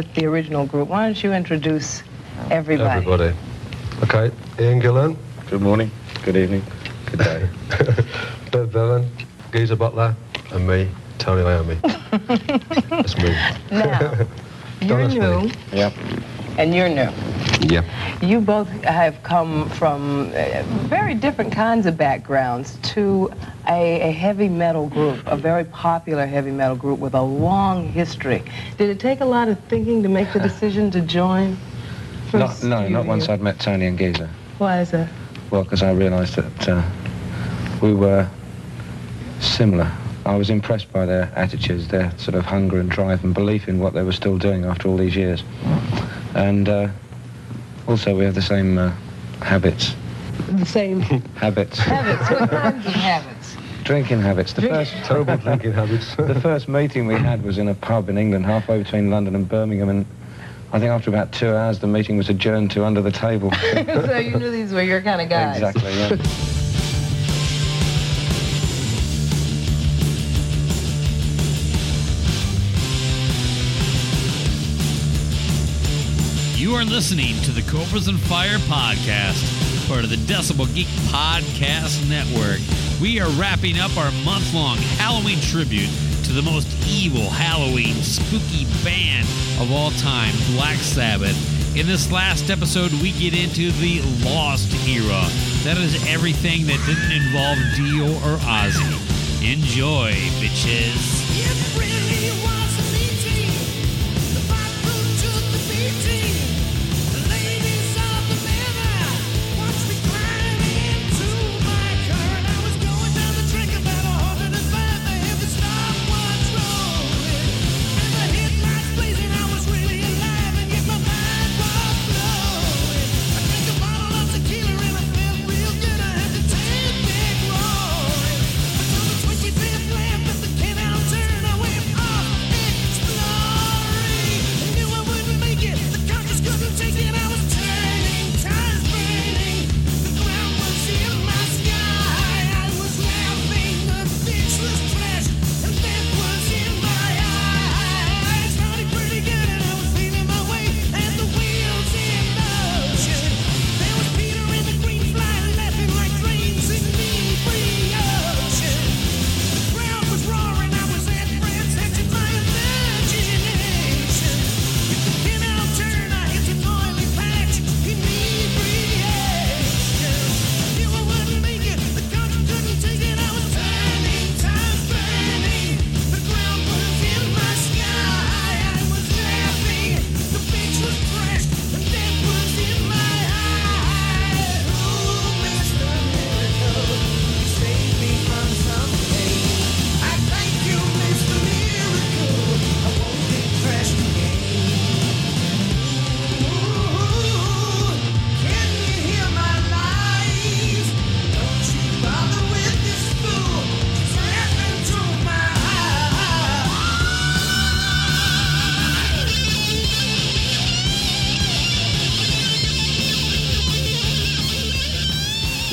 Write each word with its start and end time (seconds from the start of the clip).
With 0.00 0.14
the 0.14 0.24
original 0.24 0.64
group. 0.64 0.88
Why 0.88 1.04
don't 1.04 1.22
you 1.22 1.34
introduce 1.34 2.02
everybody? 2.50 3.06
Everybody. 3.06 3.34
Okay, 4.04 4.34
Ian 4.58 4.80
Gillan, 4.80 5.16
Good 5.50 5.60
morning, 5.60 5.90
good 6.22 6.36
evening, 6.36 6.62
good 7.10 7.18
day. 7.18 7.48
Bev 8.50 8.72
Bevan, 8.72 9.10
Geezer 9.52 9.76
Butler, 9.76 10.16
and 10.52 10.66
me, 10.66 10.88
Tony 11.18 11.42
Iommi. 11.42 11.76
Let's 12.90 13.18
move. 13.22 13.36
Now, 13.70 14.14
you're 14.80 15.00
Honestly. 15.02 15.18
new, 15.20 15.50
yep, 15.72 15.92
and 16.60 16.74
you're 16.74 16.90
new. 16.90 17.08
yep. 17.60 17.86
You 18.20 18.42
both 18.42 18.68
have 18.84 19.22
come 19.22 19.70
from 19.70 20.30
uh, 20.34 20.62
very 20.88 21.14
different 21.14 21.52
kinds 21.52 21.86
of 21.86 21.96
backgrounds 21.96 22.78
to 22.92 23.32
a, 23.66 24.10
a 24.10 24.12
heavy 24.12 24.50
metal 24.50 24.86
group, 24.86 25.22
a 25.26 25.38
very 25.38 25.64
popular 25.64 26.26
heavy 26.26 26.50
metal 26.50 26.76
group 26.76 26.98
with 26.98 27.14
a 27.14 27.22
long 27.22 27.88
history. 27.88 28.42
Did 28.76 28.90
it 28.90 29.00
take 29.00 29.20
a 29.20 29.24
lot 29.24 29.48
of 29.48 29.58
thinking 29.64 30.02
to 30.02 30.10
make 30.10 30.34
the 30.34 30.40
decision 30.50 30.90
to 30.90 31.00
join? 31.00 31.56
Not, 32.34 32.62
no, 32.62 32.86
not 32.88 33.06
once 33.06 33.30
I'd 33.30 33.40
met 33.40 33.58
Tony 33.58 33.86
and 33.86 33.98
Geezer. 33.98 34.28
Why 34.58 34.82
is 34.82 34.90
that? 34.90 35.08
Well, 35.50 35.64
because 35.64 35.82
I 35.82 35.92
realised 35.92 36.36
that 36.36 36.68
uh, 36.68 36.82
we 37.80 37.94
were 37.94 38.28
similar. 39.40 39.90
I 40.30 40.36
was 40.36 40.48
impressed 40.48 40.92
by 40.92 41.06
their 41.06 41.32
attitudes, 41.34 41.88
their 41.88 42.16
sort 42.16 42.36
of 42.36 42.44
hunger 42.44 42.78
and 42.78 42.88
drive 42.88 43.24
and 43.24 43.34
belief 43.34 43.66
in 43.66 43.80
what 43.80 43.94
they 43.94 44.04
were 44.04 44.12
still 44.12 44.38
doing 44.38 44.64
after 44.64 44.86
all 44.86 44.96
these 44.96 45.16
years. 45.16 45.42
And 46.36 46.68
uh, 46.68 46.88
also 47.88 48.16
we 48.16 48.24
have 48.26 48.36
the 48.36 48.40
same 48.42 48.78
uh, 48.78 48.92
habits. 49.42 49.96
The 50.52 50.64
same 50.64 51.00
Habits. 51.00 51.78
habits. 51.80 52.30
What 52.30 52.48
kinds 52.48 52.86
of 52.86 52.92
habits? 52.92 53.56
Drinking 53.82 54.20
habits. 54.20 54.52
The 54.52 54.62
first, 54.62 54.92
Terrible 55.02 55.36
drinking 55.36 55.72
habits. 55.72 56.14
the 56.16 56.40
first 56.40 56.68
meeting 56.68 57.08
we 57.08 57.14
had 57.16 57.42
was 57.42 57.58
in 57.58 57.66
a 57.66 57.74
pub 57.74 58.08
in 58.08 58.16
England, 58.16 58.46
halfway 58.46 58.80
between 58.80 59.10
London 59.10 59.34
and 59.34 59.48
Birmingham, 59.48 59.88
and 59.88 60.06
I 60.72 60.78
think 60.78 60.92
after 60.92 61.10
about 61.10 61.32
two 61.32 61.52
hours 61.52 61.80
the 61.80 61.88
meeting 61.88 62.16
was 62.16 62.28
adjourned 62.28 62.70
to 62.70 62.84
under 62.84 63.02
the 63.02 63.10
table. 63.10 63.50
so 63.72 64.16
you 64.16 64.38
knew 64.38 64.52
these 64.52 64.72
were 64.72 64.82
your 64.82 65.02
kind 65.02 65.20
of 65.20 65.28
guys. 65.28 65.60
exactly, 65.60 65.92
yeah. 65.92 66.46
You 76.70 76.76
are 76.76 76.84
listening 76.84 77.34
to 77.42 77.50
the 77.50 77.62
Cobras 77.62 78.06
and 78.06 78.20
Fire 78.20 78.58
podcast, 78.70 79.88
part 79.88 80.04
of 80.04 80.10
the 80.10 80.14
Decibel 80.32 80.72
Geek 80.72 80.86
Podcast 81.10 82.08
Network. 82.08 82.60
We 83.02 83.18
are 83.18 83.28
wrapping 83.30 83.80
up 83.80 83.96
our 83.96 84.12
month 84.24 84.54
long 84.54 84.76
Halloween 84.96 85.40
tribute 85.40 85.90
to 86.26 86.32
the 86.32 86.42
most 86.42 86.68
evil 86.86 87.28
Halloween 87.28 87.96
spooky 87.96 88.66
band 88.84 89.26
of 89.60 89.72
all 89.72 89.90
time, 89.98 90.32
Black 90.54 90.76
Sabbath. 90.76 91.34
In 91.76 91.88
this 91.88 92.12
last 92.12 92.50
episode, 92.50 92.92
we 93.02 93.10
get 93.18 93.34
into 93.34 93.72
the 93.72 94.00
Lost 94.24 94.72
era. 94.86 95.26
That 95.64 95.76
is 95.76 96.06
everything 96.06 96.66
that 96.66 96.80
didn't 96.86 97.10
involve 97.10 97.58
Dio 97.74 98.14
or 98.22 98.38
Ozzy. 98.46 98.94
Enjoy, 99.42 100.12
bitches. 100.38 101.10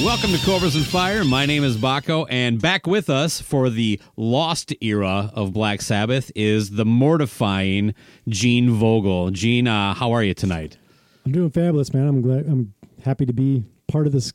Welcome 0.03 0.31
to 0.31 0.39
Cobras 0.45 0.75
and 0.75 0.85
Fire. 0.85 1.23
My 1.25 1.45
name 1.47 1.63
is 1.63 1.75
Baco, 1.75 2.27
and 2.29 2.61
back 2.61 2.85
with 2.85 3.09
us 3.09 3.41
for 3.41 3.69
the 3.69 3.99
lost 4.15 4.71
era 4.79 5.31
of 5.33 5.53
Black 5.53 5.81
Sabbath 5.81 6.31
is 6.35 6.71
the 6.71 6.85
mortifying 6.85 7.95
Gene 8.29 8.69
Vogel. 8.71 9.31
Gene, 9.31 9.67
uh, 9.67 9.95
how 9.95 10.11
are 10.11 10.23
you 10.23 10.35
tonight? 10.35 10.77
I'm 11.25 11.31
doing 11.31 11.49
fabulous, 11.49 11.93
man. 11.93 12.07
I'm 12.07 12.21
glad. 12.21 12.45
I'm 12.45 12.73
happy 13.03 13.25
to 13.25 13.33
be 13.33 13.63
part 13.87 14.05
of 14.05 14.13
this 14.13 14.31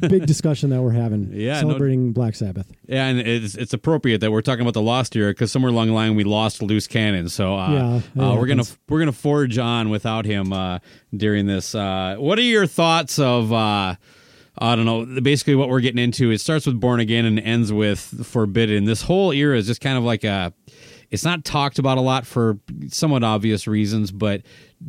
big 0.00 0.24
discussion 0.26 0.70
that 0.70 0.80
we're 0.80 0.90
having. 0.92 1.30
Yeah, 1.34 1.54
no- 1.60 1.68
celebrating 1.68 2.12
Black 2.12 2.34
Sabbath. 2.34 2.66
Yeah, 2.86 3.06
and 3.08 3.20
it's 3.20 3.54
it's 3.56 3.74
appropriate 3.74 4.22
that 4.22 4.32
we're 4.32 4.42
talking 4.42 4.62
about 4.62 4.74
the 4.74 4.82
lost 4.82 5.14
era 5.16 5.30
because 5.32 5.52
somewhere 5.52 5.70
along 5.70 5.88
the 5.88 5.92
line 5.92 6.14
we 6.16 6.24
lost 6.24 6.62
loose 6.62 6.86
cannon. 6.86 7.28
So 7.28 7.56
uh, 7.56 8.00
Yeah, 8.16 8.24
uh, 8.24 8.34
we're 8.36 8.46
gonna 8.46 8.64
we're 8.88 9.00
gonna 9.00 9.12
forge 9.12 9.58
on 9.58 9.90
without 9.90 10.24
him 10.24 10.52
uh, 10.54 10.78
during 11.14 11.46
this. 11.46 11.74
Uh, 11.74 12.16
what 12.18 12.38
are 12.38 12.42
your 12.42 12.66
thoughts 12.66 13.18
of? 13.18 13.52
I 14.58 14.74
don't 14.74 14.86
know. 14.86 15.20
Basically, 15.20 15.54
what 15.54 15.68
we're 15.68 15.80
getting 15.80 16.02
into 16.02 16.30
it 16.30 16.40
starts 16.40 16.66
with 16.66 16.80
Born 16.80 17.00
Again 17.00 17.24
and 17.24 17.38
ends 17.38 17.72
with 17.72 18.26
Forbidden. 18.26 18.84
This 18.84 19.02
whole 19.02 19.32
era 19.32 19.56
is 19.56 19.66
just 19.66 19.80
kind 19.80 19.98
of 19.98 20.04
like 20.04 20.24
a. 20.24 20.52
It's 21.10 21.24
not 21.24 21.44
talked 21.44 21.78
about 21.78 21.98
a 21.98 22.00
lot 22.00 22.26
for 22.26 22.58
somewhat 22.88 23.22
obvious 23.22 23.68
reasons, 23.68 24.10
but 24.10 24.42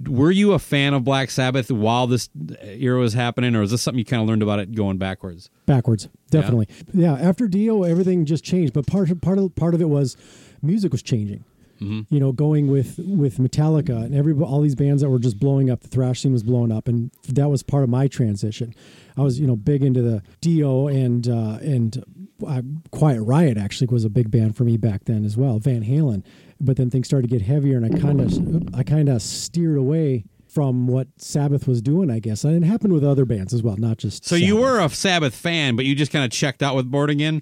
were 0.07 0.31
you 0.31 0.53
a 0.53 0.59
fan 0.59 0.95
of 0.95 1.03
Black 1.03 1.29
Sabbath 1.29 1.69
while 1.69 2.07
this 2.07 2.29
era 2.63 2.99
was 2.99 3.13
happening, 3.13 3.55
or 3.55 3.61
is 3.61 3.69
this 3.71 3.83
something 3.83 3.99
you 3.99 4.05
kind 4.05 4.21
of 4.21 4.27
learned 4.27 4.41
about 4.41 4.59
it 4.59 4.73
going 4.73 4.97
backwards? 4.97 5.51
Backwards, 5.67 6.09
definitely. 6.31 6.67
Yeah. 6.91 7.13
after 7.13 7.47
Dio, 7.47 7.83
everything 7.83 8.25
just 8.25 8.43
changed. 8.43 8.73
But 8.73 8.87
part 8.87 9.11
of, 9.11 9.21
part 9.21 9.37
of 9.37 9.53
part 9.55 9.75
of 9.75 9.81
it 9.81 9.89
was 9.89 10.17
music 10.61 10.91
was 10.91 11.03
changing. 11.03 11.43
Mm-hmm. 11.81 12.13
You 12.13 12.19
know, 12.19 12.31
going 12.31 12.67
with 12.67 12.99
with 12.99 13.37
Metallica 13.37 14.03
and 14.03 14.15
every 14.15 14.33
all 14.33 14.61
these 14.61 14.75
bands 14.75 15.01
that 15.01 15.09
were 15.09 15.19
just 15.19 15.39
blowing 15.39 15.69
up. 15.69 15.81
The 15.81 15.87
thrash 15.87 16.21
scene 16.21 16.33
was 16.33 16.43
blowing 16.43 16.71
up, 16.71 16.87
and 16.87 17.11
that 17.29 17.49
was 17.49 17.63
part 17.63 17.83
of 17.83 17.89
my 17.89 18.07
transition. 18.07 18.73
I 19.15 19.21
was 19.21 19.39
you 19.39 19.47
know 19.47 19.55
big 19.55 19.83
into 19.83 20.01
the 20.01 20.23
Dio 20.41 20.87
and 20.87 21.27
uh, 21.27 21.59
and 21.61 22.03
uh, 22.45 22.61
Quiet 22.91 23.21
Riot 23.21 23.57
actually 23.57 23.87
was 23.87 24.05
a 24.05 24.09
big 24.09 24.31
band 24.31 24.55
for 24.55 24.63
me 24.63 24.77
back 24.77 25.05
then 25.05 25.25
as 25.25 25.37
well. 25.37 25.59
Van 25.59 25.83
Halen, 25.83 26.23
but 26.59 26.77
then 26.77 26.89
things 26.89 27.07
started 27.07 27.29
to 27.29 27.35
get 27.37 27.45
heavier, 27.45 27.77
and 27.77 27.85
I 27.85 27.99
kind 27.99 28.21
of 28.21 28.75
I 28.75 28.83
kind 28.83 29.09
of 29.09 29.21
steered 29.21 29.77
away 29.77 30.25
from 30.47 30.87
what 30.87 31.07
Sabbath 31.17 31.67
was 31.67 31.81
doing. 31.81 32.09
I 32.09 32.19
guess, 32.19 32.43
and 32.43 32.63
it 32.63 32.67
happened 32.67 32.93
with 32.93 33.03
other 33.03 33.25
bands 33.25 33.53
as 33.53 33.63
well, 33.63 33.77
not 33.77 33.97
just. 33.97 34.25
So 34.25 34.35
you 34.35 34.57
were 34.57 34.79
a 34.79 34.89
Sabbath 34.89 35.35
fan, 35.35 35.75
but 35.75 35.85
you 35.85 35.95
just 35.95 36.11
kind 36.11 36.25
of 36.25 36.31
checked 36.31 36.63
out 36.63 36.75
with 36.75 36.89
Born 36.89 37.09
Again, 37.09 37.41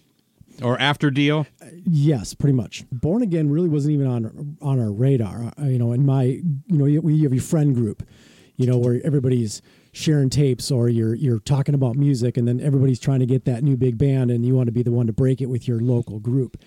or 0.62 0.80
after 0.80 1.12
Dio. 1.12 1.46
Yes, 1.86 2.34
pretty 2.34 2.56
much. 2.56 2.84
Born 2.92 3.22
Again 3.22 3.50
really 3.50 3.70
wasn't 3.70 3.94
even 3.94 4.08
on 4.08 4.58
on 4.62 4.80
our 4.80 4.92
radar. 4.92 5.52
Uh, 5.60 5.66
you 5.66 5.80
know, 5.80 5.92
in 5.92 6.06
my 6.06 6.24
you 6.24 6.44
know 6.68 6.86
you 6.86 7.24
have 7.24 7.34
your 7.34 7.42
friend 7.42 7.76
group, 7.76 8.04
you 8.56 8.68
know, 8.68 8.78
where 8.78 9.02
everybody's 9.04 9.62
sharing 9.92 10.30
tapes 10.30 10.72
or 10.72 10.90
you're 10.90 11.16
you're 11.16 11.40
talking 11.40 11.76
about 11.76 11.96
music, 11.96 12.38
and 12.38 12.48
then 12.48 12.60
everybody's 12.60 13.00
trying 13.00 13.20
to 13.20 13.26
get 13.26 13.46
that 13.46 13.64
new 13.64 13.78
big 13.78 13.98
band, 13.98 14.32
and 14.32 14.46
you 14.46 14.56
want 14.56 14.68
to 14.68 14.74
be 14.74 14.84
the 14.84 14.92
one 14.92 15.08
to 15.08 15.14
break 15.14 15.42
it 15.42 15.48
with 15.48 15.68
your 15.68 15.80
local 15.80 16.20
group. 16.20 16.58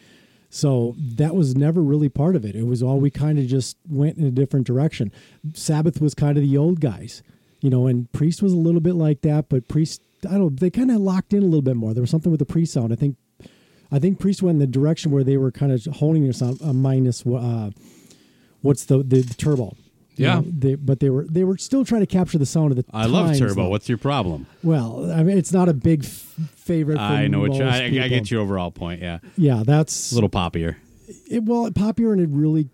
So 0.51 0.95
that 0.99 1.35
was 1.35 1.55
never 1.55 1.83
really 1.83 2.09
part 2.09 2.35
of 2.35 2.45
it. 2.45 2.55
It 2.57 2.67
was 2.67 2.83
all 2.83 2.99
we 2.99 3.11
kind 3.11 3.39
of 3.39 3.47
just 3.47 3.77
went 3.89 4.17
in 4.17 4.25
a 4.25 4.31
different 4.31 4.67
direction. 4.67 5.13
Sabbath 5.53 6.01
was 6.01 6.15
kind 6.15 6.39
of 6.39 6.43
the 6.43 6.57
old 6.57 6.81
guys, 6.81 7.23
you 7.61 7.69
know, 7.69 7.87
and 7.87 8.11
Priest 8.13 8.43
was 8.43 8.53
a 8.53 8.57
little 8.57 8.81
bit 8.81 8.95
like 8.95 9.21
that, 9.23 9.51
but 9.51 9.69
Priest, 9.69 10.01
I 10.29 10.39
don't, 10.39 10.59
they 10.59 10.71
kind 10.71 10.91
of 10.91 10.99
locked 10.99 11.35
in 11.35 11.43
a 11.43 11.47
little 11.47 11.61
bit 11.61 11.77
more. 11.77 11.93
There 11.93 12.01
was 12.01 12.11
something 12.11 12.31
with 12.33 12.39
the 12.39 12.47
Priest 12.47 12.73
sound. 12.73 12.95
I 12.95 12.97
think, 12.97 13.17
I 13.91 13.99
think 13.99 14.19
Priest 14.19 14.43
went 14.43 14.57
in 14.57 14.59
the 14.61 14.67
direction 14.67 15.11
where 15.11 15.25
they 15.25 15.37
were 15.37 15.51
kind 15.51 15.73
of 15.73 15.85
honing 15.97 16.23
their 16.29 16.49
on 16.49 16.59
uh, 16.63 16.73
minus 16.73 17.25
uh, 17.27 17.71
what's 18.63 18.85
the, 18.85 18.99
the 18.99 19.21
the 19.23 19.35
turbo. 19.35 19.77
You 20.17 20.27
Yeah. 20.27 20.35
know, 20.41 20.45
they, 20.49 20.75
but 20.75 20.99
they 21.01 21.11
were 21.11 21.25
they 21.25 21.45
were 21.45 21.57
still 21.59 21.85
trying 21.85 22.01
to 22.03 22.07
capture 22.07 22.39
the 22.39 22.47
sound 22.47 22.73
of 22.73 22.77
the. 22.77 22.85
I 22.93 23.07
love 23.07 23.37
Turbo. 23.39 23.55
though. 23.55 23.69
What's 23.69 23.89
your 23.89 23.99
problem? 23.99 24.47
well? 24.63 25.11
I 25.13 25.23
mean, 25.23 25.39
it's 25.39 25.53
not 25.53 25.69
a 25.69 25.75
big 25.75 26.05
f- 26.05 26.11
favorite. 26.57 26.97
For 26.97 27.03
I 27.03 27.29
know 27.29 27.41
what 27.41 27.55
you, 27.55 27.63
I, 27.65 27.85
I 27.85 28.09
get 28.09 28.31
your 28.31 28.41
overall 28.43 28.71
point. 28.73 29.01
Yeah, 29.01 29.19
Yeah, 29.37 29.63
that's 29.65 30.11
a 30.13 30.15
little 30.17 30.29
poppier. 30.31 30.77
it, 31.31 31.45
well, 31.45 31.71
popular 31.71 32.13
and 32.13 32.21
it 32.21 32.29
really 32.31 32.69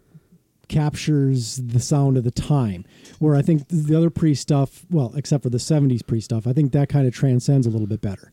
captures 0.69 1.57
the 1.57 1.81
sound 1.81 2.17
of 2.17 2.25
the 2.25 2.31
time. 2.31 2.85
Where 3.19 3.37
I 3.37 3.43
think 3.43 3.69
the 3.69 3.95
other 3.97 4.11
pre 4.11 4.35
stuff, 4.35 4.85
well, 4.91 5.13
except 5.15 5.43
for 5.43 5.51
the 5.51 5.59
'70s 5.59 6.05
pre 6.07 6.21
stuff, 6.21 6.47
I 6.47 6.53
think 6.53 6.73
that 6.73 6.89
kind 6.89 7.07
of 7.07 7.15
transcends 7.15 7.67
a 7.67 7.71
little 7.71 7.87
bit 7.87 8.01
better. 8.01 8.33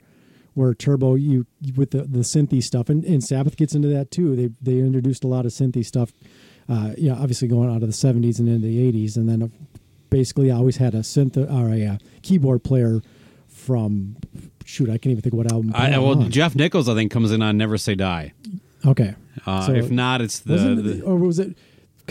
Where 0.54 0.74
Turbo, 0.74 1.16
you 1.16 1.46
with 1.76 1.92
the 1.92 2.04
the 2.04 2.20
synthy 2.20 2.62
stuff, 2.62 2.90
and, 2.90 3.04
and 3.06 3.24
Sabbath 3.24 3.56
gets 3.56 3.74
into 3.74 3.88
that 3.90 4.12
too. 4.12 4.36
They 4.36 4.50
they 4.62 4.80
introduced 4.80 5.24
a 5.24 5.28
lot 5.28 5.46
of 5.46 5.52
synthy 5.52 5.86
stuff. 5.86 6.12
Uh, 6.68 6.94
yeah, 6.98 7.14
obviously 7.14 7.48
going 7.48 7.70
out 7.70 7.82
of 7.84 7.88
the 7.88 7.88
'70s 7.88 8.40
and 8.40 8.50
into 8.50 8.68
the 8.68 8.92
'80s, 8.92 9.16
and 9.16 9.30
then 9.30 9.52
basically 10.10 10.52
I 10.52 10.56
always 10.58 10.78
had 10.78 10.94
a 10.94 11.00
synth 11.00 11.38
or 11.38 11.74
a 11.74 11.86
uh, 11.86 11.98
keyboard 12.22 12.64
player 12.64 13.02
from 13.48 14.18
shoot, 14.66 14.90
I 14.90 14.94
can't 14.98 15.08
even 15.12 15.22
think 15.22 15.34
of 15.34 15.38
what 15.38 15.52
album. 15.52 15.72
I, 15.76 15.98
well, 16.00 16.20
on. 16.22 16.32
Geoff 16.32 16.56
Nicholls, 16.56 16.88
I 16.90 16.96
think, 16.96 17.12
comes 17.12 17.32
in 17.32 17.42
on 17.42 17.58
Never 17.58 17.78
Say 17.78 17.96
Die. 17.96 18.34
okay. 18.86 19.16
Uh, 19.46 19.68
So- 19.68 19.74
if 19.74 19.92
not, 19.92 20.22
it's 20.22 20.40
the, 20.40 20.58
the 20.76 21.02
or 21.04 21.16
was 21.18 21.40
it 21.40 21.58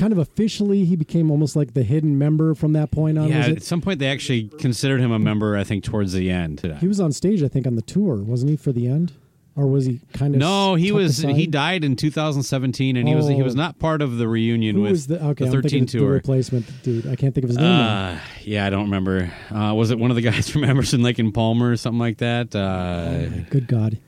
kind 0.01 0.13
of 0.13 0.19
officially 0.19 0.85
he 0.87 0.97
became 0.97 1.31
almost 1.31 1.55
like 1.55 1.75
the 1.75 1.83
hidden 1.83 2.17
member 2.19 2.55
from 2.55 2.73
that 2.73 2.91
point 2.91 3.19
on? 3.19 3.29
yeah. 3.29 3.47
At 3.47 3.63
some 3.63 3.81
point, 3.81 3.99
they 3.99 4.09
actually 4.09 4.49
considered 4.59 5.01
him 5.01 5.13
a 5.13 5.19
member. 5.19 5.57
I 5.57 5.63
think 5.65 5.85
towards 5.85 6.13
the 6.15 6.31
end. 6.31 6.61
He 6.81 6.89
was 6.89 6.99
on 7.01 7.13
stage, 7.13 7.43
I 7.43 7.49
think, 7.49 7.67
on 7.67 7.77
the 7.77 7.83
tour, 7.83 8.17
wasn't 8.17 8.51
he, 8.51 8.57
for 8.57 8.73
the 8.73 8.87
end? 8.89 9.13
Or 9.57 9.67
was 9.67 9.85
he 9.85 10.01
kind 10.15 10.35
of? 10.35 10.39
No, 10.41 10.77
he 10.77 10.91
was. 10.93 11.19
aside? 11.19 11.35
He 11.37 11.47
died 11.47 11.85
in 11.85 11.97
2017, 11.97 12.97
and 12.97 13.07
he 13.09 13.15
was 13.15 13.27
he 13.29 13.35
Oh. 13.41 13.45
was 13.45 13.55
not 13.57 13.79
part 13.81 14.01
of 14.01 14.17
the 14.17 14.27
reunion 14.29 14.77
Who 14.77 14.83
with 14.83 15.09
the 15.09 15.23
okay? 15.23 15.45
the 15.45 15.51
I'm 15.51 15.53
13 15.63 15.71
thinking 15.71 15.87
the 16.01 16.07
tour. 16.07 16.13
replacement 16.13 16.83
dude. 16.83 17.07
I 17.09 17.17
can't 17.17 17.35
think 17.35 17.45
of 17.45 17.51
his 17.51 17.59
name. 17.59 17.67
Uh, 17.67 18.19
yeah, 18.43 18.65
I 18.65 18.71
don't 18.71 18.85
remember. 18.85 19.31
Uh, 19.51 19.75
was 19.75 19.91
it 19.91 19.99
one 19.99 20.11
of 20.11 20.17
the 20.17 20.23
guys 20.31 20.49
from 20.49 20.65
Emerson, 20.65 21.03
Lake 21.03 21.19
and 21.19 21.35
Palmer, 21.35 21.73
or 21.73 21.77
something 21.77 21.99
like 21.99 22.19
that? 22.19 22.55
Uh, 22.55 23.27
Good 23.51 23.67
God, 23.67 23.99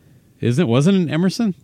isn't 0.40 0.66
wasn't 0.68 1.10
it 1.10 1.12
Emerson? 1.12 1.54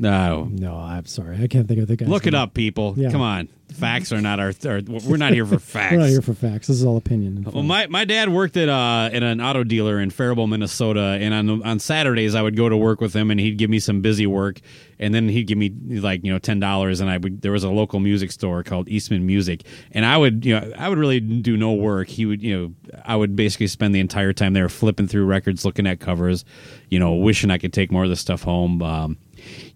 No, 0.00 0.48
no! 0.50 0.76
I'm 0.76 1.04
sorry, 1.04 1.36
I 1.42 1.46
can't 1.46 1.68
think 1.68 1.78
of 1.78 1.86
the 1.86 1.94
guy. 1.94 2.06
look 2.06 2.26
it 2.26 2.34
up, 2.34 2.54
people. 2.54 2.94
Yeah. 2.96 3.10
Come 3.10 3.20
on, 3.20 3.48
facts 3.70 4.12
are 4.12 4.20
not 4.22 4.40
our. 4.40 4.54
our 4.64 4.80
we're 4.80 5.18
not 5.18 5.34
here 5.34 5.44
for 5.44 5.58
facts. 5.58 5.92
We're 5.92 5.98
not 5.98 6.08
here 6.08 6.22
for 6.22 6.32
facts. 6.32 6.68
This 6.68 6.76
is 6.78 6.84
all 6.86 6.96
opinion. 6.96 7.44
Well, 7.44 7.62
my, 7.62 7.86
my 7.86 8.06
dad 8.06 8.30
worked 8.30 8.56
at 8.56 8.70
uh 8.70 9.10
at 9.12 9.22
an 9.22 9.42
auto 9.42 9.62
dealer 9.62 10.00
in 10.00 10.08
Faribault, 10.08 10.46
Minnesota, 10.46 11.18
and 11.20 11.34
on 11.34 11.62
on 11.62 11.78
Saturdays 11.78 12.34
I 12.34 12.40
would 12.40 12.56
go 12.56 12.70
to 12.70 12.78
work 12.78 13.02
with 13.02 13.14
him, 13.14 13.30
and 13.30 13.38
he'd 13.38 13.58
give 13.58 13.68
me 13.68 13.78
some 13.78 14.00
busy 14.00 14.26
work, 14.26 14.60
and 14.98 15.14
then 15.14 15.28
he'd 15.28 15.44
give 15.44 15.58
me 15.58 15.70
like 16.00 16.24
you 16.24 16.32
know 16.32 16.38
ten 16.38 16.60
dollars, 16.60 17.00
and 17.00 17.10
I 17.10 17.18
would 17.18 17.42
there 17.42 17.52
was 17.52 17.64
a 17.64 17.70
local 17.70 18.00
music 18.00 18.32
store 18.32 18.62
called 18.62 18.88
Eastman 18.88 19.26
Music, 19.26 19.64
and 19.92 20.06
I 20.06 20.16
would 20.16 20.46
you 20.46 20.58
know 20.58 20.72
I 20.78 20.88
would 20.88 20.98
really 20.98 21.20
do 21.20 21.58
no 21.58 21.72
work. 21.74 22.08
He 22.08 22.24
would 22.24 22.42
you 22.42 22.56
know 22.58 22.92
I 23.04 23.16
would 23.16 23.36
basically 23.36 23.66
spend 23.66 23.94
the 23.94 24.00
entire 24.00 24.32
time 24.32 24.54
there 24.54 24.70
flipping 24.70 25.08
through 25.08 25.26
records, 25.26 25.66
looking 25.66 25.86
at 25.86 26.00
covers, 26.00 26.46
you 26.88 26.98
know, 26.98 27.12
wishing 27.14 27.50
I 27.50 27.58
could 27.58 27.74
take 27.74 27.92
more 27.92 28.04
of 28.04 28.10
this 28.10 28.20
stuff 28.20 28.42
home. 28.42 28.80
Um, 28.82 29.18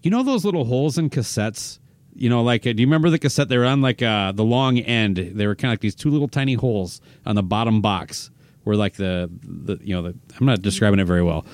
you 0.01 0.11
know 0.11 0.23
those 0.23 0.45
little 0.45 0.65
holes 0.65 0.97
in 0.97 1.09
cassettes. 1.09 1.79
You 2.17 2.29
know, 2.29 2.43
like, 2.43 2.65
uh, 2.65 2.71
do 2.71 2.81
you 2.81 2.87
remember 2.87 3.09
the 3.09 3.19
cassette? 3.19 3.49
They 3.49 3.57
were 3.57 3.65
on 3.65 3.81
like 3.81 4.01
uh, 4.01 4.31
the 4.31 4.43
long 4.45 4.79
end. 4.79 5.17
They 5.17 5.47
were 5.47 5.55
kind 5.55 5.69
of 5.69 5.73
like 5.73 5.81
these 5.81 5.95
two 5.95 6.09
little 6.09 6.29
tiny 6.29 6.53
holes 6.53 7.01
on 7.25 7.35
the 7.35 7.43
bottom 7.43 7.81
box, 7.81 8.31
where 8.63 8.77
like 8.77 8.93
the, 8.93 9.29
the 9.43 9.79
you 9.83 9.93
know, 9.93 10.01
the, 10.01 10.15
I'm 10.39 10.45
not 10.45 10.61
describing 10.61 10.99
it 10.99 11.05
very 11.05 11.23
well, 11.23 11.45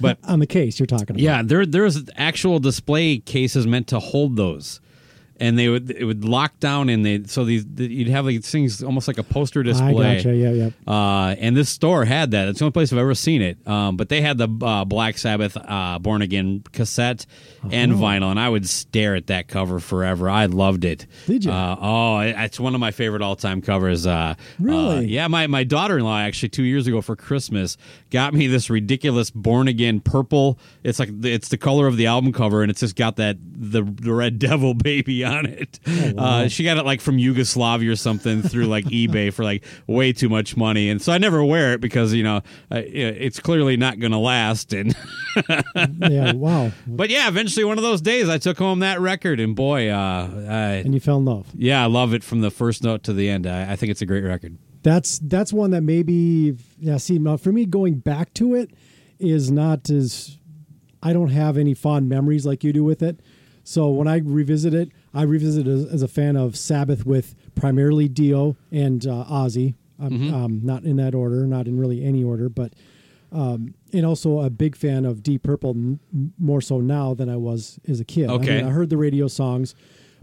but 0.00 0.18
on 0.24 0.40
the 0.40 0.46
case 0.46 0.80
you're 0.80 0.86
talking 0.86 1.10
about. 1.10 1.20
yeah, 1.20 1.42
there 1.44 1.64
there's 1.64 2.02
actual 2.16 2.58
display 2.58 3.18
cases 3.18 3.66
meant 3.66 3.86
to 3.88 4.00
hold 4.00 4.34
those, 4.36 4.80
and 5.40 5.58
they 5.58 5.68
would 5.68 5.90
it 5.90 6.04
would 6.04 6.24
lock 6.24 6.58
down, 6.60 6.88
and 6.88 7.04
they 7.04 7.22
so 7.24 7.44
these 7.44 7.64
you'd 7.76 8.08
have 8.08 8.24
like 8.24 8.42
things 8.42 8.82
almost 8.82 9.08
like 9.08 9.18
a 9.18 9.22
poster 9.22 9.62
display. 9.62 10.12
I 10.12 10.16
gotcha. 10.16 10.34
Yeah, 10.34 10.50
yeah. 10.50 10.70
Uh, 10.86 11.34
and 11.38 11.56
this 11.56 11.68
store 11.68 12.04
had 12.04 12.30
that. 12.32 12.48
It's 12.48 12.58
the 12.58 12.64
only 12.64 12.72
place 12.72 12.92
I've 12.92 12.98
ever 12.98 13.14
seen 13.14 13.42
it. 13.42 13.58
Um, 13.66 13.96
but 13.96 14.08
they 14.08 14.20
had 14.20 14.38
the 14.38 14.48
uh, 14.62 14.84
Black 14.84 15.18
Sabbath 15.18 15.56
uh, 15.56 15.98
Born 15.98 16.22
Again 16.22 16.62
cassette 16.72 17.26
and 17.70 17.92
Uh-huh. 17.92 18.02
vinyl, 18.02 18.30
and 18.30 18.38
I 18.40 18.48
would 18.48 18.68
stare 18.68 19.14
at 19.16 19.26
that 19.28 19.48
cover 19.48 19.80
forever. 19.80 20.30
I 20.30 20.46
loved 20.46 20.84
it. 20.84 21.06
Did 21.26 21.44
you? 21.44 21.50
Uh, 21.52 21.76
oh, 21.80 22.18
it's 22.20 22.60
one 22.60 22.74
of 22.74 22.80
my 22.80 22.90
favorite 22.90 23.22
all 23.22 23.36
time 23.36 23.60
covers. 23.60 24.06
Uh, 24.06 24.34
Really? 24.58 24.96
uh, 24.98 25.00
yeah, 25.00 25.28
my, 25.28 25.46
my 25.48 25.64
daughter 25.64 25.98
in 25.98 26.04
law 26.04 26.18
actually 26.18 26.48
two 26.50 26.62
years 26.62 26.86
ago 26.86 27.00
for 27.02 27.16
Christmas 27.16 27.76
got 28.10 28.32
me 28.34 28.46
this 28.46 28.70
ridiculous 28.70 29.30
Born 29.30 29.68
Again 29.68 30.00
purple. 30.00 30.58
It's 30.84 30.98
like 30.98 31.10
the- 31.20 31.32
it's 31.32 31.48
the 31.48 31.58
color 31.58 31.86
of 31.86 31.96
the 31.96 32.06
album 32.06 32.32
cover, 32.32 32.62
and 32.62 32.70
it's 32.70 32.80
just 32.80 32.94
got 32.96 33.16
that 33.16 33.36
the, 33.40 33.82
the 33.82 34.12
Red 34.12 34.38
Devil 34.46 34.74
baby 34.74 35.24
on 35.26 35.46
it. 35.46 35.78
Oh, 35.86 36.18
uh, 36.18 36.48
she 36.48 36.64
got 36.64 36.78
it 36.78 36.84
like 36.84 37.00
from 37.00 37.18
Yugoslavia 37.18 37.90
or 37.90 37.96
something 37.96 38.42
through 38.42 38.66
like 38.66 38.84
eBay 39.00 39.32
for 39.32 39.44
like 39.44 39.64
way 39.86 40.12
too 40.12 40.28
much 40.28 40.56
money, 40.56 40.88
and 40.88 41.00
so 41.02 41.12
I 41.12 41.18
never 41.18 41.44
wear 41.44 41.72
it 41.74 41.80
because 41.80 42.12
you 42.14 42.22
know 42.22 42.36
uh, 42.70 42.82
it's 42.84 43.40
clearly 43.40 43.76
not 43.76 43.98
going 43.98 44.12
to 44.12 44.18
last. 44.18 44.72
And 44.72 44.94
yeah. 45.98 46.32
Wow. 46.32 46.72
but 46.86 47.10
yeah, 47.10 47.28
eventually 47.28 47.64
one 47.64 47.78
of 47.78 47.84
those 47.84 48.00
days 48.00 48.28
I 48.28 48.38
took 48.38 48.58
home 48.58 48.80
that 48.80 49.00
record, 49.00 49.40
and 49.40 49.54
boy, 49.54 49.90
uh, 49.90 50.28
I, 50.48 50.82
And 50.84 50.94
you 50.94 51.00
fell 51.00 51.18
in 51.18 51.24
love. 51.24 51.46
yeah, 51.54 51.82
I 51.82 51.86
love 51.86 52.14
it 52.14 52.22
from 52.24 52.40
the 52.40 52.50
first 52.50 52.82
note 52.82 53.02
to 53.04 53.12
the 53.12 53.28
end. 53.28 53.46
I, 53.46 53.72
I 53.72 53.76
think 53.76 53.90
it's 53.90 54.02
a 54.02 54.06
great 54.06 54.24
record. 54.24 54.56
that's 54.82 55.18
that's 55.18 55.52
one 55.52 55.70
that 55.72 55.82
maybe 55.82 56.56
yeah 56.78 56.96
see 56.96 57.18
for 57.38 57.50
me 57.52 57.66
going 57.66 57.94
back 57.98 58.32
to 58.34 58.54
it 58.54 58.70
is 59.18 59.50
not 59.50 59.90
as 59.90 60.38
i 61.02 61.12
don't 61.12 61.30
have 61.30 61.56
any 61.56 61.74
fond 61.74 62.08
memories 62.08 62.46
like 62.46 62.62
you 62.62 62.72
do 62.72 62.84
with 62.84 63.02
it 63.02 63.18
so 63.64 63.88
when 63.88 64.06
i 64.06 64.18
revisit 64.18 64.72
it 64.74 64.90
i 65.16 65.22
revisit 65.22 65.66
as, 65.66 65.84
as 65.86 66.02
a 66.02 66.08
fan 66.08 66.36
of 66.36 66.56
sabbath 66.56 67.04
with 67.06 67.34
primarily 67.54 68.08
dio 68.08 68.56
and 68.70 69.06
uh, 69.06 69.24
ozzy 69.30 69.74
um, 69.98 70.34
um, 70.34 70.60
not 70.62 70.84
in 70.84 70.96
that 70.96 71.14
order 71.14 71.46
not 71.46 71.66
in 71.66 71.78
really 71.78 72.04
any 72.04 72.22
order 72.22 72.48
but 72.48 72.72
um, 73.32 73.74
and 73.92 74.06
also 74.06 74.40
a 74.40 74.48
big 74.50 74.76
fan 74.76 75.04
of 75.04 75.22
Deep 75.22 75.42
Purple 75.42 75.70
m- 75.70 75.98
more 76.38 76.60
so 76.60 76.80
now 76.80 77.12
than 77.12 77.28
I 77.28 77.36
was 77.36 77.78
as 77.88 77.98
a 77.98 78.04
kid. 78.04 78.30
I, 78.30 78.34
Okay. 78.34 78.56
mean, 78.58 78.66
I 78.66 78.70
heard 78.70 78.88
the 78.88 78.96
radio 78.96 79.26
songs, 79.26 79.74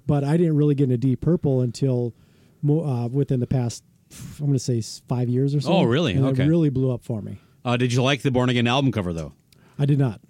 but 0.07 0.23
I 0.23 0.37
didn't 0.37 0.55
really 0.55 0.73
get 0.73 0.85
into 0.85 0.97
Deep 0.97 1.19
Purple 1.19 1.59
until 1.59 2.13
mo- 2.61 2.83
uh, 2.85 3.07
within 3.09 3.41
the 3.41 3.45
past. 3.45 3.83
I'm 4.39 4.45
going 4.47 4.53
to 4.53 4.59
say 4.59 4.81
five 5.09 5.27
years 5.27 5.53
or 5.53 5.59
so. 5.59 5.73
Oh, 5.73 5.83
really? 5.83 6.13
And 6.13 6.25
Okay. 6.27 6.43
It 6.45 6.47
really 6.47 6.69
blew 6.69 6.91
up 6.91 7.03
for 7.03 7.21
me. 7.21 7.39
Uh, 7.65 7.75
did 7.75 7.91
you 7.91 8.01
like 8.01 8.21
the 8.21 8.31
Born 8.31 8.49
Again 8.49 8.67
album 8.67 8.91
cover 8.91 9.11
though? 9.11 9.33
I 9.79 9.85
did 9.85 9.97
not. 9.99 10.21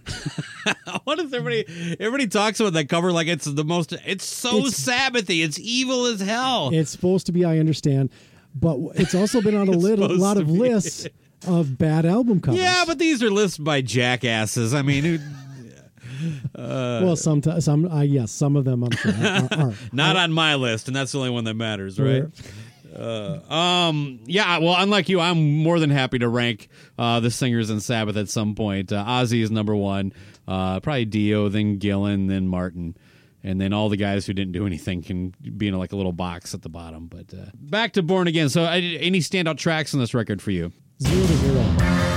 what 1.04 1.20
if 1.20 1.34
everybody 1.34 1.98
everybody 2.00 2.28
talks 2.28 2.60
about 2.60 2.74
that 2.74 2.88
cover 2.90 3.12
like 3.12 3.28
it's 3.28 3.46
the 3.46 3.64
most? 3.66 3.92
It's 4.06 4.26
so 4.26 4.58
It's- 4.60 4.80
Sabbathy. 4.80 5.44
It's 5.44 5.60
evil 5.60 6.06
as 6.06 6.22
hell. 6.22 6.70
It's 6.74 6.92
supposed 6.92 7.26
to 7.26 7.32
be. 7.32 7.44
I 7.46 7.60
understand, 7.60 8.10
but 8.56 8.78
it's 8.96 9.14
also 9.16 9.42
been 9.42 9.56
on 9.56 9.68
a, 9.68 9.72
lit- 9.78 10.00
a 10.00 10.08
lot 10.08 10.38
of 10.38 10.50
lists 10.50 11.08
of 11.46 11.78
bad 11.78 12.06
album 12.06 12.40
covers. 12.40 12.62
yeah, 12.62 12.86
but 12.88 13.00
these 13.00 13.22
are 13.22 13.30
lists 13.30 13.58
by 13.58 13.82
jackasses. 13.82 14.74
I 14.74 14.82
mean, 14.82 15.04
who- 15.04 15.20
well, 16.58 17.16
sometimes 17.18 17.66
some. 17.66 17.86
Uh, 17.86 18.02
yes, 18.02 18.32
some 18.32 18.56
of 18.56 18.64
them 18.66 18.84
I'm 18.84 18.92
sure 18.92 19.12
are. 19.12 19.48
are. 19.52 19.74
not 19.92 20.16
on 20.16 20.32
my 20.32 20.56
list, 20.56 20.88
and 20.88 20.96
that's 20.96 21.12
the 21.12 21.18
only 21.20 21.32
one 21.32 21.44
that 21.46 21.56
matters, 21.56 22.00
right? 22.00 22.24
Uh, 22.96 23.40
um, 23.54 24.20
yeah. 24.26 24.60
Well, 24.60 24.76
unlike 24.78 25.10
you, 25.10 25.20
I'm 25.20 25.58
more 25.58 25.80
than 25.80 25.90
happy 25.90 26.20
to 26.20 26.28
rank 26.28 26.70
uh, 26.98 27.20
the 27.20 27.32
singers 27.32 27.70
in 27.70 27.80
Sabbath 27.80 28.18
at 28.18 28.30
some 28.30 28.56
point. 28.56 28.92
Uh, 28.92 29.04
Ozzy 29.04 29.42
is 29.42 29.52
number 29.52 29.76
one, 29.76 30.14
uh, 30.48 30.80
probably 30.80 31.06
Dio, 31.06 31.50
then 31.50 31.80
Gillan, 31.80 32.28
then 32.28 32.48
Martin. 32.48 32.96
And 33.46 33.60
then 33.60 33.74
all 33.74 33.90
the 33.90 33.98
guys 33.98 34.26
who 34.26 34.34
didn't 34.34 34.54
do 34.54 34.66
anything 34.66 35.02
can 35.02 35.34
be 35.58 35.68
in 35.68 35.78
like 35.78 35.92
a 35.92 35.98
little 35.98 36.14
box 36.14 36.54
at 36.54 36.62
the 36.62 36.70
bottom. 36.70 37.08
But 37.08 37.34
uh, 37.34 37.48
back 37.54 37.94
to 37.94 38.04
Born 38.04 38.28
Again. 38.28 38.48
So, 38.48 38.64
uh, 38.64 38.70
any 38.70 39.20
standout 39.20 39.58
tracks 39.58 39.94
on 39.94 40.00
this 40.00 40.14
record 40.14 40.42
for 40.42 40.52
you? 40.52 40.72
Zero 41.02 41.28
to 41.28 41.34
hero. 41.34 42.13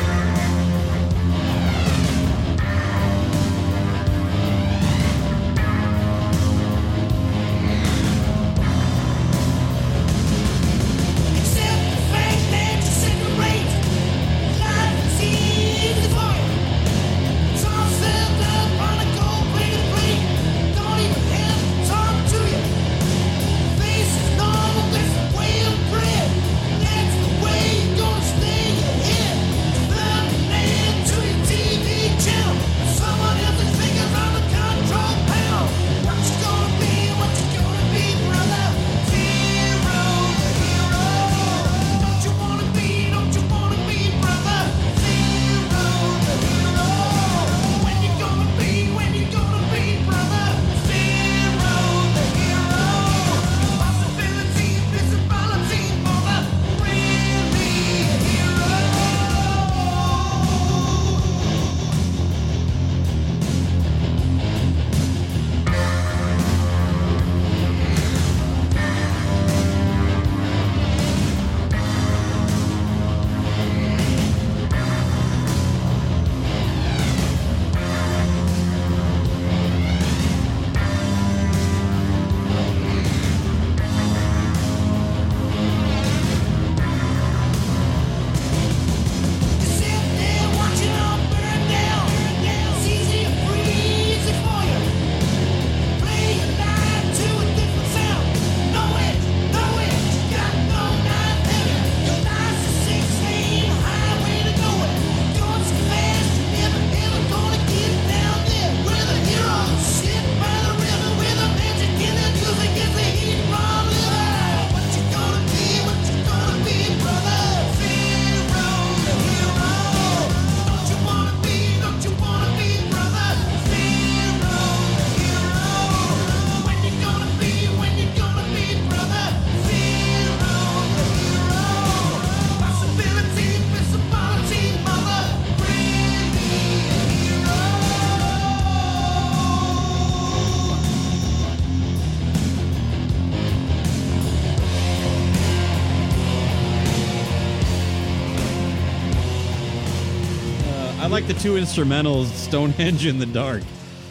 Two 151.39 151.55
instrumentals, 151.55 152.27
Stonehenge 152.27 153.07
in 153.07 153.19
the 153.19 153.27
Dark. 153.27 153.63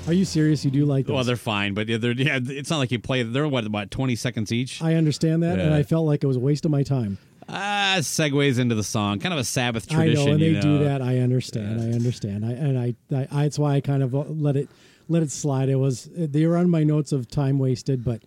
Are 0.07 0.13
you 0.13 0.25
serious? 0.25 0.63
You 0.63 0.71
do 0.71 0.85
like 0.85 1.07
those? 1.07 1.15
Well, 1.15 1.23
they're 1.23 1.35
fine, 1.35 1.73
but 1.73 1.87
yeah, 1.87 1.97
they're, 1.97 2.11
yeah, 2.11 2.39
it's 2.41 2.69
not 2.69 2.77
like 2.77 2.91
you 2.91 2.99
play. 2.99 3.23
They're 3.23 3.47
what 3.47 3.65
about 3.65 3.89
twenty 3.89 4.15
seconds 4.15 4.51
each. 4.51 4.81
I 4.81 4.93
understand 4.93 5.41
that, 5.43 5.59
and 5.59 5.73
I 5.73 5.83
felt 5.83 6.05
like 6.05 6.23
it 6.23 6.27
was 6.27 6.37
a 6.37 6.41
waste 6.41 6.65
of 6.65 6.71
my 6.71 6.83
time. 6.83 7.17
Ah, 7.49 7.97
segues 7.99 8.59
into 8.59 8.75
the 8.75 8.83
song, 8.83 9.19
kind 9.19 9.33
of 9.33 9.39
a 9.39 9.43
Sabbath 9.43 9.87
tradition. 9.87 10.21
I 10.21 10.25
know, 10.25 10.31
and 10.33 10.41
they 10.41 10.49
you 10.49 10.61
do 10.61 10.83
that. 10.83 11.01
I 11.01 11.19
understand. 11.19 11.81
I 11.81 11.95
understand. 11.95 12.45
I 12.45 12.51
and 12.51 12.77
I, 12.77 12.95
I, 13.11 13.27
I. 13.31 13.43
That's 13.43 13.59
why 13.59 13.75
I 13.75 13.81
kind 13.81 14.03
of 14.03 14.13
let 14.13 14.55
it 14.55 14.69
let 15.09 15.23
it 15.23 15.31
slide. 15.31 15.69
It 15.69 15.75
was 15.75 16.09
they 16.13 16.45
were 16.45 16.57
on 16.57 16.69
my 16.69 16.83
notes 16.83 17.11
of 17.11 17.27
time 17.29 17.57
wasted, 17.59 18.03
but 18.03 18.21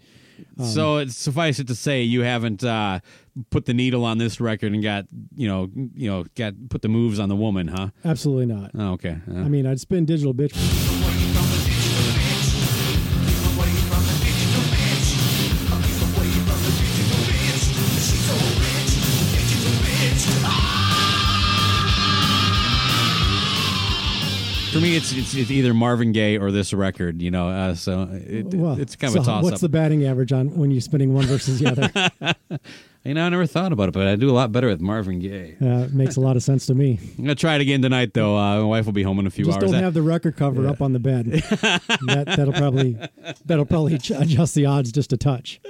so 0.62 0.98
it's 0.98 1.16
suffice 1.16 1.58
it 1.58 1.66
to 1.68 1.74
say, 1.74 2.02
you 2.02 2.22
haven't 2.22 2.64
uh, 2.64 3.00
put 3.50 3.66
the 3.66 3.74
needle 3.74 4.04
on 4.04 4.18
this 4.18 4.40
record 4.40 4.72
and 4.72 4.82
got 4.82 5.06
you 5.36 5.48
know 5.48 5.70
you 5.94 6.10
know 6.10 6.24
got 6.34 6.54
put 6.68 6.82
the 6.82 6.88
moves 6.88 7.18
on 7.18 7.28
the 7.28 7.36
woman, 7.36 7.68
huh? 7.68 7.88
absolutely 8.04 8.46
not. 8.46 8.70
Oh, 8.74 8.92
okay. 8.92 9.18
Uh, 9.30 9.38
I 9.38 9.48
mean, 9.48 9.66
I'd 9.66 9.80
spin 9.80 10.04
digital 10.04 10.34
bitch. 10.34 10.87
For 24.78 24.82
me, 24.84 24.96
it's, 24.96 25.12
it's 25.12 25.34
it's 25.34 25.50
either 25.50 25.74
Marvin 25.74 26.12
Gaye 26.12 26.38
or 26.38 26.50
this 26.50 26.72
record. 26.72 27.20
You 27.20 27.30
know, 27.30 27.48
uh, 27.48 27.74
so 27.74 28.08
it, 28.12 28.46
Well, 28.46 28.78
it's 28.80 28.96
kind 28.96 29.12
so 29.12 29.20
of 29.20 29.24
a 29.26 29.30
toss 29.30 29.44
what's 29.44 29.54
up. 29.56 29.60
the 29.60 29.68
batting 29.68 30.04
average 30.06 30.32
on 30.32 30.56
when 30.56 30.70
you're 30.70 30.80
spinning 30.80 31.14
one 31.14 31.26
versus 31.26 31.58
the 31.58 31.70
other? 31.70 32.60
you 33.08 33.14
know, 33.14 33.24
I 33.24 33.28
never 33.30 33.46
thought 33.46 33.72
about 33.72 33.88
it, 33.88 33.92
but 33.92 34.06
I 34.06 34.16
do 34.16 34.30
a 34.30 34.32
lot 34.32 34.52
better 34.52 34.68
with 34.68 34.80
Marvin 34.80 35.18
Gaye. 35.18 35.56
uh, 35.60 35.84
it 35.84 35.92
makes 35.94 36.16
a 36.16 36.20
lot 36.20 36.36
of 36.36 36.42
sense 36.42 36.66
to 36.66 36.74
me. 36.74 36.98
I'm 37.18 37.24
gonna 37.24 37.34
try 37.34 37.54
it 37.56 37.60
again 37.62 37.80
tonight, 37.82 38.12
though. 38.14 38.36
Uh, 38.36 38.58
my 38.58 38.64
wife 38.64 38.84
will 38.86 38.92
be 38.92 39.02
home 39.02 39.18
in 39.18 39.26
a 39.26 39.30
few 39.30 39.44
Just 39.46 39.58
hours. 39.62 39.72
don't 39.72 39.82
have 39.82 39.94
the 39.94 40.02
record 40.02 40.36
cover 40.36 40.68
up 40.68 40.82
on 40.82 40.92
the 40.92 40.98
bed. 40.98 41.26
that, 41.32 42.24
that'll 42.26 42.52
probably 42.52 42.96
that'll 43.46 43.64
probably 43.66 43.94
adjust 43.94 44.54
the 44.54 44.66
odds 44.66 44.92
just 44.92 45.12
a 45.12 45.16
touch. 45.16 45.60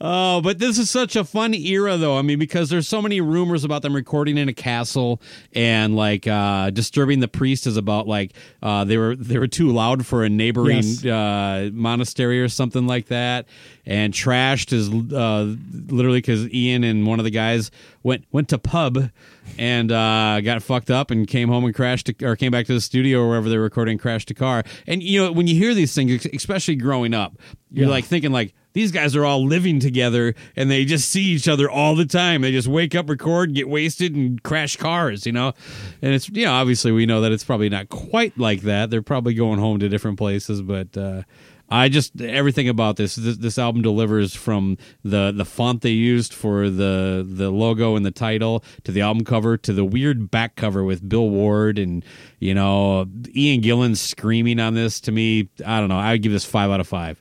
Oh, 0.00 0.40
but 0.42 0.58
this 0.58 0.78
is 0.78 0.88
such 0.90 1.16
a 1.16 1.24
fun 1.24 1.54
era, 1.54 1.96
though. 1.96 2.16
I 2.18 2.22
mean, 2.22 2.38
because 2.38 2.70
there's 2.70 2.88
so 2.88 3.00
many 3.02 3.20
rumors 3.20 3.62
about 3.64 3.82
them 3.82 3.94
recording 3.94 4.38
in 4.38 4.48
a 4.48 4.52
castle, 4.54 5.20
and 5.54 5.94
like 5.94 6.26
uh, 6.26 6.70
disturbing 6.70 7.20
the 7.20 7.28
priest 7.28 7.66
is 7.66 7.76
about 7.76 8.06
like 8.08 8.32
uh, 8.62 8.84
they 8.84 8.96
were 8.98 9.14
they 9.16 9.38
were 9.38 9.46
too 9.48 9.70
loud 9.72 10.06
for 10.06 10.24
a 10.24 10.28
neighboring 10.28 10.76
Yes. 10.76 11.04
uh, 11.04 11.70
monastery 11.72 12.40
or 12.40 12.48
something 12.48 12.86
like 12.86 13.06
that, 13.06 13.46
and 13.86 14.12
trashed 14.12 14.72
is 14.72 14.88
uh, 15.12 15.54
literally 15.92 16.18
because 16.18 16.48
Ian 16.52 16.82
and 16.84 17.06
one 17.06 17.18
of 17.20 17.24
the 17.24 17.30
guys 17.30 17.70
went 18.02 18.24
went 18.32 18.48
to 18.48 18.58
pub 18.58 19.10
and 19.58 19.92
uh, 19.92 20.40
got 20.40 20.62
fucked 20.62 20.90
up 20.90 21.10
and 21.10 21.26
came 21.28 21.48
home 21.48 21.64
and 21.64 21.74
crashed 21.74 22.08
a, 22.08 22.14
or 22.26 22.36
came 22.36 22.50
back 22.50 22.66
to 22.66 22.74
the 22.74 22.80
studio 22.80 23.20
or 23.20 23.28
wherever 23.28 23.48
they're 23.48 23.60
recording, 23.60 23.96
crashed 23.98 24.30
a 24.30 24.34
car. 24.34 24.64
And 24.86 25.02
you 25.02 25.22
know 25.24 25.32
when 25.32 25.46
you 25.46 25.54
hear 25.54 25.72
these 25.74 25.94
things, 25.94 26.26
especially 26.26 26.74
growing 26.76 27.14
up, 27.14 27.36
you're 27.70 27.86
Yeah. 27.86 27.90
like 27.92 28.04
thinking 28.04 28.32
like 28.32 28.54
these 28.72 28.92
guys 28.92 29.16
are 29.16 29.24
all 29.24 29.42
living 29.46 29.80
together 29.80 30.34
and 30.54 30.70
they 30.70 30.84
just 30.84 31.08
see 31.08 31.22
each 31.22 31.48
other 31.48 31.70
all 31.70 31.94
the 31.96 32.04
time. 32.04 32.42
They 32.42 32.52
just 32.52 32.68
wake 32.68 32.94
up, 32.94 33.08
record, 33.08 33.54
get 33.54 33.70
wasted, 33.70 34.14
and 34.14 34.42
crash 34.42 34.76
cars, 34.76 35.24
you 35.24 35.32
know? 35.32 35.54
And 36.02 36.12
it's, 36.12 36.28
you 36.28 36.44
know, 36.44 36.52
obviously 36.52 36.92
we 36.92 37.06
know 37.06 37.22
that 37.22 37.32
it's 37.32 37.42
probably 37.42 37.70
not 37.70 37.88
quite 37.88 38.36
like 38.36 38.60
that. 38.62 38.90
They're 38.90 39.00
probably 39.00 39.32
going 39.32 39.60
home 39.60 39.78
to 39.78 39.88
different 39.88 40.18
places, 40.18 40.60
but, 40.60 40.94
uh, 40.94 41.22
I 41.68 41.88
just 41.88 42.20
everything 42.20 42.68
about 42.68 42.96
this, 42.96 43.16
this 43.16 43.36
this 43.38 43.58
album 43.58 43.82
delivers 43.82 44.34
from 44.34 44.78
the 45.04 45.32
the 45.34 45.44
font 45.44 45.82
they 45.82 45.90
used 45.90 46.32
for 46.32 46.70
the 46.70 47.26
the 47.28 47.50
logo 47.50 47.96
and 47.96 48.06
the 48.06 48.10
title 48.10 48.62
to 48.84 48.92
the 48.92 49.00
album 49.00 49.24
cover 49.24 49.56
to 49.56 49.72
the 49.72 49.84
weird 49.84 50.30
back 50.30 50.56
cover 50.56 50.84
with 50.84 51.08
Bill 51.08 51.28
Ward 51.28 51.78
and 51.78 52.04
you 52.38 52.54
know 52.54 53.06
Ian 53.34 53.62
Gillan 53.62 53.96
screaming 53.96 54.60
on 54.60 54.74
this 54.74 55.00
to 55.00 55.12
me 55.12 55.48
I 55.64 55.80
don't 55.80 55.88
know 55.88 55.98
I 55.98 56.12
would 56.12 56.22
give 56.22 56.32
this 56.32 56.44
5 56.44 56.70
out 56.70 56.80
of 56.80 56.86
5. 56.86 57.20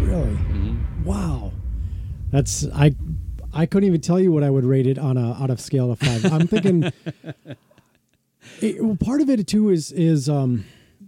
Really? 0.00 0.24
Mm-hmm. 0.24 1.04
Wow. 1.04 1.52
That's 2.30 2.66
I. 2.74 2.94
I 3.52 3.66
couldn't 3.66 3.88
even 3.88 4.00
tell 4.00 4.20
you 4.20 4.30
what 4.30 4.44
I 4.44 4.50
would 4.50 4.64
rate 4.64 4.86
it 4.86 4.96
on 4.96 5.16
a 5.16 5.32
out 5.32 5.50
of 5.50 5.60
scale 5.60 5.90
of 5.90 5.98
five. 5.98 6.32
I'm 6.32 6.46
thinking. 6.46 6.84
it, 8.60 8.82
well, 8.82 8.96
part 8.96 9.20
of 9.20 9.28
it 9.28 9.44
too 9.46 9.70
is 9.70 9.90
is 9.90 10.28
um, 10.28 10.64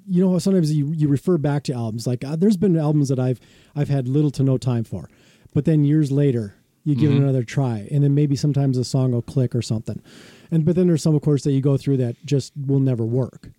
you 0.09 0.25
know 0.25 0.38
sometimes 0.38 0.73
you 0.73 0.92
you 0.92 1.09
refer 1.09 1.38
back 1.38 1.64
to 1.64 1.73
albums. 1.73 2.06
Like 2.06 2.25
uh, 2.25 2.37
there's 2.37 2.56
been 2.56 2.76
albums 2.76 3.09
that 3.09 3.18
I've 3.18 3.40
I've 3.75 3.88
had 3.88 4.09
little 4.09 4.30
to 4.32 4.42
no 4.42 4.59
time 4.59 4.85
for, 4.85 5.09
but 5.52 5.64
then 5.64 5.85
years 5.85 6.11
later 6.11 6.54
you 6.85 6.94
give 6.97 7.12
it 7.12 7.16
another 7.16 7.44
try, 7.44 7.87
and 7.92 8.02
then 8.02 8.14
maybe 8.14 8.35
sometimes 8.35 8.76
a 8.76 8.85
song 8.85 9.12
will 9.12 9.23
click 9.23 9.54
or 9.54 9.62
something, 9.62 10.02
and 10.50 10.64
but 10.64 10.75
then 10.76 10.88
there's 10.88 11.02
some 11.02 11.14
of 11.14 11.23
course 11.23 11.42
that 11.44 11.52
you 11.52 11.61
go 11.61 11.76
through 11.76 11.97
that 11.99 12.16
just 12.25 12.52
will 12.56 12.80
never 12.80 13.04
work. 13.04 13.50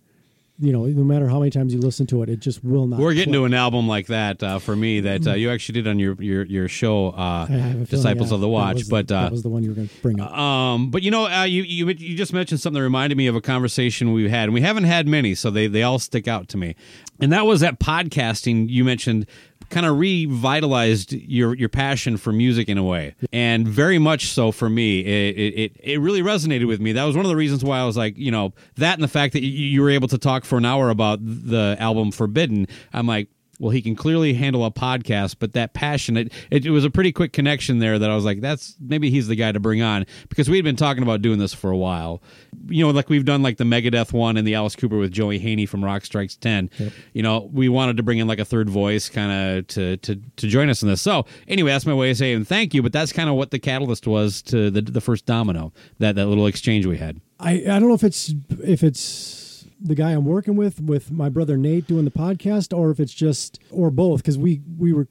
You 0.60 0.72
know, 0.72 0.84
no 0.84 1.02
matter 1.02 1.28
how 1.28 1.40
many 1.40 1.50
times 1.50 1.74
you 1.74 1.80
listen 1.80 2.06
to 2.06 2.22
it, 2.22 2.28
it 2.28 2.38
just 2.38 2.62
will 2.62 2.86
not. 2.86 3.00
We're 3.00 3.12
getting 3.12 3.32
click. 3.32 3.40
to 3.40 3.44
an 3.44 3.54
album 3.54 3.88
like 3.88 4.06
that 4.06 4.40
uh, 4.40 4.60
for 4.60 4.76
me 4.76 5.00
that 5.00 5.26
uh, 5.26 5.32
you 5.34 5.50
actually 5.50 5.82
did 5.82 5.88
on 5.88 5.98
your 5.98 6.14
your 6.22 6.44
your 6.44 6.68
show, 6.68 7.08
uh, 7.08 7.46
I 7.48 7.52
have 7.52 7.56
a 7.56 7.72
feeling, 7.72 7.84
Disciples 7.86 8.30
yeah, 8.30 8.34
of 8.36 8.40
the 8.40 8.48
Watch. 8.48 8.88
but 8.88 9.10
uh, 9.10 9.24
that 9.24 9.32
was 9.32 9.42
the 9.42 9.48
one 9.48 9.64
you 9.64 9.70
were 9.70 9.74
going 9.74 9.88
to 9.88 9.94
bring 10.00 10.20
up. 10.20 10.30
um, 10.30 10.90
but 10.90 11.02
you 11.02 11.10
know, 11.10 11.26
uh, 11.26 11.42
you 11.42 11.64
you 11.64 11.88
you 11.88 12.16
just 12.16 12.32
mentioned 12.32 12.60
something 12.60 12.78
that 12.78 12.84
reminded 12.84 13.18
me 13.18 13.26
of 13.26 13.34
a 13.34 13.40
conversation 13.40 14.12
we 14.12 14.28
had, 14.28 14.44
and 14.44 14.54
we 14.54 14.60
haven't 14.60 14.84
had 14.84 15.08
many, 15.08 15.34
so 15.34 15.50
they 15.50 15.66
they 15.66 15.82
all 15.82 15.98
stick 15.98 16.28
out 16.28 16.46
to 16.50 16.56
me. 16.56 16.76
And 17.20 17.32
that 17.32 17.46
was 17.46 17.58
that 17.60 17.80
podcasting 17.80 18.68
you 18.68 18.84
mentioned 18.84 19.26
kind 19.70 19.86
of 19.86 19.98
revitalized 19.98 21.12
your 21.12 21.54
your 21.56 21.68
passion 21.68 22.16
for 22.16 22.32
music 22.32 22.68
in 22.68 22.78
a 22.78 22.82
way, 22.82 23.14
and 23.32 23.66
very 23.66 23.98
much 23.98 24.28
so 24.28 24.52
for 24.52 24.70
me. 24.70 25.00
It, 25.00 25.36
it 25.36 25.76
it 25.80 26.00
really 26.00 26.22
resonated 26.22 26.66
with 26.66 26.80
me. 26.80 26.92
That 26.92 27.04
was 27.04 27.16
one 27.16 27.24
of 27.24 27.30
the 27.30 27.36
reasons 27.36 27.64
why 27.64 27.78
I 27.78 27.84
was 27.84 27.96
like, 27.96 28.16
you 28.16 28.30
know, 28.30 28.52
that 28.76 28.94
and 28.94 29.02
the 29.02 29.08
fact 29.08 29.32
that 29.32 29.42
you, 29.42 29.50
you 29.50 29.82
were 29.82 29.90
able 29.90 30.08
to 30.08 30.18
talk 30.18 30.44
for 30.44 30.58
an 30.58 30.64
hour 30.64 30.90
about 30.90 31.18
the 31.22 31.76
album 31.78 32.10
Forbidden. 32.12 32.66
I'm 32.92 33.06
like. 33.06 33.28
Well, 33.58 33.70
he 33.70 33.82
can 33.82 33.94
clearly 33.94 34.34
handle 34.34 34.64
a 34.64 34.70
podcast, 34.70 35.36
but 35.38 35.52
that 35.52 35.74
passion, 35.74 36.16
it, 36.16 36.32
it, 36.50 36.66
it 36.66 36.70
was 36.70 36.84
a 36.84 36.90
pretty 36.90 37.12
quick 37.12 37.32
connection 37.32 37.78
there 37.78 37.98
that 37.98 38.10
I 38.10 38.14
was 38.14 38.24
like, 38.24 38.40
that's 38.40 38.76
maybe 38.80 39.10
he's 39.10 39.28
the 39.28 39.36
guy 39.36 39.52
to 39.52 39.60
bring 39.60 39.82
on 39.82 40.06
because 40.28 40.48
we 40.48 40.56
had 40.56 40.64
been 40.64 40.76
talking 40.76 41.02
about 41.02 41.22
doing 41.22 41.38
this 41.38 41.54
for 41.54 41.70
a 41.70 41.76
while. 41.76 42.22
You 42.68 42.84
know, 42.84 42.90
like 42.90 43.08
we've 43.08 43.24
done 43.24 43.42
like 43.42 43.58
the 43.58 43.64
Megadeth 43.64 44.12
one 44.12 44.36
and 44.36 44.46
the 44.46 44.54
Alice 44.54 44.76
Cooper 44.76 44.98
with 44.98 45.12
Joey 45.12 45.38
Haney 45.38 45.66
from 45.66 45.84
Rock 45.84 46.04
Strikes 46.04 46.36
10. 46.36 46.70
You 47.12 47.22
know, 47.22 47.48
we 47.52 47.68
wanted 47.68 47.96
to 47.96 48.02
bring 48.02 48.18
in 48.18 48.26
like 48.26 48.38
a 48.38 48.44
third 48.44 48.68
voice 48.68 49.08
kind 49.08 49.58
of 49.58 49.66
to, 49.68 49.96
to, 49.98 50.16
to 50.16 50.46
join 50.46 50.68
us 50.68 50.82
in 50.82 50.88
this. 50.88 51.02
So, 51.02 51.26
anyway, 51.46 51.70
that's 51.70 51.86
my 51.86 51.94
way 51.94 52.10
of 52.10 52.16
saying 52.16 52.44
thank 52.44 52.74
you, 52.74 52.82
but 52.82 52.92
that's 52.92 53.12
kind 53.12 53.28
of 53.28 53.36
what 53.36 53.50
the 53.50 53.58
catalyst 53.58 54.06
was 54.06 54.42
to 54.42 54.70
the, 54.70 54.82
the 54.82 55.00
first 55.00 55.26
domino, 55.26 55.72
that, 55.98 56.16
that 56.16 56.26
little 56.26 56.46
exchange 56.46 56.86
we 56.86 56.98
had. 56.98 57.20
I 57.40 57.52
I 57.68 57.78
don't 57.78 57.88
know 57.88 57.94
if 57.94 58.04
it's 58.04 58.32
if 58.62 58.82
it's 58.82 59.43
the 59.80 59.94
guy 59.94 60.12
I'm 60.12 60.24
working 60.24 60.56
with 60.56 60.80
with 60.80 61.10
my 61.10 61.28
brother 61.28 61.56
Nate 61.56 61.86
doing 61.86 62.04
the 62.04 62.10
podcast, 62.10 62.76
or 62.76 62.90
if 62.90 63.00
it's 63.00 63.14
just 63.14 63.58
or 63.70 63.90
both 63.90 64.22
because 64.22 64.38
we 64.38 64.62
we 64.78 64.92
were 64.92 65.08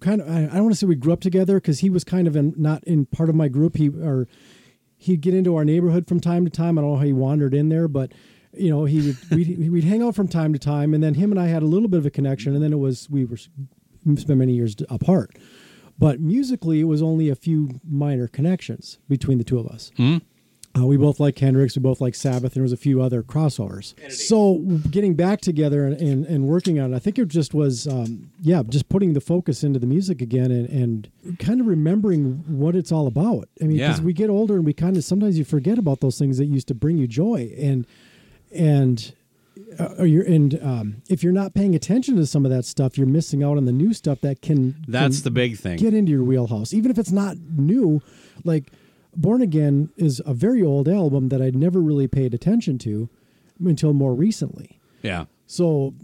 kind 0.00 0.20
of 0.20 0.28
I, 0.28 0.46
don't 0.46 0.64
want 0.64 0.72
to 0.72 0.78
say 0.78 0.86
we 0.86 0.94
grew 0.94 1.12
up 1.12 1.20
together 1.20 1.56
because 1.56 1.80
he 1.80 1.90
was 1.90 2.04
kind 2.04 2.26
of 2.26 2.36
in, 2.36 2.54
not 2.56 2.84
in 2.84 3.06
part 3.06 3.28
of 3.28 3.34
my 3.34 3.48
group. 3.48 3.76
He 3.76 3.88
or 3.88 4.28
he'd 4.96 5.20
get 5.20 5.34
into 5.34 5.56
our 5.56 5.64
neighborhood 5.64 6.06
from 6.06 6.20
time 6.20 6.44
to 6.44 6.50
time. 6.50 6.78
I 6.78 6.82
don't 6.82 6.92
know 6.92 6.96
how 6.96 7.04
he 7.04 7.12
wandered 7.12 7.54
in 7.54 7.68
there, 7.68 7.88
but 7.88 8.12
you 8.52 8.70
know 8.70 8.84
he 8.84 9.00
would 9.08 9.30
we'd, 9.30 9.70
we'd 9.70 9.84
hang 9.84 10.02
out 10.02 10.14
from 10.14 10.28
time 10.28 10.52
to 10.52 10.58
time, 10.58 10.94
and 10.94 11.02
then 11.02 11.14
him 11.14 11.30
and 11.30 11.40
I 11.40 11.46
had 11.46 11.62
a 11.62 11.66
little 11.66 11.88
bit 11.88 11.98
of 11.98 12.06
a 12.06 12.10
connection, 12.10 12.54
and 12.54 12.62
then 12.62 12.72
it 12.72 12.78
was 12.78 13.08
we 13.10 13.24
were 13.24 13.36
spent 13.36 14.28
many 14.28 14.54
years 14.54 14.76
apart. 14.88 15.36
But 15.98 16.20
musically, 16.20 16.80
it 16.80 16.84
was 16.84 17.02
only 17.02 17.28
a 17.28 17.34
few 17.34 17.80
minor 17.88 18.26
connections 18.26 18.98
between 19.08 19.38
the 19.38 19.44
two 19.44 19.58
of 19.58 19.66
us. 19.66 19.92
Hmm? 19.96 20.18
Uh, 20.74 20.86
we 20.86 20.96
both 20.96 21.20
like 21.20 21.38
Hendrix. 21.38 21.76
We 21.76 21.80
both 21.82 22.00
like 22.00 22.14
Sabbath. 22.14 22.54
There 22.54 22.62
was 22.62 22.72
a 22.72 22.78
few 22.78 23.02
other 23.02 23.22
crossovers. 23.22 23.92
So 24.10 24.58
getting 24.90 25.14
back 25.14 25.42
together 25.42 25.84
and, 25.84 26.00
and, 26.00 26.24
and 26.24 26.46
working 26.46 26.80
on 26.80 26.94
it, 26.94 26.96
I 26.96 26.98
think 26.98 27.18
it 27.18 27.28
just 27.28 27.52
was, 27.52 27.86
um, 27.86 28.30
yeah, 28.40 28.62
just 28.66 28.88
putting 28.88 29.12
the 29.12 29.20
focus 29.20 29.62
into 29.62 29.78
the 29.78 29.86
music 29.86 30.22
again 30.22 30.50
and, 30.50 30.66
and 30.70 31.38
kind 31.38 31.60
of 31.60 31.66
remembering 31.66 32.42
what 32.46 32.74
it's 32.74 32.90
all 32.90 33.06
about. 33.06 33.50
I 33.60 33.64
mean, 33.64 33.76
because 33.76 33.98
Yeah. 33.98 34.04
we 34.04 34.14
get 34.14 34.30
older 34.30 34.54
and 34.56 34.64
we 34.64 34.72
kind 34.72 34.96
of 34.96 35.04
sometimes 35.04 35.36
you 35.38 35.44
forget 35.44 35.76
about 35.76 36.00
those 36.00 36.18
things 36.18 36.38
that 36.38 36.46
used 36.46 36.68
to 36.68 36.74
bring 36.74 36.96
you 36.96 37.06
joy 37.06 37.52
and 37.58 37.86
and 38.50 39.14
uh, 39.78 40.02
you're 40.04 40.24
and 40.24 40.58
um, 40.62 40.96
if 41.08 41.22
you're 41.22 41.32
not 41.32 41.54
paying 41.54 41.74
attention 41.74 42.16
to 42.16 42.26
some 42.26 42.44
of 42.46 42.50
that 42.50 42.64
stuff, 42.64 42.96
you're 42.96 43.06
missing 43.06 43.42
out 43.42 43.56
on 43.56 43.64
the 43.66 43.72
new 43.72 43.92
stuff 43.92 44.20
that 44.22 44.40
can 44.42 44.74
That's 44.88 45.18
can 45.18 45.24
the 45.24 45.30
big 45.30 45.58
thing. 45.58 45.76
get 45.78 45.92
into 45.94 46.12
your 46.12 46.24
wheelhouse, 46.24 46.72
even 46.72 46.90
if 46.90 46.98
it's 46.98 47.12
not 47.12 47.36
new. 47.38 48.00
Like 48.44 48.72
Born 49.14 49.42
Again 49.42 49.90
is 49.96 50.22
a 50.24 50.34
very 50.34 50.62
old 50.62 50.88
album 50.88 51.28
that 51.28 51.42
I'd 51.42 51.56
never 51.56 51.80
really 51.80 52.08
paid 52.08 52.34
attention 52.34 52.78
to 52.78 53.08
until 53.64 53.92
more 53.92 54.14
recently. 54.14 54.80
Yeah. 55.02 55.26
So 55.46 55.94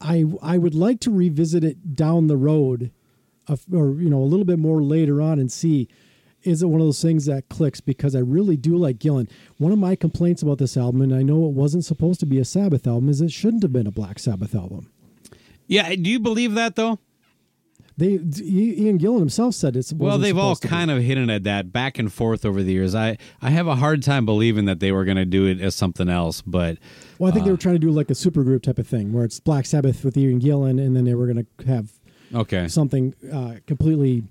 I 0.00 0.24
I 0.42 0.58
would 0.58 0.74
like 0.74 1.00
to 1.00 1.10
revisit 1.10 1.64
it 1.64 1.94
down 1.94 2.26
the 2.26 2.36
road, 2.36 2.90
of, 3.48 3.64
or 3.72 3.94
you 3.94 4.10
know 4.10 4.22
a 4.22 4.24
little 4.24 4.44
bit 4.44 4.58
more 4.58 4.82
later 4.82 5.20
on 5.20 5.38
and 5.38 5.50
see 5.50 5.88
is 6.42 6.62
it 6.62 6.66
one 6.66 6.80
of 6.80 6.86
those 6.86 7.02
things 7.02 7.26
that 7.26 7.48
clicks 7.48 7.80
because 7.80 8.14
I 8.14 8.20
really 8.20 8.56
do 8.56 8.76
like 8.76 8.98
Gillan. 8.98 9.28
One 9.58 9.72
of 9.72 9.78
my 9.78 9.94
complaints 9.94 10.42
about 10.42 10.58
this 10.58 10.76
album, 10.76 11.02
and 11.02 11.14
I 11.14 11.22
know 11.22 11.46
it 11.46 11.52
wasn't 11.52 11.84
supposed 11.84 12.20
to 12.20 12.26
be 12.26 12.38
a 12.38 12.44
Sabbath 12.44 12.86
album, 12.86 13.08
is 13.08 13.20
it 13.20 13.30
shouldn't 13.32 13.62
have 13.62 13.72
been 13.72 13.86
a 13.86 13.92
Black 13.92 14.18
Sabbath 14.18 14.54
album. 14.54 14.90
Yeah. 15.66 15.94
Do 15.94 16.10
you 16.10 16.18
believe 16.18 16.54
that, 16.54 16.76
though? 16.76 16.98
They 18.00 18.12
Ian 18.12 18.98
Gillan 18.98 19.18
himself 19.18 19.54
said 19.54 19.76
it's 19.76 19.92
Well, 19.92 20.16
they've 20.16 20.36
all 20.36 20.56
kind 20.56 20.90
of 20.90 21.02
hinted 21.02 21.28
at 21.28 21.44
that 21.44 21.70
back 21.70 21.98
and 21.98 22.10
forth 22.10 22.46
over 22.46 22.62
the 22.62 22.72
years. 22.72 22.94
I, 22.94 23.18
I 23.42 23.50
have 23.50 23.66
a 23.66 23.74
hard 23.74 24.02
time 24.02 24.24
believing 24.24 24.64
that 24.64 24.80
they 24.80 24.90
were 24.90 25.04
going 25.04 25.18
to 25.18 25.26
do 25.26 25.44
it 25.44 25.60
as 25.60 25.74
something 25.74 26.08
else, 26.08 26.40
but 26.40 26.78
Well, 27.18 27.30
I 27.30 27.34
think 27.34 27.44
they 27.44 27.50
were 27.50 27.58
trying 27.58 27.74
to 27.74 27.78
do 27.78 27.90
like 27.90 28.08
a 28.08 28.14
supergroup 28.14 28.62
type 28.62 28.78
of 28.78 28.86
thing, 28.86 29.12
where 29.12 29.22
it's 29.22 29.38
Black 29.38 29.66
Sabbath 29.66 30.02
with 30.02 30.16
Ian 30.16 30.40
Gillan, 30.40 30.82
and 30.82 30.96
then 30.96 31.04
they 31.04 31.14
were 31.14 31.26
going 31.26 31.46
to 31.46 31.66
have 31.66 31.92
okay. 32.34 32.68
something 32.68 33.14
uh, 33.30 33.56
completely 33.66 34.22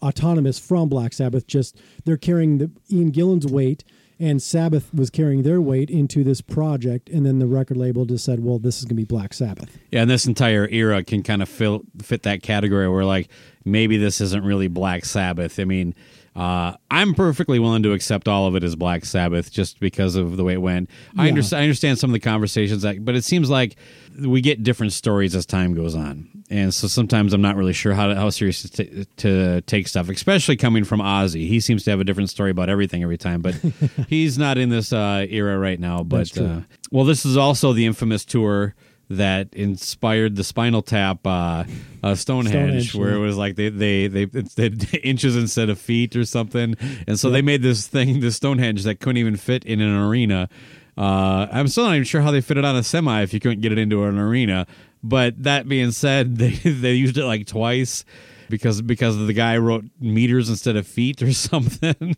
autonomous 0.00 0.58
from 0.58 0.88
Black 0.88 1.12
Sabbath. 1.12 1.46
Just 1.46 1.78
they're 2.06 2.16
carrying 2.16 2.56
the 2.56 2.70
Ian 2.90 3.12
Gillan's 3.12 3.46
weight, 3.46 3.84
and 4.18 4.40
Sabbath 4.42 4.92
was 4.94 5.10
carrying 5.10 5.42
their 5.42 5.60
weight 5.60 5.90
into 5.90 6.24
this 6.24 6.40
project, 6.40 7.08
and 7.10 7.26
then 7.26 7.38
the 7.38 7.46
record 7.46 7.76
label 7.76 8.04
just 8.04 8.24
said, 8.24 8.42
"Well, 8.42 8.58
this 8.58 8.78
is 8.78 8.84
going 8.84 8.90
to 8.96 9.02
be 9.02 9.04
Black 9.04 9.34
Sabbath." 9.34 9.76
Yeah, 9.90 10.02
and 10.02 10.10
this 10.10 10.26
entire 10.26 10.68
era 10.70 11.04
can 11.04 11.22
kind 11.22 11.42
of 11.42 11.48
fill, 11.48 11.82
fit 12.02 12.22
that 12.22 12.42
category 12.42 12.88
where, 12.88 13.04
like, 13.04 13.28
maybe 13.64 13.96
this 13.96 14.20
isn't 14.20 14.44
really 14.44 14.68
Black 14.68 15.04
Sabbath. 15.04 15.58
I 15.60 15.64
mean, 15.64 15.94
uh, 16.34 16.74
I'm 16.90 17.14
perfectly 17.14 17.58
willing 17.58 17.82
to 17.84 17.92
accept 17.92 18.28
all 18.28 18.46
of 18.46 18.54
it 18.56 18.62
as 18.62 18.76
Black 18.76 19.04
Sabbath 19.06 19.50
just 19.50 19.80
because 19.80 20.16
of 20.16 20.36
the 20.36 20.44
way 20.44 20.52
it 20.54 20.60
went. 20.62 20.90
I, 21.16 21.24
Yeah. 21.24 21.28
understand, 21.30 21.60
I 21.60 21.64
understand 21.64 21.98
some 21.98 22.10
of 22.10 22.12
the 22.12 22.20
conversations, 22.20 22.82
that, 22.82 23.04
but 23.04 23.14
it 23.14 23.24
seems 23.24 23.48
like 23.48 23.76
we 24.20 24.40
get 24.40 24.62
different 24.62 24.92
stories 24.92 25.34
as 25.34 25.46
time 25.46 25.74
goes 25.74 25.94
on. 25.94 26.28
And 26.48 26.72
so 26.72 26.86
sometimes 26.86 27.32
I'm 27.32 27.42
not 27.42 27.56
really 27.56 27.72
sure 27.72 27.92
how, 27.92 28.06
to, 28.06 28.14
how 28.14 28.30
serious 28.30 28.62
to, 28.62 28.68
t- 28.68 29.06
to 29.16 29.60
take 29.62 29.88
stuff, 29.88 30.08
especially 30.08 30.56
coming 30.56 30.84
from 30.84 31.00
Ozzy. 31.00 31.48
He 31.48 31.58
seems 31.60 31.84
to 31.84 31.90
have 31.90 32.00
a 32.00 32.04
different 32.04 32.30
story 32.30 32.50
about 32.50 32.68
everything 32.68 33.02
every 33.02 33.18
time, 33.18 33.42
but 33.42 33.54
he's 34.08 34.38
not 34.38 34.56
in 34.56 34.68
this 34.68 34.92
uh, 34.92 35.26
era 35.28 35.58
right 35.58 35.80
now. 35.80 36.04
But 36.04 36.38
uh, 36.38 36.60
well, 36.90 37.04
this 37.04 37.26
is 37.26 37.36
also 37.36 37.72
the 37.72 37.86
infamous 37.86 38.24
tour 38.24 38.74
that 39.08 39.52
inspired 39.54 40.36
the 40.36 40.44
Spinal 40.44 40.82
Tap 40.82 41.26
uh, 41.26 41.64
uh, 42.02 42.14
Stonehenge, 42.14 42.90
Stonehenge, 42.90 42.94
where 42.94 43.14
it 43.14 43.18
was 43.18 43.36
like 43.36 43.56
they 43.56 43.68
they 43.68 44.08
they 44.08 44.24
they 44.24 44.68
inches 45.04 45.36
instead 45.36 45.68
of 45.68 45.78
feet 45.78 46.16
or 46.16 46.24
something, 46.24 46.76
and 47.06 47.18
so 47.18 47.30
they 47.30 47.42
made 47.42 47.62
this 47.62 47.86
thing, 47.86 48.20
this 48.20 48.36
Stonehenge 48.36 48.84
that 48.84 49.00
couldn't 49.00 49.18
even 49.18 49.36
fit 49.36 49.64
in 49.64 49.80
an 49.80 49.96
arena. 49.96 50.48
Uh, 50.96 51.46
I'm 51.52 51.68
still 51.68 51.84
not 51.84 51.92
even 51.94 52.04
sure 52.04 52.22
how 52.22 52.30
they 52.30 52.40
fit 52.40 52.56
it 52.56 52.64
on 52.64 52.74
a 52.76 52.82
semi 52.82 53.22
if 53.22 53.34
you 53.34 53.40
couldn't 53.40 53.60
get 53.60 53.72
it 53.72 53.78
into 53.78 54.04
an 54.04 54.18
arena. 54.18 54.66
But 55.02 55.42
that 55.42 55.68
being 55.68 55.90
said, 55.90 56.36
they 56.38 56.50
they 56.52 56.94
used 56.94 57.18
it 57.18 57.24
like 57.26 57.46
twice. 57.46 58.04
because 58.48 58.80
because 58.80 59.16
the 59.26 59.32
guy 59.32 59.56
wrote 59.58 59.84
meters 60.00 60.48
instead 60.48 60.76
of 60.76 60.86
feet 60.86 61.20
or 61.22 61.32
something. 61.48 62.16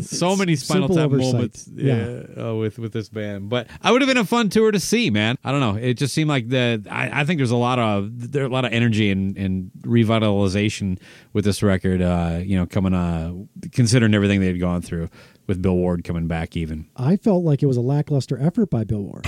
so 0.00 0.36
many 0.36 0.56
Spinal 0.56 0.88
Tap 0.88 1.06
oversight. 1.06 1.32
moments, 1.34 1.68
Yeah. 1.74 2.22
uh, 2.38 2.54
with 2.54 2.78
with 2.78 2.92
this 2.92 3.08
band. 3.08 3.48
But 3.48 3.66
I 3.82 3.92
would 3.92 4.00
have 4.02 4.08
been 4.08 4.16
a 4.16 4.24
fun 4.24 4.48
tour 4.48 4.70
to 4.70 4.80
see, 4.80 5.10
man. 5.10 5.36
I 5.44 5.50
don't 5.52 5.60
know. 5.60 5.76
It 5.76 5.94
just 5.94 6.14
seemed 6.14 6.28
like 6.28 6.48
the. 6.48 6.82
I, 6.90 7.20
I 7.20 7.24
think 7.24 7.38
there's 7.38 7.50
a 7.50 7.56
lot 7.56 7.78
of 7.78 8.32
there 8.32 8.44
a 8.44 8.48
lot 8.48 8.64
of 8.64 8.72
energy 8.72 9.10
and, 9.10 9.36
and 9.36 9.70
revitalization 9.82 10.98
with 11.32 11.44
this 11.44 11.62
record. 11.62 12.00
Uh, 12.02 12.40
you 12.42 12.56
know, 12.56 12.66
coming 12.66 12.94
uh, 12.94 13.32
considering 13.72 14.14
everything 14.14 14.40
they 14.40 14.46
had 14.46 14.60
gone 14.60 14.82
through 14.82 15.08
with 15.46 15.62
Bill 15.62 15.76
Ward 15.76 16.04
coming 16.04 16.26
back, 16.26 16.56
even. 16.56 16.86
I 16.96 17.16
felt 17.16 17.44
like 17.44 17.62
it 17.62 17.66
was 17.66 17.76
a 17.76 17.80
lackluster 17.82 18.38
effort 18.40 18.70
by 18.70 18.84
Bill 18.84 19.02
Ward. 19.02 19.26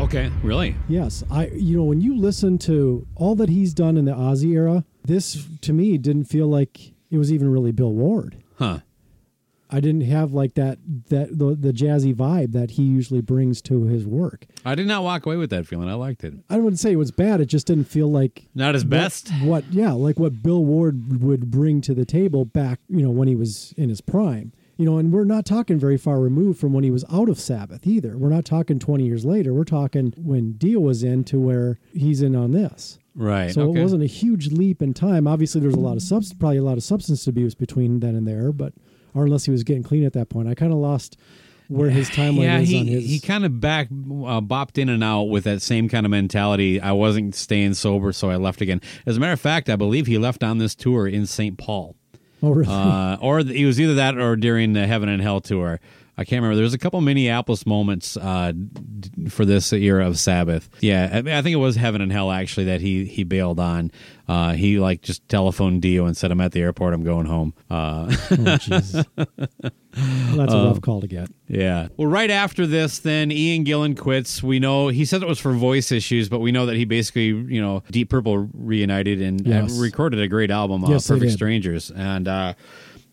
Okay, 0.00 0.30
really? 0.42 0.76
Yes, 0.88 1.24
I 1.30 1.46
you 1.48 1.76
know 1.76 1.84
when 1.84 2.00
you 2.00 2.16
listen 2.16 2.56
to 2.58 3.06
all 3.16 3.34
that 3.36 3.48
he's 3.48 3.74
done 3.74 3.96
in 3.96 4.04
the 4.04 4.12
Ozzy 4.14 4.52
era, 4.54 4.84
this 5.04 5.46
to 5.62 5.72
me 5.72 5.98
didn't 5.98 6.24
feel 6.24 6.46
like 6.46 6.92
it 7.10 7.18
was 7.18 7.32
even 7.32 7.50
really 7.50 7.72
Bill 7.72 7.92
Ward. 7.92 8.36
Huh. 8.58 8.80
I 9.70 9.80
didn't 9.80 10.02
have 10.02 10.32
like 10.32 10.54
that 10.54 10.78
that 11.08 11.36
the, 11.36 11.54
the 11.54 11.72
jazzy 11.72 12.14
vibe 12.14 12.52
that 12.52 12.70
he 12.72 12.84
usually 12.84 13.20
brings 13.20 13.60
to 13.62 13.84
his 13.84 14.06
work. 14.06 14.46
I 14.64 14.74
did 14.74 14.86
not 14.86 15.02
walk 15.02 15.26
away 15.26 15.36
with 15.36 15.50
that 15.50 15.66
feeling. 15.66 15.88
I 15.90 15.94
liked 15.94 16.22
it. 16.24 16.32
I 16.48 16.56
wouldn't 16.58 16.78
say 16.78 16.92
it 16.92 16.96
was 16.96 17.10
bad. 17.10 17.40
It 17.40 17.46
just 17.46 17.66
didn't 17.66 17.84
feel 17.84 18.10
like 18.10 18.46
Not 18.54 18.74
his 18.74 18.84
what- 18.84 18.90
best. 18.90 19.30
What, 19.42 19.64
yeah, 19.70 19.92
like 19.92 20.18
what 20.18 20.42
Bill 20.42 20.64
Ward 20.64 21.20
would 21.20 21.50
bring 21.50 21.80
to 21.82 21.92
the 21.92 22.06
table 22.06 22.44
back, 22.46 22.78
you 22.88 23.02
know, 23.02 23.10
when 23.10 23.28
he 23.28 23.34
was 23.36 23.74
in 23.76 23.88
his 23.90 24.00
prime. 24.00 24.52
You 24.78 24.86
know, 24.86 24.96
and 24.96 25.12
we're 25.12 25.24
not 25.24 25.44
talking 25.44 25.78
very 25.78 25.98
far 25.98 26.20
removed 26.20 26.58
from 26.60 26.72
when 26.72 26.84
he 26.84 26.90
was 26.90 27.04
out 27.12 27.28
of 27.28 27.38
Sabbath 27.38 27.84
either. 27.84 28.16
We're 28.16 28.28
not 28.30 28.44
talking 28.44 28.78
20 28.78 29.04
years 29.04 29.24
later. 29.24 29.52
We're 29.52 29.64
talking 29.64 30.14
when 30.16 30.52
Dio 30.52 30.78
was 30.78 31.02
in 31.02 31.24
to 31.24 31.38
where 31.38 31.80
he's 31.92 32.22
in 32.22 32.36
on 32.36 32.52
this. 32.52 32.98
Right. 33.16 33.52
So 33.52 33.70
okay. 33.70 33.80
it 33.80 33.82
wasn't 33.82 34.04
a 34.04 34.06
huge 34.06 34.52
leap 34.52 34.80
in 34.80 34.94
time. 34.94 35.26
Obviously, 35.26 35.60
there's 35.60 35.74
a 35.74 35.80
lot 35.80 35.96
of 35.96 36.02
subs, 36.02 36.32
probably 36.32 36.58
a 36.58 36.62
lot 36.62 36.76
of 36.76 36.84
substance 36.84 37.26
abuse 37.26 37.56
between 37.56 37.98
then 37.98 38.14
and 38.14 38.26
there, 38.26 38.52
but 38.52 38.72
or 39.14 39.24
unless 39.24 39.44
he 39.44 39.50
was 39.50 39.64
getting 39.64 39.82
clean 39.82 40.04
at 40.04 40.12
that 40.12 40.28
point, 40.28 40.48
I 40.48 40.54
kind 40.54 40.72
of 40.72 40.78
lost 40.78 41.16
where 41.68 41.90
his 41.90 42.08
timeline 42.10 42.42
yeah, 42.42 42.58
is 42.58 42.68
he 42.68 42.80
on 42.80 42.86
his. 42.86 43.04
he 43.04 43.20
kind 43.20 43.44
of 43.44 43.60
back 43.60 43.88
uh, 43.88 44.40
bopped 44.40 44.78
in 44.78 44.88
and 44.88 45.02
out 45.02 45.24
with 45.24 45.44
that 45.44 45.62
same 45.62 45.88
kind 45.88 46.06
of 46.06 46.10
mentality. 46.10 46.80
I 46.80 46.92
wasn't 46.92 47.34
staying 47.34 47.74
sober, 47.74 48.12
so 48.12 48.30
I 48.30 48.36
left 48.36 48.60
again. 48.60 48.80
As 49.06 49.16
a 49.16 49.20
matter 49.20 49.32
of 49.32 49.40
fact, 49.40 49.68
I 49.68 49.76
believe 49.76 50.06
he 50.06 50.18
left 50.18 50.44
on 50.44 50.58
this 50.58 50.74
tour 50.74 51.06
in 51.06 51.26
St. 51.26 51.58
Paul. 51.58 51.96
Oh, 52.42 52.50
really? 52.50 52.72
uh, 52.72 53.16
or 53.20 53.40
it 53.40 53.64
was 53.66 53.80
either 53.80 53.94
that 53.94 54.18
or 54.18 54.36
during 54.36 54.72
the 54.72 54.86
Heaven 54.86 55.08
and 55.08 55.22
Hell 55.22 55.40
tour. 55.40 55.80
I 56.18 56.24
can't 56.24 56.42
remember. 56.42 56.56
There's 56.56 56.74
a 56.74 56.78
couple 56.78 57.00
Minneapolis 57.00 57.64
moments 57.64 58.16
uh, 58.16 58.52
for 59.28 59.44
this 59.44 59.72
era 59.72 60.04
of 60.06 60.18
Sabbath. 60.18 60.68
Yeah, 60.80 61.08
I, 61.12 61.22
mean, 61.22 61.32
I 61.32 61.42
think 61.42 61.54
it 61.54 61.58
was 61.58 61.76
Heaven 61.76 62.00
and 62.00 62.10
Hell 62.10 62.32
actually 62.32 62.64
that 62.66 62.80
he 62.80 63.04
he 63.04 63.22
bailed 63.22 63.60
on. 63.60 63.92
Uh, 64.26 64.52
he 64.52 64.78
like 64.80 65.00
just 65.00 65.26
telephoned 65.28 65.80
Dio 65.80 66.06
and 66.06 66.16
said, 66.16 66.30
"I'm 66.32 66.40
at 66.40 66.50
the 66.52 66.60
airport. 66.60 66.92
I'm 66.92 67.04
going 67.04 67.26
home." 67.26 67.54
Uh, 67.70 68.14
oh, 68.32 68.56
Jesus. 68.58 69.04
That's 69.92 70.52
a 70.52 70.64
rough 70.66 70.80
call 70.80 71.00
to 71.00 71.06
get. 71.06 71.28
yeah. 71.48 71.88
Well, 71.96 72.08
right 72.08 72.30
after 72.30 72.66
this, 72.66 72.98
then 72.98 73.32
Ian 73.32 73.64
Gillan 73.64 73.96
quits. 73.96 74.42
We 74.42 74.58
know 74.58 74.88
he 74.88 75.04
said 75.04 75.22
it 75.22 75.28
was 75.28 75.38
for 75.38 75.52
voice 75.52 75.90
issues, 75.90 76.28
but 76.28 76.40
we 76.40 76.52
know 76.52 76.66
that 76.66 76.76
he 76.76 76.84
basically, 76.84 77.26
you 77.26 77.60
know, 77.60 77.82
Deep 77.90 78.10
Purple 78.10 78.48
reunited 78.52 79.20
and 79.22 79.40
uh, 79.46 79.50
Yes. 79.50 79.78
recorded 79.78 80.20
a 80.20 80.28
great 80.28 80.50
album, 80.50 80.84
uh, 80.84 80.90
Yes, 80.90 81.06
they 81.08 81.14
Perfect. 81.14 81.32
Strangers, 81.32 81.90
and 81.90 82.28
uh, 82.28 82.54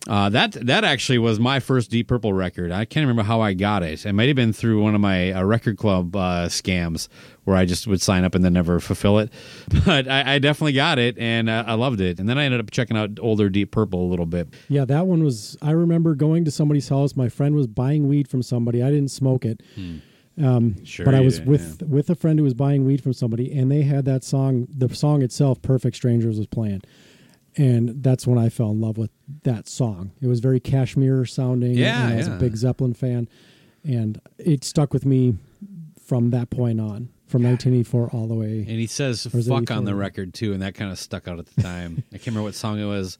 uh, 0.07 0.29
that 0.29 0.51
that 0.53 0.83
actually 0.83 1.17
was 1.17 1.39
my 1.39 1.59
first 1.59 1.89
Deep 1.89 2.07
Purple 2.07 2.33
record. 2.33 2.71
I 2.71 2.85
can't 2.85 3.03
remember 3.03 3.23
how 3.23 3.41
I 3.41 3.53
got 3.53 3.81
it. 3.83 4.05
It 4.05 4.13
might 4.13 4.27
have 4.27 4.35
been 4.35 4.53
through 4.53 4.81
one 4.81 4.93
of 4.93 5.01
my 5.01 5.31
uh, 5.31 5.43
record 5.43 5.77
club 5.77 6.15
uh, 6.15 6.47
scams 6.47 7.07
where 7.43 7.55
I 7.55 7.65
just 7.65 7.87
would 7.87 8.01
sign 8.01 8.23
up 8.23 8.35
and 8.35 8.43
then 8.43 8.53
never 8.53 8.79
fulfill 8.79 9.19
it. 9.19 9.31
But 9.85 10.07
I, 10.07 10.35
I 10.35 10.39
definitely 10.39 10.73
got 10.73 10.99
it, 10.99 11.17
and 11.17 11.49
uh, 11.49 11.63
I 11.67 11.73
loved 11.73 12.01
it. 12.01 12.19
And 12.19 12.27
then 12.27 12.37
I 12.37 12.45
ended 12.45 12.59
up 12.59 12.71
checking 12.71 12.97
out 12.97 13.19
older 13.19 13.49
Deep 13.49 13.71
Purple 13.71 14.03
a 14.03 14.09
little 14.09 14.25
bit. 14.25 14.53
Yeah, 14.69 14.85
that 14.85 15.07
one 15.07 15.23
was. 15.23 15.57
I 15.61 15.71
remember 15.71 16.15
going 16.15 16.45
to 16.45 16.51
somebody's 16.51 16.89
house. 16.89 17.15
My 17.15 17.29
friend 17.29 17.55
was 17.55 17.67
buying 17.67 18.07
weed 18.07 18.27
from 18.27 18.41
somebody. 18.43 18.83
I 18.83 18.89
didn't 18.89 19.11
smoke 19.11 19.45
it, 19.45 19.61
Sure, 20.83 21.05
but 21.05 21.15
I 21.15 21.21
was 21.21 21.39
did, 21.39 21.47
with 21.47 21.81
with 21.83 22.09
a 22.09 22.15
friend 22.15 22.37
who 22.39 22.43
was 22.43 22.53
buying 22.53 22.85
weed 22.85 23.01
from 23.01 23.13
somebody, 23.13 23.57
and 23.57 23.71
they 23.71 23.83
had 23.83 24.05
that 24.05 24.23
song. 24.23 24.67
The 24.69 24.93
song 24.93 25.21
itself, 25.21 25.61
"Perfect 25.61 25.95
Strangers," 25.95 26.37
was 26.37 26.47
playing, 26.47 26.81
and 27.57 28.03
that's 28.03 28.27
when 28.27 28.37
I 28.37 28.49
fell 28.49 28.71
in 28.71 28.81
love 28.81 28.97
with 28.97 29.11
that 29.43 29.67
song. 29.67 30.11
It 30.21 30.27
was 30.27 30.39
very 30.39 30.59
Kashmir 30.59 31.25
sounding. 31.25 31.73
Yeah, 31.73 32.05
and 32.05 32.13
I 32.13 32.17
was 32.17 32.27
yeah. 32.27 32.35
a 32.35 32.39
big 32.39 32.55
Zeppelin 32.55 32.93
fan, 32.93 33.27
and 33.83 34.19
it 34.37 34.63
stuck 34.63 34.93
with 34.93 35.05
me 35.05 35.35
from 36.03 36.31
that 36.31 36.49
point 36.49 36.79
on, 36.79 37.09
from 37.27 37.43
1984 37.43 38.09
all 38.11 38.27
the 38.27 38.35
way. 38.35 38.59
And 38.59 38.79
he 38.79 38.87
says 38.87 39.25
it 39.25 39.31
fuck 39.31 39.71
on 39.71 39.85
the 39.85 39.95
record 39.95 40.33
too, 40.33 40.53
and 40.53 40.61
that 40.61 40.75
kind 40.75 40.91
of 40.91 40.99
stuck 40.99 41.27
out 41.27 41.39
at 41.39 41.47
the 41.47 41.61
time. 41.61 42.03
I 42.11 42.17
can't 42.17 42.27
remember 42.27 42.43
what 42.43 42.55
song 42.55 42.79
it 42.79 42.85
was. 42.85 43.17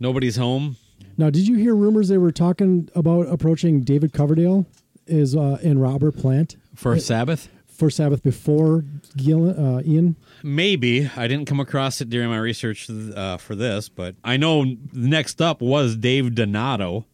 Nobody's 0.00 0.36
home. 0.36 0.76
Now, 1.16 1.30
did 1.30 1.46
you 1.46 1.56
hear 1.56 1.74
rumors 1.74 2.08
they 2.08 2.18
were 2.18 2.32
talking 2.32 2.88
about 2.94 3.28
approaching 3.28 3.82
David 3.82 4.12
Coverdale 4.12 4.66
is 5.06 5.36
uh, 5.36 5.58
and 5.62 5.80
Robert 5.80 6.16
Plant 6.16 6.56
For 6.74 6.98
Sabbath? 6.98 7.48
for 7.68 7.90
Sabbath 7.90 8.22
before 8.22 8.84
Gillan, 9.16 9.58
uh, 9.58 9.82
Ian? 9.84 10.16
Maybe. 10.42 11.10
I 11.16 11.28
didn't 11.28 11.46
come 11.46 11.60
across 11.60 12.00
it 12.00 12.10
during 12.10 12.28
my 12.28 12.38
research 12.38 12.88
uh, 12.90 13.36
for 13.36 13.54
this, 13.54 13.88
but 13.88 14.16
I 14.24 14.36
know 14.36 14.64
next 14.92 15.40
up 15.40 15.60
was 15.60 15.96
Dave 15.96 16.34
Donato. 16.34 17.06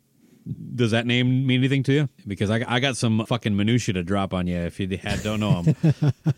Does 0.74 0.92
that 0.92 1.06
name 1.06 1.46
mean 1.46 1.60
anything 1.60 1.82
to 1.84 1.92
you? 1.92 2.08
Because 2.26 2.50
I, 2.50 2.64
I 2.66 2.80
got 2.80 2.96
some 2.96 3.26
fucking 3.26 3.54
minutia 3.54 3.94
to 3.94 4.02
drop 4.02 4.32
on 4.32 4.46
you 4.46 4.56
if 4.56 4.80
you 4.80 4.88
had 4.96 5.22
don't 5.22 5.40
know 5.40 5.62
him. 5.62 6.12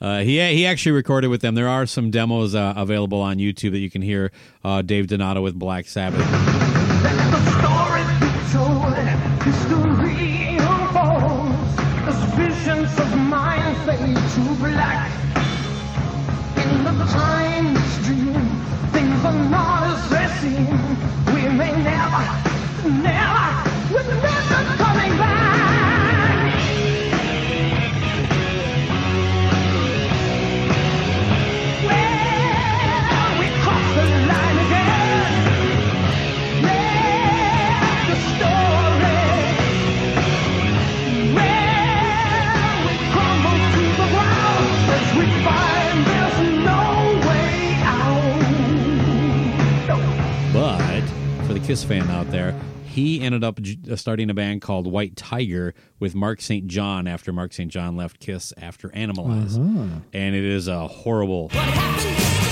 Uh, 0.00 0.20
he 0.20 0.38
he 0.54 0.66
actually 0.66 0.92
recorded 0.92 1.28
with 1.28 1.40
them. 1.40 1.54
There 1.54 1.68
are 1.68 1.86
some 1.86 2.10
demos 2.10 2.54
uh, 2.54 2.74
available 2.76 3.20
on 3.20 3.38
YouTube 3.38 3.72
that 3.72 3.78
you 3.78 3.90
can 3.90 4.02
hear 4.02 4.30
uh, 4.64 4.82
Dave 4.82 5.06
Donato 5.06 5.42
with 5.42 5.58
Black 5.58 5.86
Sabbath. 5.86 6.20
Kiss 51.76 51.84
fan 51.84 52.08
out 52.10 52.30
there, 52.30 52.58
he 52.86 53.20
ended 53.20 53.44
up 53.44 53.60
uh, 53.60 53.96
starting 53.96 54.30
a 54.30 54.34
band 54.34 54.62
called 54.62 54.86
White 54.86 55.14
Tiger 55.14 55.74
with 56.00 56.14
Mark 56.14 56.40
St. 56.40 56.66
John 56.68 57.06
after 57.06 57.34
Mark 57.34 57.52
St. 57.52 57.70
John 57.70 57.98
left 57.98 58.18
Kiss 58.18 58.54
after 58.56 58.88
Animalize. 58.88 59.58
And 60.14 60.34
it 60.34 60.42
is 60.42 60.68
a 60.68 60.88
horrible. 60.88 61.50
Horrible 61.50 62.45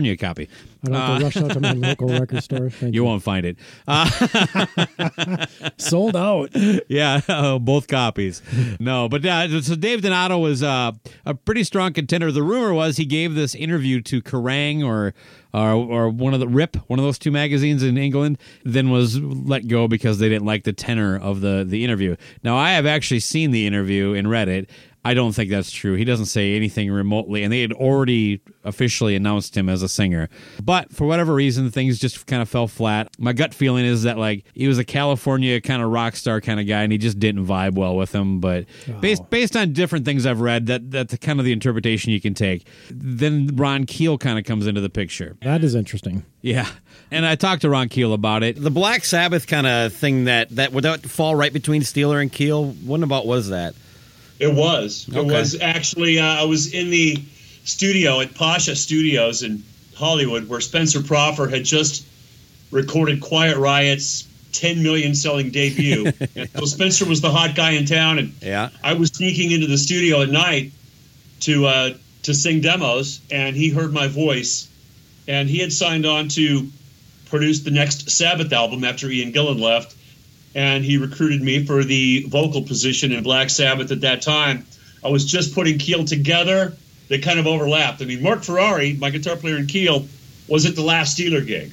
burn 0.00 0.06
you 0.06 0.12
a 0.12 0.16
copy. 0.16 0.48
I 0.82 0.88
don't 0.88 0.94
have 0.96 1.18
to 1.18 1.24
rush 1.24 1.36
out 1.36 1.50
to 1.52 1.60
my 1.60 1.72
local 1.88 2.08
record 2.08 2.42
store. 2.42 2.70
Thank 2.70 2.94
You 2.94 3.02
you. 3.02 3.04
won't 3.04 3.22
find 3.22 3.44
it. 3.44 3.58
Uh, 3.86 4.08
Sold 5.76 6.16
out. 6.16 6.50
yeah, 6.88 7.20
uh, 7.28 7.58
both 7.58 7.86
copies. 7.86 8.40
No, 8.78 9.08
but 9.08 9.24
uh, 9.26 9.60
so 9.60 9.74
Dave 9.74 10.00
Donato 10.02 10.38
was 10.38 10.62
uh, 10.62 10.92
a 11.26 11.34
pretty 11.34 11.64
strong 11.64 11.92
contender. 11.92 12.32
The 12.32 12.42
rumor 12.42 12.72
was 12.72 12.96
he 12.96 13.04
gave 13.04 13.34
this 13.34 13.54
interview 13.54 14.00
to 14.02 14.22
Kerrang 14.22 14.82
or 14.84 15.12
or, 15.52 15.70
or 15.72 16.08
one 16.08 16.32
of 16.32 16.38
the 16.38 16.46
Rip, 16.46 16.76
one 16.88 17.00
of 17.00 17.04
those 17.04 17.18
two 17.18 17.32
magazines 17.32 17.82
in 17.82 17.98
England, 17.98 18.38
then 18.64 18.88
was 18.90 19.18
let 19.18 19.66
go 19.66 19.88
because 19.88 20.20
they 20.20 20.28
didn't 20.28 20.46
like 20.46 20.62
the 20.62 20.72
tenor 20.72 21.18
of 21.18 21.40
the 21.40 21.64
the 21.68 21.84
interview. 21.84 22.16
Now 22.44 22.56
I 22.56 22.70
have 22.72 22.86
actually 22.86 23.20
seen 23.20 23.50
the 23.50 23.66
interview 23.66 24.14
and 24.14 24.30
read 24.30 24.48
it. 24.48 24.70
I 25.02 25.14
don't 25.14 25.32
think 25.32 25.50
that's 25.50 25.70
true. 25.70 25.94
He 25.94 26.04
doesn't 26.04 26.26
say 26.26 26.56
anything 26.56 26.90
remotely, 26.90 27.42
and 27.42 27.50
they 27.50 27.62
had 27.62 27.72
already 27.72 28.42
officially 28.64 29.16
announced 29.16 29.56
him 29.56 29.70
as 29.70 29.82
a 29.82 29.88
singer. 29.88 30.28
But 30.62 30.92
for 30.92 31.06
whatever 31.06 31.32
reason, 31.32 31.70
things 31.70 31.98
just 31.98 32.26
kind 32.26 32.42
of 32.42 32.50
fell 32.50 32.68
flat. 32.68 33.08
My 33.18 33.32
gut 33.32 33.54
feeling 33.54 33.86
is 33.86 34.02
that 34.02 34.18
like 34.18 34.44
he 34.52 34.68
was 34.68 34.78
a 34.78 34.84
California 34.84 35.58
kind 35.62 35.82
of 35.82 35.90
rock 35.90 36.16
star 36.16 36.42
kind 36.42 36.60
of 36.60 36.66
guy, 36.66 36.82
and 36.82 36.92
he 36.92 36.98
just 36.98 37.18
didn't 37.18 37.46
vibe 37.46 37.76
well 37.76 37.96
with 37.96 38.14
him. 38.14 38.40
But 38.40 38.66
oh. 38.90 38.92
based 39.00 39.28
based 39.30 39.56
on 39.56 39.72
different 39.72 40.04
things 40.04 40.26
I've 40.26 40.42
read, 40.42 40.66
that 40.66 40.90
that's 40.90 41.16
kind 41.16 41.38
of 41.38 41.46
the 41.46 41.52
interpretation 41.52 42.12
you 42.12 42.20
can 42.20 42.34
take. 42.34 42.66
Then 42.90 43.50
Ron 43.54 43.86
Keel 43.86 44.18
kind 44.18 44.38
of 44.38 44.44
comes 44.44 44.66
into 44.66 44.82
the 44.82 44.90
picture. 44.90 45.38
That 45.40 45.64
is 45.64 45.74
interesting. 45.74 46.24
Yeah, 46.42 46.68
and 47.10 47.24
I 47.24 47.36
talked 47.36 47.62
to 47.62 47.70
Ron 47.70 47.88
Keel 47.88 48.12
about 48.12 48.42
it. 48.42 48.62
The 48.62 48.70
Black 48.70 49.04
Sabbath 49.06 49.46
kind 49.46 49.66
of 49.66 49.94
thing 49.94 50.24
that 50.24 50.50
that 50.50 50.72
would 50.72 50.84
that 50.84 51.00
fall 51.02 51.34
right 51.34 51.52
between 51.52 51.80
Steeler 51.80 52.20
and 52.20 52.30
Keel. 52.30 52.66
What 52.66 53.02
about 53.02 53.26
was 53.26 53.48
that? 53.48 53.74
It 54.40 54.52
was. 54.52 55.06
It 55.12 55.24
was 55.24 55.60
actually. 55.60 56.18
Uh, 56.18 56.24
I 56.24 56.44
was 56.44 56.72
in 56.72 56.90
the 56.90 57.16
studio 57.64 58.20
at 58.20 58.34
Pasha 58.34 58.74
Studios 58.74 59.42
in 59.42 59.62
Hollywood, 59.94 60.48
where 60.48 60.60
Spencer 60.60 61.02
Proffer 61.02 61.46
had 61.46 61.64
just 61.64 62.06
recorded 62.70 63.20
Quiet 63.20 63.58
Riot's 63.58 64.26
10 64.52 64.82
million 64.82 65.14
selling 65.14 65.50
debut. 65.50 66.10
so 66.56 66.64
Spencer 66.64 67.04
was 67.04 67.20
the 67.20 67.30
hot 67.30 67.54
guy 67.54 67.72
in 67.72 67.84
town, 67.84 68.18
and 68.18 68.32
Yeah. 68.40 68.70
I 68.82 68.94
was 68.94 69.10
sneaking 69.10 69.50
into 69.50 69.66
the 69.66 69.78
studio 69.78 70.22
at 70.22 70.30
night 70.30 70.72
to 71.40 71.66
uh, 71.66 71.90
to 72.22 72.34
sing 72.34 72.60
demos, 72.60 73.20
and 73.30 73.54
he 73.54 73.68
heard 73.68 73.92
my 73.92 74.08
voice, 74.08 74.68
and 75.28 75.48
he 75.48 75.58
had 75.58 75.72
signed 75.72 76.06
on 76.06 76.28
to 76.28 76.68
produce 77.26 77.60
the 77.60 77.70
next 77.70 78.10
Sabbath 78.10 78.52
album 78.52 78.84
after 78.84 79.08
Ian 79.08 79.32
Gillan 79.32 79.60
left, 79.60 79.94
and 80.54 80.84
he 80.84 80.98
recruited 80.98 81.42
me 81.42 81.64
for 81.64 81.84
the 81.84 82.24
vocal 82.28 82.62
position 82.62 83.12
in 83.12 83.22
Black 83.22 83.50
Sabbath 83.50 83.90
at 83.90 84.00
that 84.00 84.22
time. 84.22 84.66
I 85.04 85.08
was 85.08 85.24
just 85.24 85.54
putting 85.54 85.78
Keel 85.78 86.04
together; 86.04 86.76
they 87.08 87.18
kind 87.18 87.38
of 87.38 87.46
overlapped. 87.46 88.02
I 88.02 88.04
mean, 88.04 88.22
Marc 88.22 88.42
Ferrari, 88.42 88.94
my 88.94 89.10
guitar 89.10 89.36
player 89.36 89.56
in 89.56 89.66
Keel, 89.66 90.06
was 90.48 90.66
at 90.66 90.74
the 90.74 90.82
last 90.82 91.18
Steeler 91.18 91.46
gig, 91.46 91.72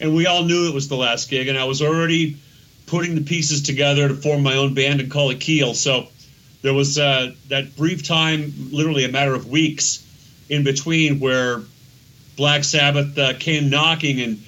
and 0.00 0.14
we 0.14 0.26
all 0.26 0.44
knew 0.44 0.68
it 0.68 0.74
was 0.74 0.88
the 0.88 0.96
last 0.96 1.30
gig, 1.30 1.48
and 1.48 1.58
I 1.58 1.64
was 1.64 1.82
already 1.82 2.36
putting 2.86 3.14
the 3.14 3.22
pieces 3.22 3.62
together 3.62 4.08
to 4.08 4.14
form 4.14 4.42
my 4.42 4.54
own 4.56 4.74
band 4.74 5.00
and 5.00 5.10
call 5.10 5.30
it 5.30 5.40
Keel. 5.40 5.74
So 5.74 6.08
there 6.62 6.74
was 6.74 6.98
uh, 6.98 7.32
that 7.48 7.76
brief 7.76 8.06
time, 8.06 8.52
literally 8.70 9.04
a 9.04 9.12
matter 9.12 9.34
of 9.34 9.48
weeks, 9.48 10.04
in 10.48 10.64
between 10.64 11.20
where 11.20 11.62
Black 12.36 12.64
Sabbath 12.64 13.16
uh, 13.18 13.34
came 13.38 13.70
knocking, 13.70 14.20
and 14.20 14.42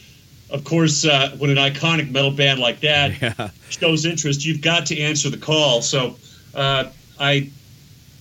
of 0.53 0.65
course, 0.65 1.05
uh, 1.05 1.37
when 1.39 1.51
an 1.51 1.57
iconic 1.57 2.11
metal 2.11 2.31
band 2.31 2.61
like 2.61 2.81
that 2.81 3.53
shows 3.71 4.05
interest, 4.05 4.45
you've 4.45 4.63
got 4.63 4.87
to 4.87 4.99
answer 4.99 5.31
the 5.31 5.39
call. 5.39 5.83
So 5.83 6.17
uh, 6.55 6.91
I 7.19 7.51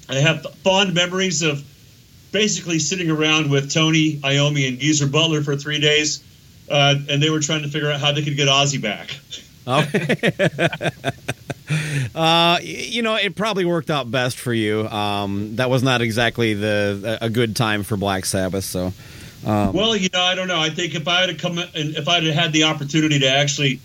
I 0.07 0.15
have 0.15 0.45
fond 0.63 0.93
memories 0.93 1.41
of 1.41 1.63
basically 2.31 2.79
sitting 2.79 3.09
around 3.09 3.49
with 3.49 3.71
Tony 3.71 4.17
Iommi 4.17 4.67
and 4.67 4.79
Geezer 4.79 5.07
Butler 5.07 5.41
for 5.41 5.55
three 5.55 5.79
days, 5.79 6.23
uh, 6.69 6.95
and 7.09 7.21
they 7.21 7.29
were 7.29 7.39
trying 7.39 7.63
to 7.63 7.69
figure 7.69 7.91
out 7.91 7.99
how 7.99 8.11
they 8.11 8.23
could 8.23 8.35
get 8.35 8.47
Ozzy 8.47 8.81
back. 8.81 9.19
Uh, 12.15 12.57
you 12.61 13.03
know, 13.03 13.15
it 13.15 13.35
probably 13.35 13.63
worked 13.63 13.91
out 13.91 14.09
best 14.09 14.39
for 14.39 14.53
you. 14.53 14.87
Um, 14.87 15.55
that 15.57 15.69
was 15.69 15.83
not 15.83 16.01
exactly 16.01 16.55
the 16.55 17.19
a 17.21 17.29
good 17.29 17.55
time 17.55 17.83
for 17.83 17.95
Black 17.95 18.25
Sabbath. 18.25 18.63
So, 18.63 18.91
um, 19.45 19.73
Well, 19.73 19.95
you 19.95 20.09
know, 20.13 20.21
I 20.21 20.35
don't 20.35 20.47
know. 20.47 20.59
I 20.59 20.69
think 20.69 20.95
if 20.95 21.07
I 21.07 21.21
had 21.21 21.39
come 21.39 21.57
and 21.57 21.95
if 21.95 22.07
I 22.07 22.15
had 22.21 22.33
had 22.33 22.53
the 22.53 22.63
opportunity 22.63 23.19
to 23.19 23.27
actually 23.29 23.79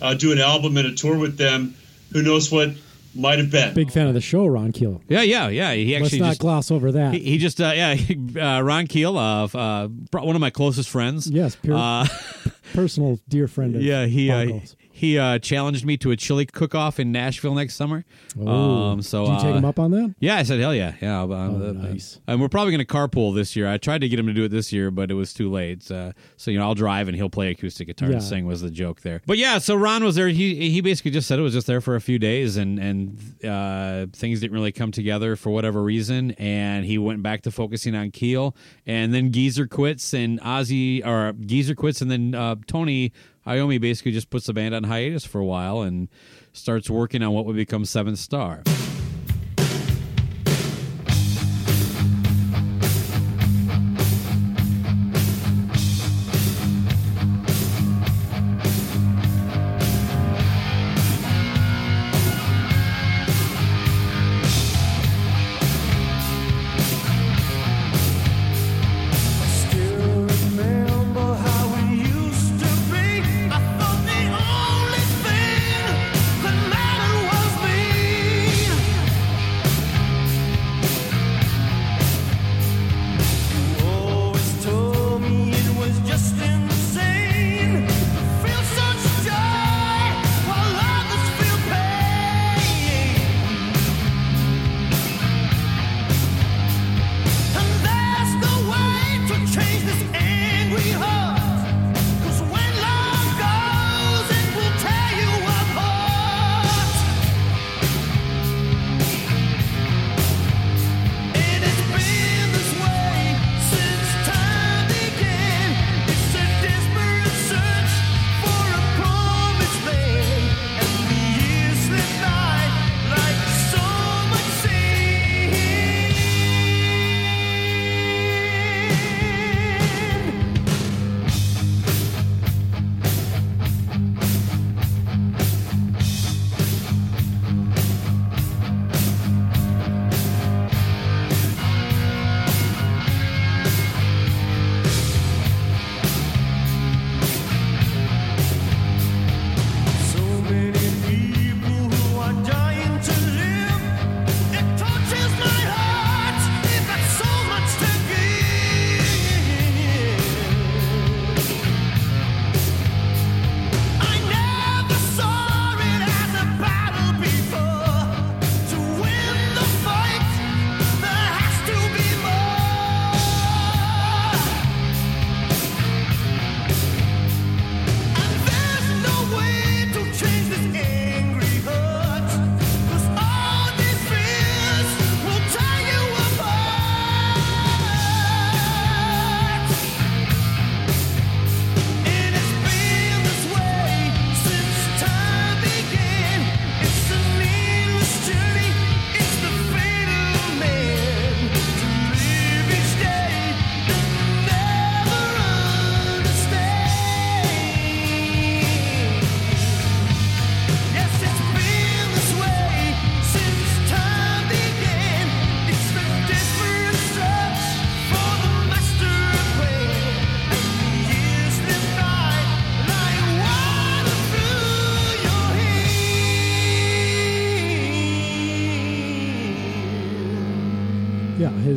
uh, 0.00 0.14
do 0.14 0.32
an 0.32 0.38
album 0.38 0.76
and 0.76 0.86
a 0.86 0.94
tour 0.94 1.18
with 1.18 1.36
them, 1.36 1.74
who 2.12 2.22
knows 2.22 2.50
what 2.50 2.70
might 3.14 3.38
have 3.38 3.50
been. 3.50 3.74
Big 3.74 3.90
fan 3.90 4.06
of 4.06 4.14
the 4.14 4.20
show, 4.20 4.46
Ron 4.46 4.72
Keel. 4.72 5.02
Yeah, 5.08 5.22
yeah, 5.22 5.48
yeah. 5.48 5.72
He 5.72 5.96
actually 5.96 6.20
Let's 6.20 6.20
not 6.20 6.28
just 6.28 6.40
gloss 6.40 6.70
over 6.70 6.92
that. 6.92 7.14
he, 7.14 7.20
he 7.20 7.38
just 7.38 7.60
uh, 7.60 7.72
yeah 7.74 7.96
uh, 8.58 8.62
Ron 8.62 8.86
Keel, 8.86 9.18
uh, 9.18 9.44
uh, 9.46 9.88
one 10.12 10.36
of 10.36 10.40
my 10.40 10.50
closest 10.50 10.88
friends. 10.88 11.28
yes, 11.28 11.56
pure, 11.56 11.76
Uh, 11.76 12.06
personal 12.72 13.18
dear 13.28 13.48
friend. 13.48 13.76
Of 13.76 13.82
yeah, 13.90 14.06
he 14.06 14.30
uh, 14.30 14.44
Bongos. 14.44 14.74
He 15.00 15.18
uh, 15.18 15.38
challenged 15.38 15.86
me 15.86 15.96
to 15.96 16.10
a 16.10 16.16
chili 16.16 16.44
cook-off 16.44 17.00
in 17.00 17.10
Nashville 17.10 17.54
next 17.54 17.74
summer. 17.74 18.04
Oh. 18.38 18.46
Um, 18.90 19.00
so 19.00 19.24
Did 19.24 19.32
you 19.32 19.38
take 19.38 19.46
uh, 19.54 19.56
him 19.58 19.64
up 19.64 19.78
on 19.78 19.90
that? 19.92 20.14
Yeah, 20.20 20.36
I 20.36 20.42
said 20.42 20.60
hell 20.60 20.74
yeah, 20.74 20.94
yeah. 21.00 21.22
Um, 21.22 21.30
Oh, 21.32 21.68
uh, 21.70 21.72
nice. 21.72 22.20
And 22.26 22.38
we're 22.38 22.50
probably 22.50 22.72
going 22.72 22.84
to 22.86 22.92
carpool 22.92 23.34
this 23.34 23.56
year. 23.56 23.66
I 23.66 23.78
tried 23.78 24.02
to 24.02 24.08
get 24.10 24.18
him 24.18 24.26
to 24.26 24.34
do 24.34 24.44
it 24.44 24.50
this 24.50 24.74
year, 24.74 24.90
but 24.90 25.10
it 25.10 25.14
was 25.14 25.32
too 25.32 25.50
late. 25.50 25.90
Uh, 25.90 26.12
so 26.36 26.50
you 26.50 26.58
know, 26.58 26.64
I'll 26.66 26.74
drive 26.74 27.08
and 27.08 27.16
he'll 27.16 27.30
play 27.30 27.50
acoustic 27.50 27.86
guitar 27.86 28.08
Yeah. 28.10 28.16
and 28.16 28.22
sing. 28.22 28.44
Was 28.44 28.60
the 28.60 28.70
joke 28.70 29.00
there? 29.00 29.22
But 29.26 29.38
yeah, 29.38 29.56
so 29.56 29.74
Ron 29.74 30.04
was 30.04 30.16
there. 30.16 30.28
He 30.28 30.70
he 30.70 30.82
basically 30.82 31.12
just 31.12 31.26
said 31.26 31.38
it 31.38 31.42
was 31.42 31.54
just 31.54 31.66
there 31.66 31.80
for 31.80 31.96
a 31.96 32.00
few 32.02 32.18
days, 32.18 32.58
and 32.58 32.78
and 32.78 33.44
uh, 33.44 34.06
things 34.12 34.40
didn't 34.40 34.52
really 34.54 34.72
come 34.72 34.92
together 34.92 35.34
for 35.34 35.48
whatever 35.48 35.82
reason, 35.82 36.32
and 36.32 36.84
he 36.84 36.98
went 36.98 37.22
back 37.22 37.40
to 37.42 37.50
focusing 37.50 37.94
on 37.94 38.10
Keel, 38.10 38.54
and 38.84 39.14
then 39.14 39.32
Geezer 39.32 39.66
quits, 39.66 40.12
and 40.12 40.38
Ozzy 40.40 41.04
or 41.06 41.32
Geezer 41.32 41.74
quits, 41.74 42.02
and 42.02 42.10
then 42.10 42.34
uh, 42.34 42.56
Tony 42.66 43.12
Iommi 43.46 43.80
basically 43.80 44.12
just 44.12 44.30
puts 44.30 44.46
the 44.46 44.52
band 44.52 44.74
on 44.74 44.84
hiatus 44.84 45.24
for 45.24 45.40
a 45.40 45.44
while 45.44 45.80
and 45.80 46.08
starts 46.52 46.90
working 46.90 47.22
on 47.22 47.32
what 47.32 47.46
would 47.46 47.56
become 47.56 47.84
Seventh 47.84 48.18
Star. 48.18 48.62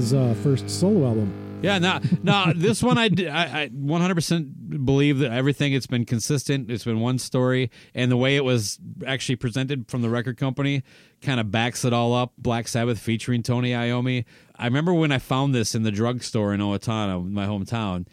His 0.03 0.13
uh, 0.13 0.35
first 0.43 0.69
solo 0.69 1.07
album. 1.07 1.33
Yeah, 1.61 1.79
now, 1.79 2.01
now 2.23 2.51
this 2.53 2.83
one 2.83 2.97
i 2.97 3.05
i 3.05 3.69
100% 3.73 4.85
believe 4.85 5.19
that 5.19 5.31
everything 5.31 5.71
it's 5.71 5.87
been 5.87 6.05
consistent. 6.05 6.69
It's 6.69 6.83
been 6.83 6.99
one 6.99 7.19
story, 7.19 7.71
and 7.95 8.11
the 8.11 8.17
way 8.17 8.35
it 8.35 8.43
was 8.43 8.79
actually 9.07 9.37
presented 9.37 9.89
from 9.89 10.01
the 10.01 10.09
record 10.09 10.37
company 10.37 10.83
kind 11.21 11.39
of 11.39 11.51
backs 11.51 11.85
it 11.85 11.93
all 11.93 12.13
up. 12.13 12.33
Black 12.37 12.67
Sabbath 12.67 12.99
featuring 12.99 13.43
Tony 13.43 13.71
Iommi. 13.71 14.25
I 14.57 14.65
remember 14.65 14.93
when 14.93 15.13
I 15.13 15.19
found 15.19 15.55
this 15.55 15.73
in 15.73 15.83
the 15.83 15.91
drugstore 15.91 16.53
in 16.53 16.59
Owatonna, 16.59 17.31
my 17.31 17.45
hometown, 17.45 18.07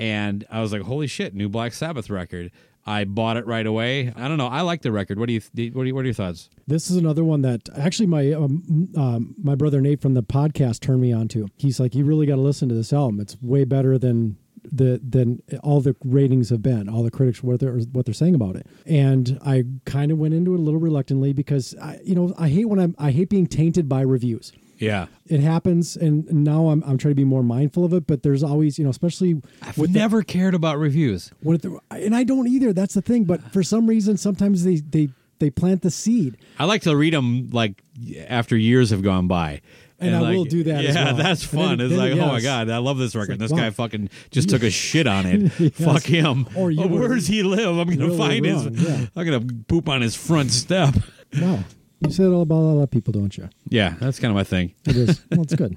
and 0.00 0.46
I 0.50 0.62
was 0.62 0.72
like, 0.72 0.82
"Holy 0.82 1.06
shit, 1.06 1.34
new 1.34 1.50
Black 1.50 1.74
Sabbath 1.74 2.08
record!" 2.08 2.50
I 2.86 3.04
bought 3.04 3.36
it 3.36 3.46
right 3.46 3.66
away. 3.66 4.12
I 4.14 4.28
don't 4.28 4.36
know. 4.36 4.46
I 4.46 4.60
like 4.60 4.82
the 4.82 4.92
record. 4.92 5.18
What 5.18 5.26
do 5.26 5.32
you? 5.32 5.40
What 5.40 5.82
do 5.82 5.84
you? 5.84 5.94
What 5.94 6.02
are 6.02 6.04
your 6.04 6.14
thoughts? 6.14 6.50
This 6.66 6.90
is 6.90 6.96
another 6.96 7.24
one 7.24 7.42
that 7.42 7.68
actually 7.76 8.06
my 8.06 8.32
um, 8.32 8.90
um, 8.96 9.34
my 9.42 9.54
brother 9.54 9.80
Nate 9.80 10.00
from 10.00 10.14
the 10.14 10.22
podcast 10.22 10.80
turned 10.80 11.00
me 11.00 11.12
on 11.12 11.28
to. 11.28 11.48
He's 11.56 11.80
like, 11.80 11.94
you 11.94 12.04
really 12.04 12.26
got 12.26 12.36
to 12.36 12.42
listen 12.42 12.68
to 12.68 12.74
this 12.74 12.92
album. 12.92 13.20
It's 13.20 13.36
way 13.40 13.64
better 13.64 13.96
than 13.96 14.36
the 14.70 15.00
than 15.02 15.42
all 15.62 15.80
the 15.80 15.96
ratings 16.04 16.50
have 16.50 16.62
been. 16.62 16.88
All 16.88 17.02
the 17.02 17.10
critics 17.10 17.42
what 17.42 17.60
they're 17.60 17.78
what 17.78 18.04
they're 18.04 18.14
saying 18.14 18.34
about 18.34 18.56
it. 18.56 18.66
And 18.86 19.38
I 19.44 19.64
kind 19.86 20.10
of 20.10 20.18
went 20.18 20.34
into 20.34 20.54
it 20.54 20.58
a 20.58 20.62
little 20.62 20.80
reluctantly 20.80 21.32
because 21.32 21.74
I 21.80 22.00
you 22.04 22.14
know 22.14 22.34
I 22.38 22.48
hate 22.48 22.66
when 22.66 22.78
I'm 22.78 22.94
I 22.98 23.10
hate 23.12 23.30
being 23.30 23.46
tainted 23.46 23.88
by 23.88 24.02
reviews. 24.02 24.52
Yeah, 24.78 25.06
It 25.26 25.40
happens, 25.40 25.96
and 25.96 26.26
now 26.32 26.68
I'm 26.68 26.82
I'm 26.84 26.98
trying 26.98 27.12
to 27.12 27.16
be 27.16 27.24
more 27.24 27.42
mindful 27.42 27.84
of 27.84 27.92
it. 27.92 28.06
But 28.06 28.22
there's 28.22 28.42
always 28.42 28.78
you 28.78 28.84
know 28.84 28.90
especially 28.90 29.40
I've 29.62 29.78
with 29.78 29.92
the- 29.92 29.98
never 29.98 30.22
cared 30.22 30.54
about 30.54 30.78
reviews. 30.78 31.30
what 31.42 31.62
the, 31.62 31.78
and 31.90 32.14
I 32.14 32.24
don't 32.24 32.48
either. 32.48 32.72
That's 32.72 32.94
the 32.94 33.02
thing. 33.02 33.24
But 33.24 33.40
for 33.52 33.62
some 33.62 33.86
reason, 33.86 34.16
sometimes 34.16 34.64
they 34.64 34.76
they 34.76 35.08
they 35.38 35.50
plant 35.50 35.82
the 35.82 35.90
seed. 35.90 36.36
I 36.58 36.64
like 36.64 36.82
to 36.82 36.96
read 36.96 37.12
them 37.14 37.50
like 37.50 37.82
after 38.28 38.56
years 38.56 38.90
have 38.90 39.02
gone 39.02 39.28
by. 39.28 39.60
And 40.00 40.14
I 40.14 40.20
like, 40.20 40.36
will 40.36 40.44
do 40.44 40.64
that 40.64 40.82
Yeah, 40.82 40.90
as 40.90 40.94
well. 40.96 41.14
that's 41.14 41.44
fun. 41.44 41.78
then- 41.78 41.86
it's 41.86 41.96
then, 41.96 42.18
like, 42.18 42.20
oh 42.20 42.26
my 42.32 42.40
god, 42.40 42.68
I 42.68 42.78
love 42.78 42.98
this 42.98 43.14
record. 43.14 43.30
like, 43.34 43.38
this 43.38 43.52
wow. 43.52 43.58
guy 43.58 43.70
fucking 43.70 44.10
just 44.32 44.50
took 44.50 44.62
a 44.64 44.70
shit 44.84 45.06
on 45.06 45.24
it. 45.24 45.52
Yes. 45.58 45.72
Fuck 45.72 46.02
him. 46.02 46.46
Or 46.56 46.72
Oh, 46.76 46.86
where 46.88 47.08
does 47.14 47.26
he 47.28 47.42
live? 47.44 47.78
I'm 47.78 47.88
gonna 47.88 48.06
really 48.06 48.18
find 48.18 48.44
wrong, 48.44 48.74
his. 48.74 48.82
yeah. 48.88 49.06
I'm 49.16 49.24
gonna 49.24 49.46
poop 49.68 49.88
on 49.88 50.02
his 50.02 50.14
front 50.16 50.50
step. 50.50 50.94
Wow, 51.40 51.60
you 52.00 52.10
say 52.10 52.24
all 52.24 52.42
about 52.42 52.56
a 52.56 52.74
lot 52.74 52.82
of 52.82 52.90
people, 52.90 53.12
don't 53.12 53.36
you? 53.36 53.48
Yeah, 53.68 53.94
that's 54.00 54.18
kind 54.18 54.30
of 54.30 54.36
my 54.36 54.44
thing. 54.44 54.74
It 54.86 54.96
is. 54.96 55.22
well, 55.30 55.42
it's 55.42 55.54
good. 55.54 55.76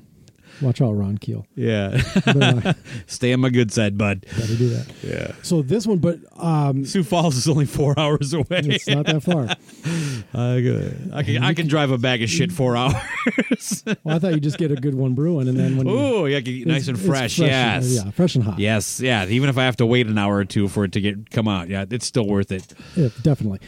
Watch 0.60 0.82
out, 0.82 0.93
Ron 0.93 1.19
Keel. 1.19 1.45
Yeah, 1.56 2.01
stay 3.06 3.32
on 3.32 3.41
my 3.41 3.49
good 3.49 3.71
side, 3.71 3.95
bud. 3.95 4.21
better 4.36 4.56
do 4.56 4.69
that. 4.69 4.88
Yeah, 5.03 5.36
So 5.43 5.62
this 5.62 5.86
one, 5.86 5.99
but 5.99 6.17
um, 6.36 6.84
Sioux 6.84 7.03
Falls 7.03 7.38
is 7.38 7.47
only 7.47 7.67
four 7.67 7.93
hours 7.99 8.34
away. 8.34 8.45
it's 8.49 8.88
not 8.88 9.06
that 9.06 9.21
far. 9.21 9.43
I, 10.34 10.60
can- 10.62 11.12
I 11.13 11.21
can 11.23 11.43
I 11.43 11.53
can 11.53 11.67
drive 11.67 11.91
a 11.91 11.99
bag 11.99 12.23
of 12.23 12.30
shit 12.32 12.51
four 12.51 12.75
hours. 12.75 13.84
Well, 14.03 14.15
I 14.15 14.19
thought 14.19 14.34
you 14.34 14.39
just 14.39 14.58
get 14.58 14.71
a 14.71 14.75
good 14.75 14.95
one 14.95 15.13
brewing, 15.13 15.47
and 15.47 15.60
then 15.60 15.77
when 15.77 15.88
Ooh, 15.88 16.25
yeah, 16.25 16.39
nice 16.65 16.88
and 16.88 16.99
fresh. 16.99 17.38
and- 17.38 17.47
yes, 17.49 17.91
yeah, 18.03 18.10
fresh 18.10 18.34
and 18.34 18.43
hot. 18.43 18.58
Yes, 18.58 18.99
yeah. 18.99 19.27
Even 19.27 19.49
if 19.49 19.60
I 19.60 19.63
have 19.65 19.77
to 19.77 19.86
wait 19.86 20.08
an 20.08 20.17
hour 20.17 20.38
or 20.38 20.45
two 20.45 20.67
for 20.67 20.84
it 20.86 20.91
to 20.93 21.01
get 21.01 21.30
come 21.30 21.47
out, 21.47 21.69
yeah, 21.69 21.86
it's 21.88 22.08
still 22.08 22.25
worth 22.25 22.51
it. 22.51 22.73
Yeah, 22.95 23.10
definitely. 23.21 23.60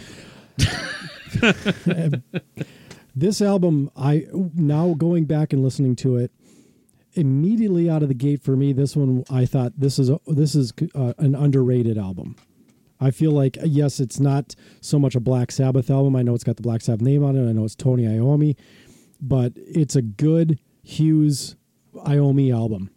this 3.15 3.41
album, 3.41 3.91
I 3.95 4.27
now 4.33 4.93
going 4.93 5.25
back 5.25 5.53
and 5.53 5.63
listening 5.63 5.95
to 5.97 6.17
it, 6.17 6.31
immediately 7.13 7.89
out 7.89 8.01
of 8.01 8.07
the 8.07 8.15
gate 8.15 8.41
for 8.41 8.55
me, 8.55 8.73
this 8.73 8.95
one 8.95 9.23
I 9.29 9.45
thought 9.45 9.73
this 9.77 9.99
is 9.99 10.09
a, 10.09 10.19
this 10.27 10.55
is 10.55 10.73
uh, 10.95 11.13
an 11.17 11.35
underrated 11.35 11.97
album. 11.97 12.35
I 12.99 13.11
feel 13.11 13.31
like 13.31 13.57
yes, 13.63 13.99
it's 13.99 14.19
not 14.19 14.55
so 14.81 14.99
much 14.99 15.15
a 15.15 15.19
Black 15.19 15.51
Sabbath 15.51 15.89
album. 15.89 16.15
I 16.15 16.21
know 16.21 16.35
it's 16.35 16.43
got 16.43 16.57
the 16.57 16.63
Black 16.63 16.81
Sabbath 16.81 17.01
name 17.01 17.23
on 17.23 17.35
it. 17.35 17.47
I 17.47 17.53
know 17.53 17.65
it's 17.65 17.75
Tony 17.75 18.03
Iommi, 18.03 18.55
but 19.21 19.53
it's 19.55 19.95
a 19.95 20.01
good 20.01 20.59
Hughes 20.83 21.55
Iommi 21.95 22.53
album. 22.53 22.89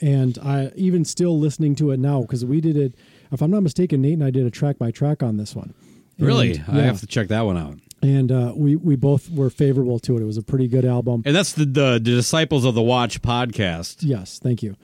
And 0.00 0.38
I 0.38 0.72
even 0.74 1.04
still 1.04 1.38
listening 1.38 1.76
to 1.76 1.92
it 1.92 2.00
now 2.00 2.22
because 2.22 2.44
we 2.44 2.60
did 2.60 2.76
it. 2.76 2.94
If 3.30 3.40
I'm 3.42 3.50
not 3.50 3.62
mistaken, 3.62 4.02
Nate 4.02 4.14
and 4.14 4.24
I 4.24 4.30
did 4.30 4.44
a 4.44 4.50
track 4.50 4.76
by 4.76 4.90
track 4.90 5.22
on 5.22 5.36
this 5.36 5.54
one. 5.54 5.72
Really, 6.18 6.52
And, 6.52 6.64
I 6.68 6.76
yeah. 6.76 6.82
have 6.84 7.00
to 7.00 7.06
check 7.06 7.28
that 7.28 7.42
one 7.42 7.56
out. 7.56 7.78
and 8.02 8.30
uh, 8.30 8.52
we 8.54 8.76
we 8.76 8.96
both 8.96 9.30
were 9.30 9.50
favorable 9.50 9.98
to 10.00 10.16
it. 10.16 10.22
It 10.22 10.26
was 10.26 10.36
a 10.36 10.42
pretty 10.42 10.68
good 10.68 10.84
album. 10.84 11.22
And 11.26 11.34
that's 11.34 11.52
the, 11.52 11.64
the 11.64 11.92
the 11.94 11.98
Disciples 12.00 12.64
of 12.64 12.74
the 12.74 12.82
Watch 12.82 13.20
podcast. 13.22 13.96
Yes, 14.00 14.38
thank 14.42 14.62
you. 14.62 14.76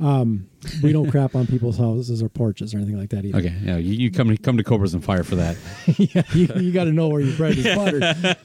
Um, 0.00 0.46
we 0.80 0.92
don't 0.92 1.10
crap 1.10 1.34
on 1.34 1.48
people's 1.48 1.76
houses 1.76 2.22
or 2.22 2.28
porches 2.28 2.72
or 2.72 2.76
anything 2.78 2.96
like 2.96 3.10
that 3.10 3.24
either. 3.24 3.38
Okay, 3.38 3.52
yeah, 3.64 3.76
you, 3.78 3.94
you 3.94 4.10
come 4.12 4.36
come 4.36 4.56
to 4.56 4.62
Cobras 4.62 4.94
and 4.94 5.02
Fire 5.04 5.24
for 5.24 5.34
that. 5.34 5.56
yeah, 5.98 6.22
you, 6.32 6.46
you 6.60 6.70
got 6.72 6.84
to 6.84 6.92
know 6.92 7.08
where 7.08 7.20
your 7.20 7.36
bread 7.36 7.58
is 7.58 7.64
buttered. 7.74 8.36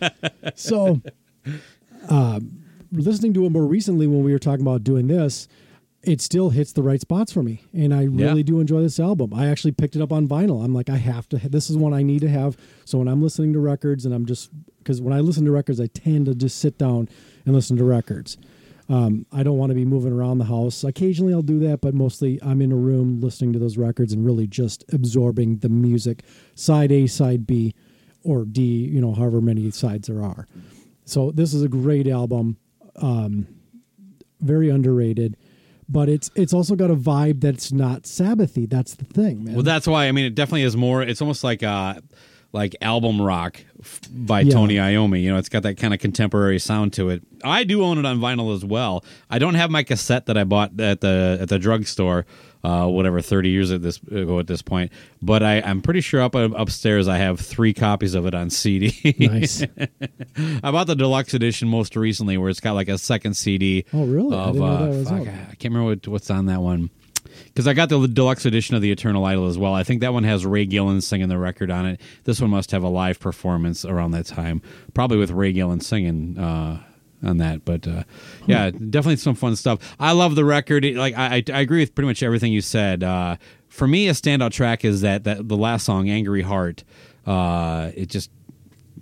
so, 0.55 0.99
um, 2.09 2.63
listening 2.91 3.33
to 3.35 3.45
it 3.45 3.51
more 3.51 3.65
recently 3.65 4.07
when 4.07 4.23
we 4.23 4.31
were 4.31 4.39
talking 4.39 4.61
about 4.65 4.83
doing 4.83 5.07
this, 5.07 5.47
it 6.03 6.19
still 6.21 6.49
hits 6.49 6.73
the 6.73 6.83
right 6.83 6.99
spots 6.99 7.31
for 7.31 7.41
me, 7.43 7.61
and 7.73 7.93
I 7.93 8.03
really 8.03 8.37
Yeah. 8.41 8.43
do 8.43 8.59
enjoy 8.59 8.81
this 8.81 8.99
album. 8.99 9.33
I 9.33 9.47
actually 9.47 9.71
picked 9.71 9.95
it 9.95 10.01
up 10.01 10.11
on 10.11 10.27
vinyl. 10.27 10.63
I'm 10.63 10.73
like, 10.73 10.89
I 10.89 10.97
have 10.97 11.29
to. 11.29 11.37
This 11.49 11.69
is 11.69 11.77
one 11.77 11.93
I 11.93 12.03
need 12.03 12.19
to 12.21 12.29
have. 12.29 12.57
So 12.85 12.97
when 12.99 13.07
I'm 13.07 13.21
listening 13.21 13.53
to 13.53 13.59
records, 13.59 14.05
and 14.05 14.13
I'm 14.13 14.25
just 14.25 14.49
because 14.79 15.01
when 15.01 15.13
I 15.13 15.21
listen 15.21 15.45
to 15.45 15.51
records, 15.51 15.79
I 15.79 15.87
tend 15.87 16.25
to 16.25 16.35
just 16.35 16.57
sit 16.59 16.77
down 16.77 17.07
and 17.45 17.55
listen 17.55 17.77
to 17.77 17.83
records. 17.85 18.37
Um, 18.89 19.25
I 19.31 19.43
don't 19.43 19.57
want 19.57 19.69
to 19.69 19.75
be 19.75 19.85
moving 19.85 20.11
around 20.11 20.39
the 20.39 20.45
house. 20.45 20.83
Occasionally 20.83 21.33
I'll 21.33 21.41
do 21.41 21.57
that, 21.59 21.79
but 21.79 21.93
mostly 21.93 22.37
I'm 22.43 22.61
in 22.61 22.73
a 22.73 22.75
room 22.75 23.21
listening 23.21 23.53
to 23.53 23.59
those 23.59 23.77
records 23.77 24.11
and 24.11 24.25
really 24.25 24.45
just 24.45 24.83
absorbing 24.91 25.59
the 25.59 25.69
music, 25.69 26.23
side 26.53 26.91
A, 26.91 27.07
side 27.07 27.47
B, 27.47 27.73
or 28.25 28.43
D, 28.43 28.61
you 28.61 28.99
know, 28.99 29.13
however 29.13 29.39
many 29.39 29.71
sides 29.71 30.09
there 30.09 30.21
are. 30.21 30.47
So 31.05 31.31
this 31.31 31.53
is 31.53 31.63
a 31.63 31.69
great 31.69 32.09
album, 32.09 32.57
um, 32.97 33.47
very 34.41 34.69
underrated, 34.69 35.37
but 35.89 36.09
it's 36.09 36.29
it's 36.35 36.53
also 36.53 36.75
got 36.75 36.89
a 36.89 36.95
vibe 36.95 37.41
that's 37.41 37.71
not 37.71 38.03
Sabbathy. 38.03 38.69
That's 38.69 38.95
the 38.95 39.05
thing, 39.05 39.43
man. 39.43 39.55
Well, 39.55 39.63
that's 39.63 39.87
why 39.87 40.07
I 40.07 40.11
mean 40.11 40.25
it 40.25 40.35
definitely 40.35 40.63
is 40.63 40.75
more. 40.77 41.01
It's 41.01 41.21
almost 41.21 41.43
like 41.43 41.63
uh 41.63 41.95
like 42.53 42.75
album 42.81 43.19
rock 43.21 43.57
by 44.11 44.41
Yeah. 44.41 44.53
Tony 44.53 44.75
Iommi. 44.75 45.21
You 45.23 45.31
know, 45.33 45.37
it's 45.37 45.49
got 45.49 45.63
that 45.63 45.75
kind 45.77 45.93
of 45.93 45.99
contemporary 45.99 46.59
sound 46.59 46.93
to 46.93 47.09
it. 47.09 47.23
I 47.43 47.63
do 47.65 47.83
own 47.83 47.97
it 47.97 48.05
on 48.05 48.19
vinyl 48.19 48.55
as 48.55 48.63
well. 48.63 49.03
I 49.29 49.39
don't 49.39 49.55
have 49.55 49.69
my 49.71 49.83
cassette 49.83 50.27
that 50.27 50.37
I 50.37 50.43
bought 50.45 50.79
at 50.79 51.01
the 51.01 51.39
at 51.41 51.49
the 51.49 51.59
drugstore, 51.59 52.25
uh, 52.63 52.87
whatever 52.87 53.19
thirty 53.21 53.49
years 53.49 53.71
at 53.71 53.81
this 53.81 53.97
ago 54.03 54.39
at 54.39 54.47
this 54.47 54.61
point. 54.61 54.91
But 55.21 55.41
I, 55.43 55.61
I'm 55.61 55.81
pretty 55.81 55.99
sure 56.01 56.21
up 56.21 56.35
upstairs 56.35 57.07
I 57.07 57.17
have 57.17 57.39
three 57.39 57.73
copies 57.73 58.13
of 58.13 58.25
it 58.27 58.33
on 58.35 58.49
CD. 58.51 58.95
nice. 59.19 59.61
I 60.63 60.71
bought 60.71 60.87
the 60.87 60.95
deluxe 60.95 61.33
edition 61.33 61.67
most 61.67 61.95
recently, 61.95 62.37
where 62.37 62.49
it's 62.49 62.59
got 62.61 62.73
like 62.73 62.87
a 62.87 62.97
second 62.97 63.33
CD. 63.33 63.83
Oh, 63.93 64.05
really? 64.05 64.35
I 64.37 64.39
Of, 64.43 64.53
didn't 64.53 64.67
know 64.69 65.01
uh, 65.01 65.03
fuck. 65.03 65.27
I 65.27 65.55
can't 65.55 65.73
remember 65.73 65.85
what, 65.89 66.07
what's 66.07 66.29
on 66.29 66.45
that 66.45 66.61
one. 66.61 66.91
Because 67.45 67.67
I 67.67 67.73
got 67.73 67.89
the 67.89 68.07
deluxe 68.07 68.45
edition 68.45 68.75
of 68.75 68.81
the 68.81 68.91
Eternal 68.91 69.25
Idol 69.25 69.47
as 69.47 69.57
well. 69.57 69.73
I 69.73 69.83
think 69.83 70.01
that 70.01 70.13
one 70.13 70.23
has 70.23 70.45
Ray 70.45 70.65
Gillen 70.65 71.01
singing 71.01 71.29
the 71.29 71.37
record 71.37 71.71
on 71.71 71.85
it. 71.85 72.01
This 72.23 72.41
one 72.41 72.49
must 72.49 72.71
have 72.71 72.83
a 72.83 72.89
live 72.89 73.19
performance 73.19 73.85
around 73.85 74.11
that 74.11 74.25
time, 74.25 74.61
probably 74.93 75.17
with 75.17 75.31
Ray 75.31 75.53
Gillen 75.53 75.79
singing 75.79 76.37
uh, 76.37 76.81
on 77.23 77.37
that. 77.37 77.65
But 77.65 77.87
uh, 77.87 78.03
yeah, 78.47 78.71
definitely 78.71 79.17
some 79.17 79.35
fun 79.35 79.55
stuff. 79.55 79.95
I 79.99 80.11
love 80.11 80.35
the 80.35 80.45
record. 80.45 80.85
It- 80.85 80.95
Like 80.95 81.17
I, 81.17 81.43
I, 81.53 81.59
agree 81.59 81.79
with 81.79 81.95
pretty 81.95 82.07
much 82.07 82.23
everything 82.23 82.51
you 82.51 82.61
said. 82.61 83.03
Uh, 83.03 83.37
for 83.69 83.87
me, 83.87 84.07
a 84.07 84.11
standout 84.13 84.51
track 84.51 84.85
is 84.85 85.01
that 85.01 85.23
that 85.23 85.47
the 85.47 85.57
last 85.57 85.85
song, 85.85 86.09
"Angry 86.09 86.41
Heart." 86.43 86.83
Uh, 87.25 87.91
it 87.95 88.07
just 88.09 88.29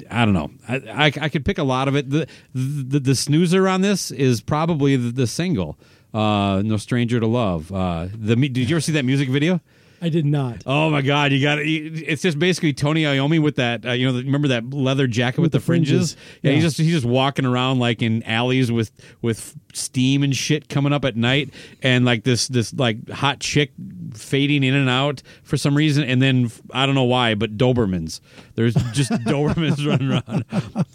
I 0.09 0.25
don't 0.25 0.33
know. 0.33 0.51
I, 0.67 0.75
I, 0.75 1.05
I 1.05 1.29
could 1.29 1.43
pick 1.45 1.57
a 1.57 1.63
lot 1.63 1.87
of 1.87 1.95
it. 1.95 2.09
The, 2.09 2.27
the 2.53 2.99
the 2.99 3.15
snoozer 3.15 3.67
on 3.67 3.81
this 3.81 4.11
is 4.11 4.41
probably 4.41 4.95
the, 4.95 5.11
the 5.11 5.27
single, 5.27 5.77
uh, 6.13 6.61
"No 6.63 6.77
Stranger 6.77 7.19
to 7.19 7.27
Love." 7.27 7.71
Uh, 7.71 8.07
the 8.13 8.35
did 8.35 8.57
you 8.69 8.75
ever 8.75 8.81
see 8.81 8.91
that 8.93 9.05
music 9.05 9.29
video? 9.29 9.61
I 10.03 10.09
did 10.09 10.25
not. 10.25 10.63
Oh 10.65 10.89
my 10.89 11.03
God! 11.03 11.31
You 11.31 11.39
got 11.43 11.59
it. 11.59 11.67
It's 11.67 12.23
just 12.23 12.39
basically 12.39 12.73
Tony 12.73 13.03
Iommi 13.03 13.39
with 13.39 13.57
that. 13.57 13.85
Uh, 13.85 13.91
you 13.91 14.11
know, 14.11 14.17
remember 14.17 14.47
that 14.47 14.73
leather 14.73 15.05
jacket 15.05 15.39
with, 15.41 15.45
With 15.45 15.51
the 15.51 15.57
the 15.59 15.63
fringes? 15.63 16.13
fringes. 16.13 16.17
Yeah, 16.41 16.49
Yeah. 16.49 16.55
he's 16.55 16.63
just 16.63 16.77
he's 16.79 16.91
just 16.93 17.05
walking 17.05 17.45
around 17.45 17.77
like 17.77 18.01
in 18.01 18.23
alleys 18.23 18.71
with 18.71 18.91
with 19.21 19.55
steam 19.73 20.23
and 20.23 20.35
shit 20.35 20.69
coming 20.69 20.91
up 20.91 21.05
at 21.05 21.15
night, 21.15 21.53
and 21.83 22.03
like 22.03 22.23
this 22.23 22.47
this 22.47 22.73
like 22.73 23.09
hot 23.11 23.41
chick 23.41 23.73
fading 24.15 24.63
in 24.63 24.73
and 24.73 24.89
out 24.89 25.21
for 25.43 25.55
some 25.55 25.77
reason, 25.77 26.03
and 26.03 26.19
then 26.19 26.49
I 26.73 26.87
don't 26.87 26.95
know 26.95 27.03
why, 27.03 27.35
but 27.35 27.55
Dobermans. 27.55 28.21
There's 28.55 28.73
just 28.93 29.11
Dobermans 29.25 29.85
running 29.87 30.11
around. 30.11 30.45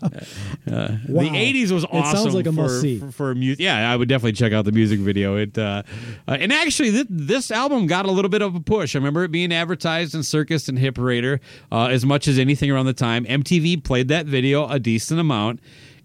Uh, 0.71 0.97
Wow. 1.09 1.23
The 1.23 1.29
'80s 1.31 1.71
was 1.71 1.85
It 1.85 1.91
awesome. 1.93 2.19
sounds 2.19 2.35
like 2.35 2.47
a 2.47 2.53
for, 2.53 2.63
must-see. 2.63 2.99
For, 2.99 3.11
for 3.13 3.35
music. 3.35 3.61
Yeah, 3.63 3.91
I 3.91 3.95
would 3.97 4.09
definitely 4.09 4.33
check 4.33 4.53
out 4.53 4.65
the 4.65 4.73
music 4.73 4.99
video. 4.99 5.37
It 5.37 5.57
uh, 5.57 5.83
uh, 6.27 6.33
and 6.41 6.53
actually 6.53 6.91
th- 6.91 7.07
this 7.09 7.51
album 7.53 7.87
got 7.87 8.05
a 8.05 8.11
little 8.11 8.29
bit 8.29 8.43
of 8.43 8.55
a 8.57 8.61
push. 8.61 8.95
I 8.97 8.99
remember 8.99 9.23
it 9.25 9.31
being 9.31 9.53
advertised 9.53 10.15
in 10.15 10.23
Circus 10.25 10.69
and 10.69 10.79
Hit 10.79 10.95
Parader 10.95 11.39
uh, 11.71 11.87
as 11.87 12.05
much 12.05 12.27
as 12.27 12.39
anything 12.39 12.71
around 12.71 12.87
the 12.87 12.93
time. 12.93 13.25
MTV 13.27 13.85
played 13.85 14.09
that 14.09 14.27
video 14.27 14.67
a 14.69 14.79
decent 14.81 15.21
amount. 15.21 15.61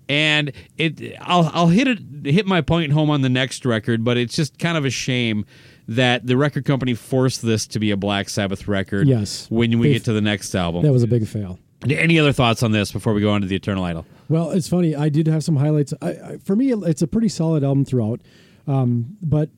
And 0.10 0.52
it, 0.78 1.16
I'll, 1.22 1.49
I'll 1.54 1.68
hit 1.68 1.88
it, 1.88 1.99
hit 2.26 2.45
my 2.45 2.60
point 2.62 2.91
home 2.91 3.10
on 3.10 3.22
the 3.22 3.30
next 3.30 3.66
record, 3.66 4.04
but 4.04 4.18
it's 4.18 4.36
just 4.36 4.60
kind 4.60 4.78
of 4.78 4.84
a 4.84 4.89
shame 4.89 5.45
that 5.96 6.26
the 6.26 6.38
record 6.38 6.66
company 6.66 6.94
forced 6.94 7.42
this 7.42 7.68
to 7.68 7.80
be 7.80 7.92
a 7.92 7.98
Black 7.98 8.30
Sabbath 8.30 8.68
record. 8.68 9.08
Yes. 9.08 9.48
When 9.50 9.78
we 9.80 9.88
They- 9.88 9.94
get 9.94 10.06
to 10.06 10.14
the 10.14 10.22
next 10.22 10.56
album. 10.56 10.84
That 10.84 10.92
was 10.94 11.04
a 11.04 11.08
big 11.08 11.28
fail. 11.28 11.60
Any 11.89 12.20
other 12.20 12.32
thoughts 12.32 12.62
on 12.62 12.72
this 12.72 12.92
before 12.92 13.14
we 13.14 13.22
go 13.22 13.32
on 13.32 13.42
to 13.42 13.48
the 13.48 13.56
Eternal 13.56 13.84
Idol? 13.84 14.06
Well, 14.30 14.52
it's 14.52 14.68
funny. 14.68 14.96
I 14.96 15.10
did 15.10 15.28
have 15.28 15.44
some 15.44 15.56
highlights. 15.56 15.94
I, 16.02 16.10
I, 16.10 16.38
for 16.44 16.56
me, 16.56 16.72
it's 16.72 17.02
a 17.02 17.08
pretty 17.08 17.28
solid 17.28 17.64
album 17.64 17.86
throughout. 17.86 18.22
Um, 18.68 19.18
but 19.24 19.50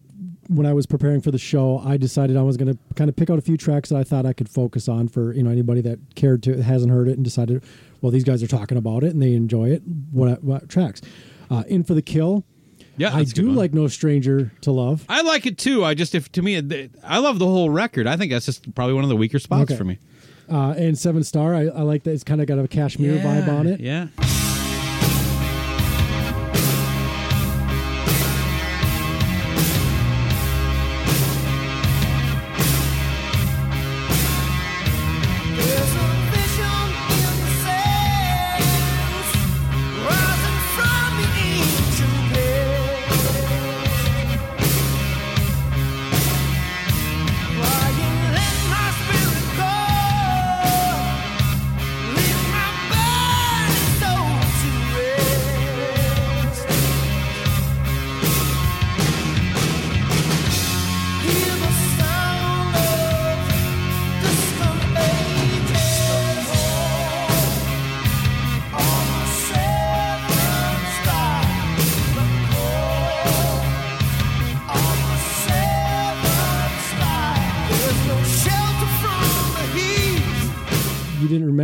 when 0.48 0.66
I 0.66 0.74
was 0.74 0.86
preparing 0.86 1.20
for 1.22 1.32
the 1.32 1.38
show, 1.38 1.80
I 1.86 1.98
decided 1.98 2.38
I 2.38 2.42
was 2.42 2.56
going 2.58 2.72
to 2.74 2.80
kind 2.96 3.10
of 3.10 3.16
pick 3.16 3.30
out 3.30 3.38
a 3.38 3.42
few 3.42 3.58
tracks 3.58 3.90
that 3.90 3.98
I 3.98 4.04
thought 4.06 4.26
I 4.26 4.32
could 4.34 4.48
focus 4.50 4.88
on 4.88 5.10
for 5.10 5.34
you 5.34 5.44
know 5.44 5.50
anybody 5.52 5.82
that 5.82 6.00
cared 6.16 6.42
to 6.44 6.62
hasn't 6.64 6.92
heard 6.92 7.08
it 7.10 7.14
and 7.16 7.24
decided, 7.24 7.62
well, 8.02 8.12
these 8.12 8.24
guys 8.24 8.42
are 8.42 8.48
talking 8.48 8.78
about 8.78 9.04
it 9.04 9.12
and 9.14 9.22
they 9.22 9.34
enjoy 9.34 9.70
it. 9.70 9.84
What, 10.12 10.44
what 10.44 10.70
tracks? 10.70 11.02
Uh, 11.52 11.64
In 11.68 11.84
for 11.84 11.94
the 11.94 12.02
Kill. 12.02 12.46
Yeah, 12.98 13.14
I 13.14 13.20
that's 13.20 13.32
a 13.32 13.36
good 13.36 13.42
do 13.42 13.52
like 13.52 13.74
No 13.74 13.88
Stranger 13.88 14.52
to 14.62 14.72
Love. 14.72 15.06
I 15.10 15.22
like 15.22 15.46
it 15.46 15.58
too. 15.58 15.84
I 15.84 15.94
just 15.94 16.14
if 16.16 16.32
to 16.34 16.42
me, 16.42 16.56
it- 16.56 16.92
I 17.04 17.18
love 17.20 17.40
the 17.40 17.46
whole 17.48 17.70
record. 17.70 18.06
I 18.08 18.18
think 18.18 18.32
that's 18.32 18.46
just 18.46 18.74
probably 18.76 18.94
one 18.94 19.04
of 19.04 19.10
the 19.10 19.16
weaker 19.16 19.40
spots 19.40 19.72
Okay. 19.72 19.76
for 19.78 19.84
me. 19.84 19.98
Uh, 20.52 20.72
and 20.78 20.98
Seven 20.98 21.24
Star, 21.24 21.56
I, 21.56 21.62
I 21.68 21.82
like 21.82 22.04
that. 22.04 22.12
It's 22.12 22.24
kind 22.24 22.42
of 22.42 22.48
got 22.48 22.60
a 22.60 22.68
Kashmir 22.68 23.18
vibe 23.18 23.48
on 23.48 23.66
it. 23.68 23.80
Yeah. 23.80 24.08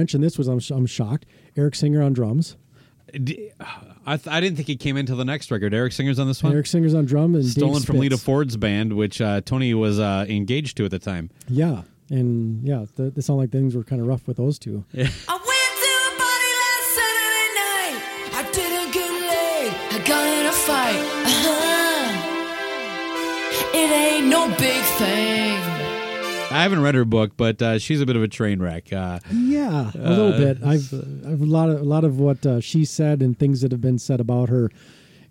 Mention 0.10 0.22
this 0.22 0.38
was 0.40 0.48
I'm, 0.48 0.60
I'm 0.76 0.86
shocked. 0.88 1.26
Eric 1.56 1.76
Singer 1.76 2.02
on 2.02 2.14
drums. 2.14 2.58
D- 3.12 3.52
I, 4.06 4.18
th- 4.18 4.28
I 4.28 4.40
didn't 4.40 4.56
think 4.56 4.68
he 4.68 4.76
came 4.76 4.98
into 4.98 5.16
the 5.16 5.26
next 5.26 5.52
record. 5.52 5.74
Eric 5.74 5.94
Singer's 5.94 6.20
on 6.20 6.28
this 6.28 6.42
one. 6.44 6.54
Eric 6.54 6.68
Singer's 6.68 6.94
on 6.96 7.06
drum 7.06 7.36
and 7.36 7.46
Stolen 7.46 7.76
Dave 7.76 7.86
from 7.86 7.98
Lita 7.98 8.18
Ford's 8.18 8.58
band, 8.58 8.94
which 8.94 9.22
uh, 9.22 9.42
Tony 9.42 9.74
was 9.74 10.00
uh, 10.00 10.26
engaged 10.28 10.78
to 10.78 10.86
at 10.86 10.92
the 10.92 11.00
time. 11.00 11.30
Yeah, 11.48 11.84
and 12.10 12.68
yeah, 12.68 12.86
the, 12.96 13.14
it 13.16 13.22
sounded 13.24 13.42
like 13.44 13.52
things 13.52 13.76
were 13.76 13.84
kind 13.84 14.02
of 14.02 14.08
rough 14.08 14.28
with 14.28 14.38
those 14.38 14.58
two. 14.60 14.84
I 14.94 14.98
went 14.98 15.10
to 15.10 15.92
a 15.96 16.12
party 16.18 16.52
last 16.62 16.90
Saturday 16.98 17.50
night. 17.60 17.98
I 18.34 18.44
didn't 18.52 18.92
get 18.94 19.12
laid. 19.12 19.74
I 19.92 20.00
got 20.08 20.26
in 20.26 20.46
a 20.46 20.52
fight. 20.52 21.02
Uh-huh. 21.26 22.26
It 23.74 23.92
ain't 23.92 24.28
no 24.28 24.48
big 24.58 24.84
thing. 24.98 25.69
I 26.52 26.64
haven't 26.64 26.82
read 26.82 26.96
her 26.96 27.06
book, 27.06 27.34
but 27.38 27.62
uh, 27.62 27.78
she's 27.80 28.02
a 28.02 28.06
bit 28.06 28.16
of 28.16 28.24
a 28.24 28.28
train 28.28 28.60
wreck. 28.62 28.92
Uh, 28.92 29.20
Yeah, 29.32 29.92
a 29.94 30.10
little 30.10 30.34
Uh, 30.34 30.38
bit. 30.38 30.58
I've, 30.64 30.94
I've 31.28 31.42
a 31.42 31.46
lot 31.46 31.70
of 31.70 31.82
a 31.82 31.84
lot 31.84 32.04
of 32.04 32.20
what 32.20 32.46
uh, 32.46 32.60
she 32.60 32.86
said 32.86 33.22
and 33.22 33.38
things 33.38 33.62
that 33.62 33.72
have 33.72 33.82
been 33.82 34.00
said 34.00 34.20
about 34.20 34.50
her 34.50 34.70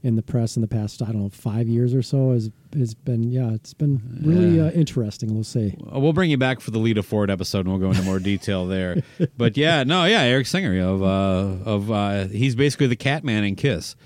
in 0.02 0.14
the 0.14 0.22
press 0.22 0.54
in 0.56 0.62
the 0.62 0.68
past. 0.68 1.02
I 1.02 1.06
don't 1.06 1.22
know, 1.22 1.28
five 1.28 1.66
years 1.66 1.92
or 1.94 2.02
so 2.02 2.32
has 2.32 2.50
has 2.72 2.94
been. 2.94 3.24
Yeah, 3.24 3.50
it's 3.52 3.74
been 3.74 4.00
really 4.22 4.58
Yeah. 4.58 4.66
uh, 4.66 4.70
interesting. 4.70 5.34
We'll 5.34 5.42
see 5.44 5.74
we'll 5.80 6.12
bring 6.12 6.30
you 6.30 6.36
back 6.38 6.60
for 6.60 6.70
the 6.70 6.78
Lita 6.78 7.02
Ford 7.02 7.30
episode, 7.30 7.60
and 7.66 7.68
we'll 7.70 7.80
go 7.80 7.90
into 7.90 8.02
more 8.04 8.20
detail 8.20 8.66
there. 8.66 9.02
But 9.36 9.56
yeah, 9.56 9.82
no, 9.84 10.04
yeah, 10.04 10.20
Eric 10.22 10.46
Singer 10.46 10.80
of 10.86 11.02
uh, 11.02 11.64
of 11.68 11.90
uh, 11.90 12.26
he's 12.28 12.54
basically 12.54 12.86
the 12.86 12.96
Catman 12.96 13.42
in 13.44 13.56
Kiss. 13.56 13.96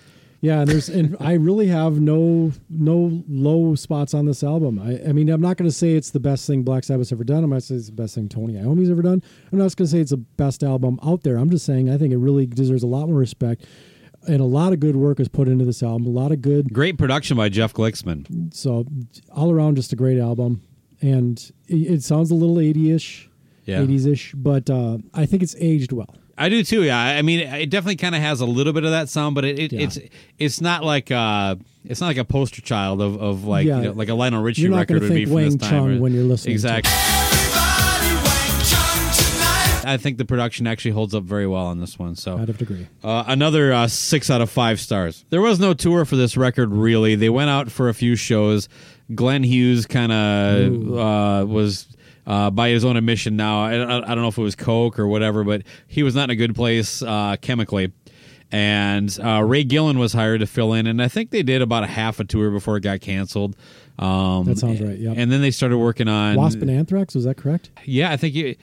Yeah, 0.43 0.63
and 0.63 0.69
there's 0.69 0.89
and 0.89 1.17
I 1.21 1.35
really 1.35 1.69
have 1.69 2.01
no 2.01 2.51
no 2.69 3.23
low 3.29 3.77
spots 3.77 4.13
on 4.13 4.27
this 4.27 4.43
album. 4.43 4.79
I, 4.81 5.01
I 5.09 5.13
mean, 5.13 5.29
I'm 5.31 5.41
not 5.41 5.57
going 5.57 5.71
to 5.71 5.75
say 5.75 5.93
it's 5.95 6.11
the 6.11 6.19
best 6.21 6.49
thing 6.49 6.65
Black 6.65 6.83
Sabbath's 6.83 7.13
ever 7.13 7.23
done. 7.23 7.45
I'm 7.45 7.51
not 7.51 7.55
going 7.55 7.61
to 7.61 7.67
say 7.69 7.75
it's 7.77 7.87
the 7.87 7.93
best 7.93 8.17
thing 8.17 8.29
Tony 8.29 8.59
Iommi's 8.59 8.91
ever 8.91 9.03
done. 9.03 9.23
I'm 9.53 9.59
not 9.59 9.75
going 9.77 9.87
to 9.87 9.87
say 9.87 10.01
it's 10.01 10.11
the 10.11 10.17
best 10.17 10.65
album 10.65 10.99
out 11.05 11.23
there. 11.23 11.37
I'm 11.37 11.49
just 11.49 11.65
saying 11.65 11.89
I 11.91 11.97
think 11.97 12.13
it 12.13 12.19
really 12.19 12.47
deserves 12.47 12.83
a 12.83 12.89
lot 12.89 13.07
more 13.09 13.17
respect. 13.19 13.65
And 14.27 14.41
a 14.41 14.45
lot 14.45 14.73
of 14.73 14.81
good 14.81 14.95
work 14.97 15.19
is 15.21 15.29
put 15.29 15.47
into 15.49 15.65
this 15.65 15.81
album. 15.83 16.07
A 16.07 16.11
lot 16.11 16.31
of 16.33 16.43
good. 16.43 16.73
Great 16.73 16.97
production 16.99 17.37
by 17.37 17.49
Jeff 17.49 17.73
Glixman. 17.73 18.53
So 18.55 18.85
all 19.33 19.51
around, 19.53 19.77
just 19.77 19.93
a 19.93 19.97
great 19.97 20.19
album. 20.19 20.61
And 21.01 21.39
it, 21.69 21.75
it 21.75 22.03
sounds 22.05 22.31
a 22.33 22.35
little 22.37 22.57
80ish, 22.57 23.29
Yeah. 23.65 23.79
80s-ish, 23.81 24.35
but 24.35 24.69
uh, 24.71 24.99
I 25.15 25.27
think 25.27 25.43
it's 25.43 25.57
aged 25.59 25.91
well. 25.93 26.15
I 26.39 26.49
do 26.49 26.65
too. 26.65 26.83
Yeah, 26.83 26.99
I 26.99 27.23
mean, 27.23 27.41
it 27.41 27.69
definitely 27.71 27.97
kind 27.97 28.15
of 28.15 28.21
has 28.23 28.41
a 28.41 28.47
little 28.47 28.73
bit 28.73 28.85
of 28.85 28.91
that 28.91 29.09
sound, 29.09 29.35
but 29.35 29.45
it, 29.45 29.59
it, 29.59 29.73
Yeah. 29.73 29.81
it's 29.83 29.99
it's 30.39 30.61
not 30.61 30.83
like 30.85 31.11
uh, 31.11 31.57
it's 31.85 32.01
not 32.01 32.07
like 32.09 32.17
a 32.17 32.25
poster 32.25 32.63
child 32.63 33.01
of, 33.03 33.21
of 33.21 33.45
like 33.45 33.67
Yeah. 33.67 33.79
you 33.79 33.83
know, 33.85 33.93
like 33.93 34.09
a 34.09 34.15
Lionel 34.15 34.43
Richie 34.43 34.63
You're 34.63 34.71
not 34.71 34.79
record 34.79 35.03
would 35.03 35.13
be 35.15 35.25
from 35.27 35.35
Wang 35.35 35.45
this 35.45 35.57
time. 35.57 35.71
Chung 35.71 35.97
or- 35.99 36.01
when 36.01 36.13
you're 36.15 36.25
listening 36.25 36.53
Exactly. 36.53 36.91
Everybody 36.93 38.15
went 38.15 38.65
Chung 38.65 39.11
tonight. 39.13 39.83
I 39.85 39.97
think 39.99 40.19
the 40.19 40.25
production 40.25 40.67
actually 40.67 40.93
holds 40.93 41.15
up 41.15 41.25
very 41.25 41.47
well 41.47 41.67
on 41.67 41.81
this 41.81 41.99
one. 41.99 42.17
So 42.17 42.39
I'd 42.39 42.49
have 42.49 42.59
to 42.59 42.65
agree. 42.65 42.87
Uh, 43.05 43.25
another 43.27 43.73
uh, 43.73 43.87
six 43.89 44.31
out 44.31 44.41
of 44.41 44.49
five 44.51 44.81
stars. 44.81 45.25
There 45.31 45.41
was 45.43 45.61
no 45.61 45.75
tour 45.75 46.05
for 46.05 46.17
this 46.17 46.37
record, 46.37 46.71
really. 46.73 47.15
They 47.15 47.31
went 47.31 47.51
out 47.51 47.71
for 47.71 47.89
a 47.89 47.95
few 47.95 48.17
shows. 48.17 48.69
Glenn 49.15 49.43
Hughes 49.43 49.85
kind 49.87 50.13
of 50.13 50.73
uh, 50.99 51.47
was, 51.47 51.87
uh, 52.27 52.51
by 52.51 52.69
his 52.71 52.85
own 52.85 52.97
admission 52.97 53.37
now, 53.37 53.65
I, 53.65 53.75
I 53.75 53.97
I 53.99 54.15
don't 54.15 54.23
know 54.23 54.29
if 54.29 54.39
it 54.39 54.43
was 54.43 54.55
Coke 54.55 54.99
or 54.99 55.07
whatever, 55.07 55.45
but 55.45 55.63
he 55.87 56.03
was 56.03 56.15
not 56.15 56.25
in 56.25 56.31
a 56.31 56.37
good 56.37 56.55
place 56.55 57.03
uh, 57.03 57.37
chemically. 57.41 57.93
And 58.55 59.19
uh, 59.25 59.43
Ray 59.43 59.65
Gillen 59.65 59.99
was 59.99 60.13
hired 60.13 60.41
to 60.41 60.47
fill 60.47 60.75
in, 60.75 60.87
and 60.87 61.03
I 61.03 61.09
think 61.09 61.31
they 61.31 61.43
did 61.43 61.63
about 61.63 61.85
a 61.85 61.87
half 61.87 62.21
a 62.21 62.25
tour 62.25 62.51
before 62.51 62.77
it 62.77 62.83
got 62.83 63.01
canceled. 63.01 63.57
Um, 63.99 64.45
That 64.45 64.59
sounds 64.59 64.81
right, 64.81 64.99
Yeah. 64.99 65.15
And 65.17 65.33
then 65.33 65.41
they 65.41 65.51
started 65.51 65.79
working 65.79 66.07
on 66.07 66.37
Wasp 66.37 66.61
and 66.61 66.71
Anthrax, 66.71 67.15
was 67.15 67.25
that 67.25 67.37
correct? 67.39 67.71
Yeah, 67.85 68.11
I 68.11 68.19
think 68.19 68.35
you, 68.35 68.57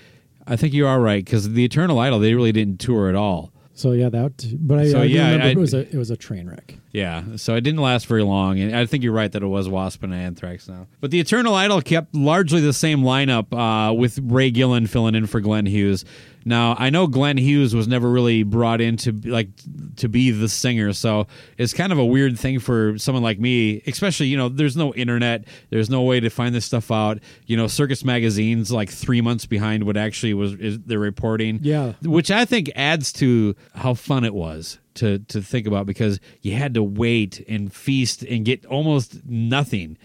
I 0.46 0.56
think 0.56 0.74
you 0.74 0.86
are 0.86 1.00
right 1.00 1.26
because 1.26 1.52
the 1.54 1.66
Eternal 1.66 1.98
Idol 1.98 2.20
they 2.20 2.36
really 2.36 2.52
didn't 2.52 2.80
tour 2.80 3.10
at 3.10 3.16
all. 3.16 3.52
So 3.80 3.94
yeah, 3.94 4.10
that. 4.10 4.46
But 4.60 4.80
I, 4.80 4.88
So, 4.90 5.02
I 5.02 5.04
yeah, 5.06 5.26
remember 5.32 5.46
I- 5.48 5.50
it 5.52 5.58
was 5.58 5.74
a 5.74 5.80
it 5.80 5.96
was 5.96 6.10
a 6.12 6.18
train 6.18 6.48
wreck. 6.50 6.76
Yeah, 6.92 7.24
so 7.36 7.56
it 7.56 7.62
didn't 7.62 7.82
last 7.82 8.08
very 8.08 8.24
long, 8.24 8.60
and 8.60 8.76
I 8.76 8.86
think 8.88 9.04
you're 9.04 9.14
right 9.14 9.32
that 9.32 9.44
it 9.44 9.48
was 9.48 9.70
Wasp 9.70 10.02
and 10.04 10.14
Anthrax 10.14 10.68
now. 10.68 10.88
But 11.02 11.12
the 11.12 11.20
Eternal 11.20 11.54
Idol 11.54 11.82
kept 11.82 12.16
largely 12.16 12.62
the 12.62 12.74
same 12.74 13.02
lineup 13.02 13.54
uh, 13.54 13.94
with 13.94 14.20
Ray 14.24 14.50
Gillen 14.52 14.88
filling 14.88 15.14
in 15.16 15.28
for 15.28 15.40
Glenn 15.40 15.66
Hughes. 15.68 16.04
Now 16.50 16.76
I 16.80 16.90
know 16.90 17.06
Glenn 17.08 17.38
Hughes 17.38 17.76
was 17.76 17.88
never 17.88 18.10
really 18.10 18.42
brought 18.44 18.82
in 18.82 18.98
to 18.98 19.12
like 19.24 19.50
to 19.98 20.10
be 20.10 20.32
the 20.32 20.50
singer, 20.50 20.92
so 20.94 21.28
it's 21.58 21.74
kind 21.74 21.92
of 21.94 22.00
a 22.00 22.06
weird 22.06 22.38
thing 22.40 22.60
for 22.60 22.98
someone 22.98 23.24
like 23.24 23.40
me, 23.40 23.82
especially 23.86 24.26
you 24.28 24.36
know, 24.38 24.50
there's 24.50 24.76
no 24.76 24.94
internet, 24.96 25.46
there's 25.70 25.90
no 25.90 26.02
way 26.02 26.20
to 26.20 26.30
find 26.30 26.56
this 26.56 26.66
stuff 26.66 26.92
out. 26.92 27.20
You 27.46 27.56
know, 27.56 27.68
Circus 27.68 28.04
Magazine's 28.04 28.72
like 28.72 28.90
three 28.90 29.22
months 29.22 29.46
behind 29.46 29.84
what 29.84 29.96
actually 29.96 30.34
was 30.34 30.54
is 30.56 30.80
they're 30.80 30.98
reporting 31.00 31.60
Yeah. 31.62 31.94
which 32.02 32.32
I 32.32 32.46
think 32.46 32.72
adds 32.76 33.14
to 33.14 33.56
how 33.76 33.94
fun 33.94 34.24
it 34.26 34.34
was 34.34 34.80
to 34.96 35.20
to 35.20 35.42
think 35.42 35.68
about 35.68 35.86
because 35.86 36.20
you 36.42 36.54
had 36.56 36.74
to 36.74 36.82
wait 36.84 37.46
and 37.48 37.72
feast 37.72 38.24
and 38.24 38.44
get 38.44 38.66
almost 38.66 39.24
nothing. 39.26 39.98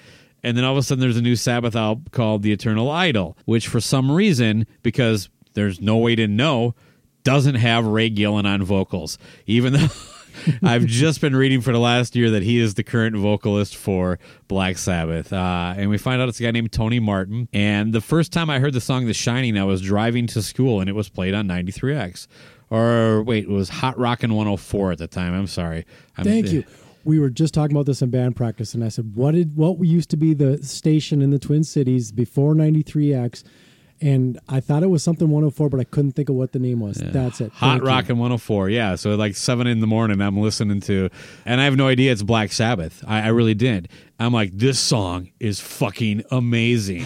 And 0.43 0.59
then 0.59 0.65
all 0.65 0.73
of 0.73 0.79
a 0.79 0.83
sudden 0.83 1.01
there's 1.01 1.17
a 1.17 1.23
new 1.23 1.37
Sabbath 1.37 1.75
album 1.75 2.05
called 2.11 2.43
The 2.43 2.53
Eternal 2.53 2.91
Idol, 2.91 3.35
which 3.47 3.67
for 3.67 3.81
some 3.81 4.11
reason, 4.11 4.67
because 4.83 5.31
there's 5.55 5.81
no 5.81 5.97
way 5.97 6.15
to 6.17 6.29
know, 6.29 6.75
doesn't 7.23 7.57
have 7.57 7.87
Ray 7.87 8.11
Gillen 8.11 8.47
on 8.47 8.63
vocals. 8.63 9.19
Even 9.47 9.73
though 9.73 9.89
I've 10.63 10.87
just 10.87 11.21
been 11.21 11.35
reading 11.35 11.61
for 11.61 11.73
the 11.73 11.79
last 11.79 12.15
year 12.15 12.31
that 12.31 12.43
he 12.43 12.59
is 12.59 12.75
the 12.75 12.83
current 12.83 13.17
vocalist 13.17 13.77
for 13.77 14.19
Black 14.49 14.79
Sabbath. 14.79 15.33
Uh, 15.33 15.75
and 15.77 15.91
we 15.91 15.99
find 15.99 16.21
out 16.21 16.29
it's 16.29 16.41
a 16.41 16.43
guy 16.43 16.51
named 16.51 16.73
Tony 16.73 17.01
Martin. 17.01 17.49
And 17.53 17.93
the 17.93 18.01
first 18.01 18.33
time 18.33 18.51
I 18.51 18.59
heard 18.59 18.73
the 18.73 18.81
song 18.81 19.07
The 19.07 19.15
Shining, 19.15 19.59
I 19.59 19.65
was 19.65 19.81
driving 19.81 20.27
to 20.29 20.43
school 20.43 20.81
and 20.81 20.89
it 20.89 20.95
was 20.95 21.09
played 21.09 21.35
on 21.35 21.49
93X. 21.49 22.27
Or 22.71 23.23
wait, 23.23 23.45
it 23.45 23.51
was 23.51 23.69
Hot 23.69 23.99
Rockin' 23.99 24.35
104 24.35 24.93
at 24.93 24.99
the 24.99 25.07
time. 25.07 25.35
I'm 25.35 25.47
sorry. 25.47 25.87
I'm, 26.17 26.25
Thank 26.25 26.51
you. 26.51 26.65
We 27.05 27.19
were 27.19 27.31
just 27.31 27.53
talking 27.53 27.77
about 27.77 27.85
this 27.87 28.01
in 28.01 28.09
band 28.09 28.35
practice, 28.35 28.73
and 28.73 28.83
I 28.83 28.89
said, 28.89 29.15
"What 29.15 29.33
did 29.33 29.57
what 29.57 29.79
used 29.81 30.09
to 30.11 30.17
be 30.17 30.33
the 30.33 30.63
station 30.63 31.21
in 31.21 31.31
the 31.31 31.39
Twin 31.39 31.63
Cities 31.63 32.11
before 32.11 32.55
'93X?" 32.55 33.45
And 34.01 34.39
I 34.49 34.61
thought 34.61 34.83
it 34.83 34.89
was 34.91 35.03
something 35.03 35.29
104, 35.29 35.69
but 35.71 35.81
I 35.81 35.85
couldn't 35.85 36.13
think 36.13 36.29
of 36.29 36.35
what 36.35 36.53
the 36.53 36.59
name 36.59 36.81
was. 36.81 36.97
That's 36.97 37.41
it. 37.41 37.53
Hot 37.53 37.71
Thank 37.71 37.83
you. 37.83 37.89
Rockin' 37.89 38.19
104. 38.19 38.69
Yeah. 38.71 38.97
So 38.97 39.15
like 39.15 39.37
seven 39.37 39.67
in 39.67 39.81
the 39.81 39.87
morning, 39.87 40.21
I'm 40.21 40.37
listening 40.39 40.81
to, 40.83 41.11
and 41.47 41.61
I 41.61 41.65
have 41.65 41.77
no 41.77 41.89
idea 41.89 42.13
it's 42.13 42.23
Black 42.23 42.53
Sabbath. 42.53 43.03
I, 43.07 43.23
I 43.23 43.29
really 43.29 43.55
did. 43.55 43.89
I'm 44.19 44.33
like, 44.33 44.53
this 44.53 44.79
song 44.79 45.31
is 45.41 45.61
fucking 45.61 46.25
amazing. 46.31 47.05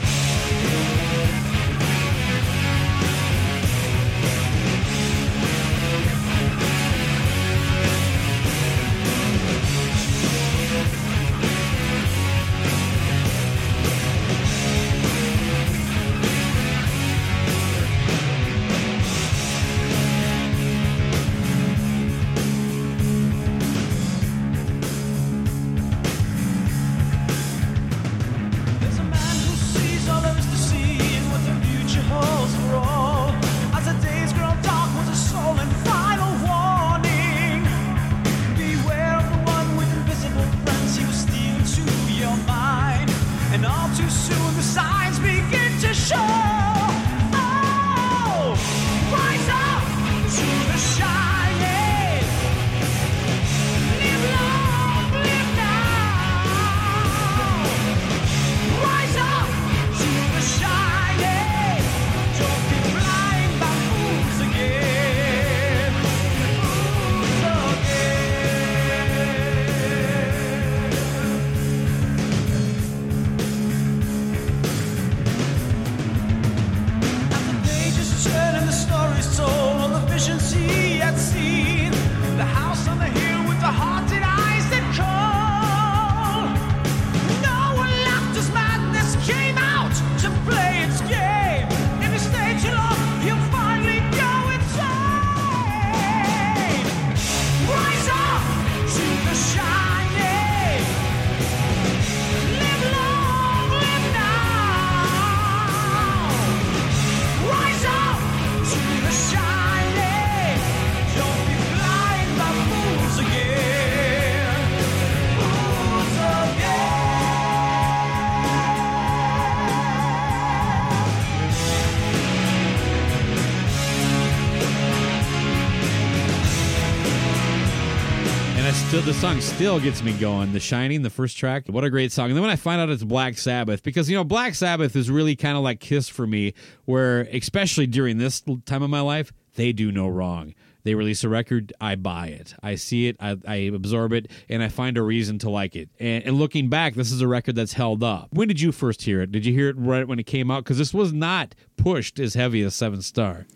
Song 129.18 129.40
still 129.40 129.80
gets 129.80 130.00
me 130.00 130.12
going. 130.12 130.52
The 130.52 130.60
Shining, 130.60 131.02
the 131.02 131.10
first 131.10 131.36
track, 131.36 131.64
what 131.66 131.82
a 131.82 131.90
great 131.90 132.12
song. 132.12 132.26
And 132.26 132.36
then 132.36 132.42
when 132.42 132.52
I 132.52 132.56
find 132.56 132.80
out 132.80 132.88
it's 132.88 133.02
Black 133.02 133.36
Sabbath, 133.36 133.82
because 133.82 134.08
you 134.08 134.16
know 134.16 134.22
Black 134.22 134.54
Sabbath 134.54 134.94
is 134.94 135.10
really 135.10 135.34
kind 135.34 135.56
of 135.56 135.64
like 135.64 135.80
Kiss 135.80 136.08
for 136.08 136.24
me, 136.24 136.54
where 136.84 137.22
especially 137.32 137.88
during 137.88 138.18
this 138.18 138.44
time 138.64 138.84
of 138.84 138.90
my 138.90 139.00
life, 139.00 139.32
they 139.56 139.72
do 139.72 139.90
no 139.90 140.06
wrong. 140.06 140.54
They 140.84 140.94
release 140.94 141.24
a 141.24 141.28
record, 141.28 141.72
I 141.80 141.96
buy 141.96 142.28
it. 142.28 142.54
I 142.62 142.76
see 142.76 143.08
it, 143.08 143.16
I, 143.18 143.36
I 143.44 143.54
absorb 143.56 144.12
it, 144.12 144.30
and 144.48 144.62
I 144.62 144.68
find 144.68 144.96
a 144.96 145.02
reason 145.02 145.40
to 145.40 145.50
like 145.50 145.74
it. 145.74 145.88
And, 145.98 146.22
and 146.22 146.36
looking 146.36 146.68
back, 146.68 146.94
this 146.94 147.10
is 147.10 147.20
a 147.20 147.26
record 147.26 147.56
that's 147.56 147.72
held 147.72 148.04
up. 148.04 148.28
When 148.32 148.46
did 148.46 148.60
you 148.60 148.70
first 148.70 149.02
hear 149.02 149.20
it? 149.20 149.32
Did 149.32 149.44
you 149.44 149.52
hear 149.52 149.68
it 149.68 149.76
right 149.76 150.06
when 150.06 150.20
it 150.20 150.26
came 150.26 150.48
out? 150.48 150.62
Because 150.62 150.78
this 150.78 150.94
was 150.94 151.12
not 151.12 151.56
pushed 151.76 152.20
as 152.20 152.34
heavy 152.34 152.62
as 152.62 152.76
Seven 152.76 153.02
Star. 153.02 153.46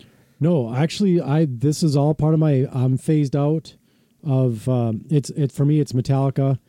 No, 0.41 0.75
actually, 0.75 1.21
I 1.21 1.47
this 1.49 1.83
is 1.83 1.95
all 1.95 2.13
part 2.13 2.33
of 2.33 2.41
my. 2.41 2.67
I'm 2.73 2.97
phased 2.97 3.33
out 3.33 3.75
of. 4.23 4.67
Um, 4.69 5.05
it's 5.09 5.29
it 5.31 5.51
for 5.51 5.65
me. 5.65 5.79
It's 5.79 5.93
Metallica, 5.93 6.59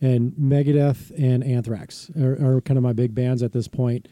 and 0.00 0.32
Megadeth 0.32 1.10
and 1.18 1.42
Anthrax 1.44 2.10
are, 2.20 2.56
are 2.56 2.60
kind 2.60 2.76
of 2.78 2.82
my 2.84 2.92
big 2.92 3.14
bands 3.14 3.42
at 3.42 3.52
this 3.52 3.68
point. 3.68 4.08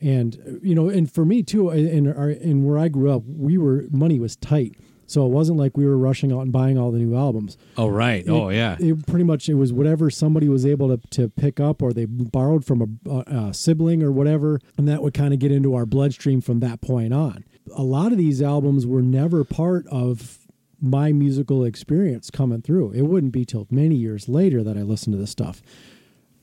And 0.00 0.60
you 0.62 0.74
know, 0.74 0.88
and 0.88 1.10
for 1.10 1.24
me 1.24 1.42
too, 1.42 1.70
in 1.70 2.12
our 2.12 2.30
in 2.30 2.64
where 2.64 2.78
I 2.78 2.88
grew 2.88 3.10
up, 3.10 3.22
we 3.26 3.56
were 3.56 3.84
money 3.90 4.20
was 4.20 4.36
tight, 4.36 4.74
so 5.06 5.24
it 5.24 5.30
wasn't 5.30 5.58
like 5.58 5.74
we 5.78 5.86
were 5.86 5.96
rushing 5.96 6.30
out 6.32 6.40
and 6.40 6.52
buying 6.52 6.76
all 6.76 6.90
the 6.90 6.98
new 6.98 7.16
albums. 7.16 7.56
Oh 7.78 7.88
right. 7.88 8.22
It- 8.22 8.28
oh 8.30 8.50
yeah. 8.50 8.76
It 8.78 9.06
pretty 9.06 9.24
much 9.24 9.48
it 9.48 9.54
was 9.54 9.72
whatever 9.72 10.10
somebody 10.10 10.50
was 10.50 10.66
able 10.66 10.94
to, 10.94 11.00
to 11.12 11.30
pick 11.30 11.58
up 11.60 11.80
or 11.80 11.94
they 11.94 12.04
borrowed 12.04 12.66
from 12.66 12.98
a, 13.06 13.10
a, 13.10 13.48
a 13.48 13.54
sibling 13.54 14.02
or 14.02 14.12
whatever, 14.12 14.60
and 14.76 14.86
that 14.86 15.02
would 15.02 15.14
kind 15.14 15.32
of 15.32 15.40
get 15.40 15.50
into 15.50 15.74
our 15.74 15.86
bloodstream 15.86 16.42
from 16.42 16.60
that 16.60 16.82
point 16.82 17.14
on. 17.14 17.44
A 17.74 17.82
lot 17.82 18.12
of 18.12 18.18
these 18.18 18.42
albums 18.42 18.86
were 18.86 19.02
never 19.02 19.44
part 19.44 19.86
of 19.86 20.40
my 20.80 21.12
musical 21.12 21.64
experience 21.64 22.30
coming 22.30 22.62
through. 22.62 22.92
It 22.92 23.02
wouldn't 23.02 23.32
be 23.32 23.44
till 23.44 23.66
many 23.70 23.94
years 23.94 24.28
later 24.28 24.62
that 24.62 24.76
I 24.76 24.82
listened 24.82 25.14
to 25.14 25.18
this 25.18 25.30
stuff. 25.30 25.62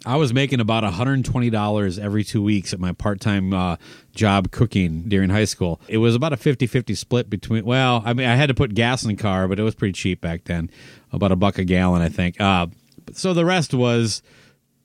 I 0.06 0.18
was 0.18 0.34
making 0.34 0.60
about 0.60 0.84
$120 0.84 2.00
every 2.00 2.24
two 2.26 2.44
weeks 2.44 2.74
at 2.74 2.80
my 2.80 2.92
part 2.92 3.22
time 3.22 3.54
uh, 3.54 3.78
job 4.14 4.52
cooking 4.52 5.04
during 5.08 5.30
high 5.30 5.46
school. 5.46 5.80
It 5.88 5.98
was 6.00 6.14
about 6.14 6.34
a 6.34 6.38
50 6.38 6.68
50 6.68 6.94
split 6.96 7.30
between, 7.30 7.64
well, 7.64 8.04
I 8.06 8.14
mean, 8.14 8.28
I 8.28 8.36
had 8.36 8.48
to 8.48 8.54
put 8.54 8.74
gas 8.74 9.04
in 9.04 9.10
the 9.10 9.16
car, 9.16 9.48
but 9.48 9.60
it 9.60 9.64
was 9.64 9.76
pretty 9.76 9.94
cheap 9.94 10.20
back 10.20 10.44
then. 10.44 10.70
About 11.14 11.32
a 11.32 11.38
buck 11.38 11.58
a 11.58 11.64
gallon, 11.64 12.02
I 12.02 12.10
think. 12.10 12.42
Uh, 12.42 12.68
so 13.14 13.34
the 13.34 13.46
rest 13.46 13.74
was 13.74 14.22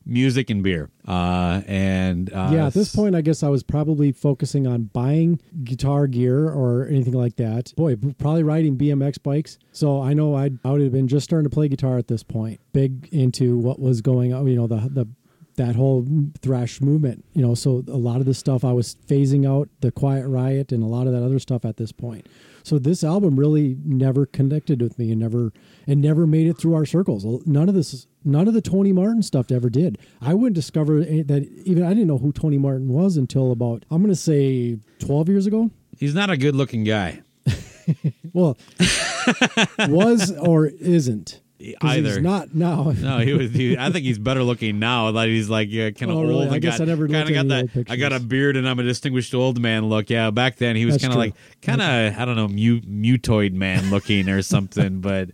music 0.08 0.50
and 0.50 0.62
beer. 0.62 0.90
Uh, 1.06 1.62
and 1.66 2.32
uh, 2.32 2.50
yeah, 2.52 2.66
at 2.66 2.74
this 2.74 2.94
point, 2.94 3.14
I 3.14 3.20
guess 3.20 3.42
I 3.42 3.48
was 3.48 3.62
probably 3.62 4.10
focusing 4.10 4.66
on 4.66 4.84
buying 4.84 5.40
guitar 5.64 6.06
gear 6.06 6.48
or 6.48 6.86
anything 6.86 7.12
like 7.12 7.36
that. 7.36 7.74
Boy, 7.76 7.96
probably 8.18 8.42
riding 8.42 8.76
BMX 8.76 9.22
bikes. 9.22 9.58
So 9.72 10.00
I 10.02 10.14
know 10.14 10.34
I'd, 10.34 10.58
I 10.64 10.70
would 10.70 10.80
have 10.80 10.92
been 10.92 11.08
just 11.08 11.24
starting 11.24 11.48
to 11.48 11.54
play 11.54 11.68
guitar 11.68 11.98
at 11.98 12.08
this 12.08 12.22
point, 12.22 12.60
big 12.72 13.08
into 13.12 13.58
what 13.58 13.78
was 13.78 14.00
going 14.00 14.32
on, 14.32 14.46
you 14.48 14.56
know, 14.56 14.66
the, 14.66 14.88
the, 14.90 15.06
that 15.56 15.74
whole 15.76 16.06
thrash 16.40 16.80
movement, 16.80 17.24
you 17.34 17.42
know, 17.42 17.54
so 17.54 17.84
a 17.88 17.96
lot 17.96 18.20
of 18.20 18.26
the 18.26 18.34
stuff 18.34 18.64
I 18.64 18.72
was 18.72 18.96
phasing 19.06 19.46
out 19.46 19.68
the 19.80 19.90
Quiet 19.90 20.26
Riot 20.26 20.72
and 20.72 20.82
a 20.82 20.86
lot 20.86 21.06
of 21.06 21.12
that 21.12 21.22
other 21.24 21.40
stuff 21.40 21.64
at 21.64 21.76
this 21.76 21.92
point. 21.92 22.26
So 22.68 22.78
this 22.78 23.02
album 23.02 23.40
really 23.40 23.78
never 23.82 24.26
connected 24.26 24.82
with 24.82 24.98
me 24.98 25.10
and 25.10 25.18
never 25.18 25.54
and 25.86 26.02
never 26.02 26.26
made 26.26 26.46
it 26.48 26.58
through 26.58 26.74
our 26.74 26.84
circles. 26.84 27.24
None 27.46 27.66
of 27.66 27.74
this, 27.74 28.06
none 28.24 28.46
of 28.46 28.52
the 28.52 28.60
Tony 28.60 28.92
Martin 28.92 29.22
stuff 29.22 29.50
ever 29.50 29.70
did. 29.70 29.96
I 30.20 30.34
wouldn't 30.34 30.54
discover 30.54 31.00
that 31.00 31.48
even 31.64 31.82
I 31.82 31.88
didn't 31.88 32.08
know 32.08 32.18
who 32.18 32.30
Tony 32.30 32.58
Martin 32.58 32.88
was 32.88 33.16
until 33.16 33.52
about 33.52 33.86
I'm 33.90 34.02
going 34.02 34.12
to 34.12 34.20
say 34.20 34.78
12 34.98 35.30
years 35.30 35.46
ago. 35.46 35.70
he's 35.96 36.14
not 36.14 36.28
a 36.28 36.36
good 36.36 36.54
looking 36.54 36.84
guy. 36.84 37.22
Well, 38.34 38.58
was 39.88 40.30
or 40.32 40.66
isn't 40.66 41.40
Either. 41.80 42.08
He's 42.10 42.18
not 42.18 42.54
now. 42.54 42.92
No, 42.98 43.18
he 43.18 43.32
was. 43.32 43.50
He, 43.52 43.76
I 43.76 43.90
think 43.90 44.04
he's 44.04 44.18
better 44.18 44.42
looking 44.42 44.78
now. 44.78 45.08
Like 45.10 45.28
he's 45.28 45.48
like 45.48 45.68
yeah, 45.70 45.90
kind 45.90 46.10
of 46.12 46.18
Oh, 46.18 46.22
really? 46.22 46.44
old. 46.44 46.52
I 46.52 46.58
guess 46.58 46.78
got, 46.78 46.84
I 46.84 46.86
never 46.86 47.08
kind 47.08 47.28
of 47.28 47.34
got 47.34 47.48
that. 47.48 47.86
I 47.90 47.96
got 47.96 48.12
a 48.12 48.20
beard 48.20 48.56
and 48.56 48.68
I'm 48.68 48.78
a 48.78 48.82
distinguished 48.82 49.34
old 49.34 49.60
man 49.60 49.88
look. 49.88 50.10
Yeah, 50.10 50.30
back 50.30 50.56
then 50.56 50.76
he 50.76 50.84
was 50.86 50.98
kind 50.98 51.12
of 51.12 51.18
like 51.18 51.34
kind 51.62 51.80
of 51.80 52.18
I 52.18 52.24
don't 52.24 52.36
know 52.36 52.48
mu- 52.48 52.80
mutoid 52.82 53.52
man 53.54 53.90
looking 53.90 54.28
or 54.28 54.42
something. 54.42 55.00
but 55.00 55.30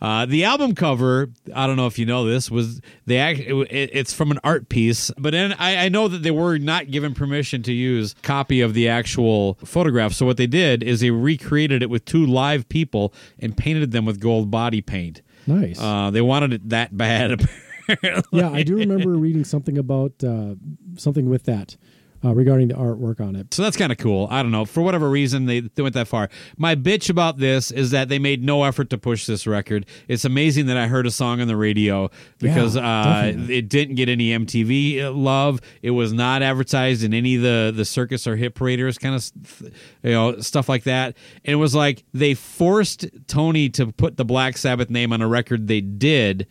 uh, 0.00 0.26
the 0.26 0.44
album 0.44 0.74
cover, 0.74 1.28
I 1.54 1.66
don't 1.66 1.76
know 1.76 1.86
if 1.86 1.98
you 1.98 2.06
know 2.06 2.24
this, 2.26 2.50
was 2.50 2.80
they 3.06 3.18
act. 3.18 3.40
It, 3.40 3.54
it, 3.70 3.90
it's 3.92 4.12
from 4.12 4.30
an 4.30 4.40
art 4.42 4.68
piece, 4.68 5.10
but 5.18 5.30
then 5.30 5.52
I, 5.58 5.84
I 5.84 5.88
know 5.88 6.08
that 6.08 6.22
they 6.22 6.30
were 6.32 6.58
not 6.58 6.90
given 6.90 7.14
permission 7.14 7.62
to 7.64 7.72
use 7.72 8.14
copy 8.22 8.60
of 8.60 8.74
the 8.74 8.88
actual 8.88 9.54
photograph. 9.64 10.12
So 10.12 10.26
what 10.26 10.36
they 10.38 10.46
did 10.46 10.82
is 10.82 11.00
they 11.00 11.10
recreated 11.10 11.82
it 11.82 11.90
with 11.90 12.04
two 12.04 12.24
live 12.26 12.68
people 12.68 13.12
and 13.38 13.56
painted 13.56 13.92
them 13.92 14.04
with 14.04 14.18
gold 14.20 14.50
body 14.50 14.80
paint. 14.80 15.22
Nice. 15.48 15.80
Uh, 15.80 16.10
they 16.10 16.20
wanted 16.20 16.52
it 16.52 16.68
that 16.68 16.96
bad. 16.96 17.46
Apparently. 17.88 18.22
yeah, 18.40 18.50
I 18.50 18.62
do 18.62 18.76
remember 18.76 19.12
reading 19.12 19.44
something 19.44 19.78
about 19.78 20.12
uh, 20.22 20.54
something 20.96 21.28
with 21.28 21.44
that 21.44 21.76
uh, 22.24 22.34
regarding 22.34 22.68
the 22.68 22.74
artwork 22.74 23.20
on 23.20 23.36
it. 23.36 23.54
So 23.54 23.62
that's 23.62 23.76
kind 23.76 23.92
of 23.92 23.98
cool. 23.98 24.26
I 24.30 24.42
don't 24.42 24.50
know. 24.50 24.64
For 24.64 24.82
whatever 24.82 25.08
reason, 25.08 25.46
they, 25.46 25.60
they 25.60 25.82
went 25.82 25.94
that 25.94 26.08
far. 26.08 26.28
My 26.56 26.74
bitch 26.74 27.08
about 27.10 27.38
this 27.38 27.70
is 27.70 27.90
that 27.92 28.08
they 28.08 28.18
made 28.18 28.42
no 28.42 28.64
effort 28.64 28.90
to 28.90 28.98
push 28.98 29.26
this 29.26 29.46
record. 29.46 29.86
It's 30.08 30.24
amazing 30.24 30.66
that 30.66 30.76
I 30.76 30.88
heard 30.88 31.06
a 31.06 31.10
song 31.10 31.40
on 31.40 31.48
the 31.48 31.56
radio 31.56 32.10
because 32.38 32.76
Yeah, 32.76 33.22
uh, 33.26 33.32
it 33.48 33.68
didn't 33.68 33.94
get 33.94 34.08
any 34.08 34.30
MTV 34.30 35.14
love. 35.14 35.60
It 35.82 35.92
was 35.92 36.12
not 36.12 36.42
advertised 36.42 37.04
in 37.04 37.14
any 37.14 37.36
of 37.36 37.42
the, 37.42 37.72
the 37.74 37.84
circus 37.84 38.26
or 38.26 38.36
hit 38.36 38.54
paraders 38.54 38.98
kind 38.98 39.14
of 39.14 39.62
you 40.02 40.10
know 40.10 40.40
stuff 40.40 40.68
like 40.68 40.84
that. 40.84 41.16
And 41.44 41.52
it 41.52 41.56
was 41.56 41.74
like 41.74 42.04
they 42.12 42.34
forced 42.34 43.06
Tony 43.26 43.68
to 43.70 43.92
put 43.92 44.16
the 44.16 44.24
Black 44.24 44.56
Sabbath 44.56 44.90
name 44.90 45.12
on 45.12 45.22
a 45.22 45.28
record 45.28 45.68
they 45.68 45.80
did. 45.80 46.46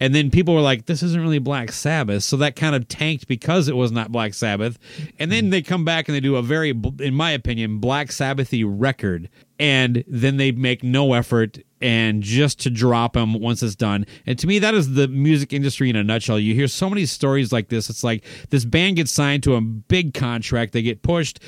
And 0.00 0.14
then 0.14 0.30
people 0.30 0.54
were 0.54 0.60
like, 0.60 0.86
this 0.86 1.02
isn't 1.02 1.20
really 1.20 1.38
Black 1.38 1.70
Sabbath. 1.70 2.24
So 2.24 2.36
that 2.38 2.56
kind 2.56 2.74
of 2.74 2.88
tanked 2.88 3.28
because 3.28 3.68
it 3.68 3.76
was 3.76 3.92
not 3.92 4.10
Black 4.10 4.34
Sabbath. 4.34 4.78
And 5.18 5.30
then 5.30 5.50
they 5.50 5.62
come 5.62 5.84
back 5.84 6.08
and 6.08 6.14
they 6.14 6.20
do 6.20 6.36
a 6.36 6.42
very, 6.42 6.70
in 7.00 7.14
my 7.14 7.30
opinion, 7.30 7.78
Black 7.78 8.08
Sabbathy 8.08 8.64
record. 8.66 9.30
And 9.58 10.02
then 10.08 10.36
they 10.36 10.50
make 10.50 10.82
no 10.82 11.12
effort 11.12 11.58
and 11.80 12.22
just 12.22 12.58
to 12.60 12.70
drop 12.70 13.12
them 13.12 13.34
once 13.34 13.62
it's 13.62 13.76
done. 13.76 14.04
And 14.26 14.38
to 14.38 14.46
me, 14.46 14.58
that 14.58 14.74
is 14.74 14.94
the 14.94 15.06
music 15.06 15.52
industry 15.52 15.90
in 15.90 15.96
a 15.96 16.02
nutshell. 16.02 16.40
You 16.40 16.54
hear 16.54 16.66
so 16.66 16.88
many 16.88 17.06
stories 17.06 17.52
like 17.52 17.68
this. 17.68 17.88
It's 17.88 18.02
like 18.02 18.24
this 18.50 18.64
band 18.64 18.96
gets 18.96 19.12
signed 19.12 19.42
to 19.44 19.54
a 19.54 19.60
big 19.60 20.12
contract, 20.12 20.72
they 20.72 20.82
get 20.82 21.02
pushed, 21.02 21.40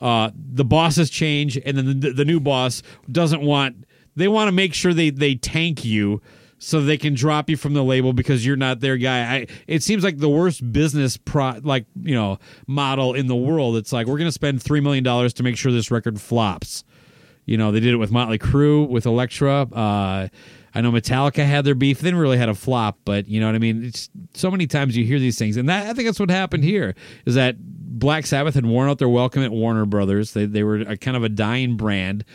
uh, 0.00 0.30
the 0.34 0.64
bosses 0.64 1.10
change, 1.10 1.58
and 1.64 1.76
then 1.76 2.00
the, 2.00 2.12
the 2.12 2.24
new 2.24 2.40
boss 2.40 2.82
doesn't 3.10 3.40
want, 3.42 3.84
they 4.14 4.28
want 4.28 4.48
to 4.48 4.52
make 4.52 4.74
sure 4.74 4.94
they, 4.94 5.10
they 5.10 5.34
tank 5.34 5.84
you 5.84 6.20
so 6.62 6.82
they 6.82 6.98
can 6.98 7.14
drop 7.14 7.48
you 7.48 7.56
from 7.56 7.72
the 7.72 7.82
label 7.82 8.12
because 8.12 8.44
you're 8.44 8.54
not 8.54 8.80
their 8.80 8.98
guy. 8.98 9.34
I, 9.34 9.46
it 9.66 9.82
seems 9.82 10.04
like 10.04 10.18
the 10.18 10.28
worst 10.28 10.72
business 10.72 11.16
pro 11.16 11.54
like 11.62 11.86
you 12.00 12.14
know 12.14 12.38
model 12.66 13.14
in 13.14 13.26
the 13.26 13.34
world. 13.34 13.76
It's 13.76 13.92
like 13.92 14.06
we're 14.06 14.18
going 14.18 14.28
to 14.28 14.32
spend 14.32 14.62
three 14.62 14.80
million 14.80 15.02
dollars 15.02 15.32
to 15.34 15.42
make 15.42 15.56
sure 15.56 15.72
this 15.72 15.90
record 15.90 16.20
flops. 16.20 16.84
You 17.46 17.56
know 17.56 17.72
they 17.72 17.80
did 17.80 17.94
it 17.94 17.96
with 17.96 18.12
Motley 18.12 18.38
Crue, 18.38 18.86
with 18.88 19.06
Elektra. 19.06 19.62
Uh, 19.62 20.28
I 20.74 20.80
know 20.82 20.92
Metallica 20.92 21.44
had 21.44 21.64
their 21.64 21.74
beef. 21.74 22.00
They 22.00 22.08
didn't 22.08 22.20
really 22.20 22.38
had 22.38 22.50
a 22.50 22.54
flop, 22.54 22.98
but 23.04 23.26
you 23.26 23.40
know 23.40 23.46
what 23.46 23.54
I 23.54 23.58
mean. 23.58 23.82
It's 23.82 24.10
so 24.34 24.50
many 24.50 24.66
times 24.66 24.96
you 24.96 25.04
hear 25.04 25.18
these 25.18 25.38
things, 25.38 25.56
and 25.56 25.68
that 25.70 25.86
I 25.86 25.94
think 25.94 26.06
that's 26.06 26.20
what 26.20 26.30
happened 26.30 26.62
here. 26.62 26.94
Is 27.24 27.36
that 27.36 27.56
Black 27.58 28.26
Sabbath 28.26 28.54
had 28.54 28.66
worn 28.66 28.90
out 28.90 28.98
their 28.98 29.08
welcome 29.08 29.42
at 29.42 29.50
Warner 29.50 29.86
Brothers. 29.86 30.34
They 30.34 30.44
they 30.44 30.62
were 30.62 30.76
a 30.76 30.98
kind 30.98 31.16
of 31.16 31.24
a 31.24 31.30
dying 31.30 31.78
brand 31.78 32.26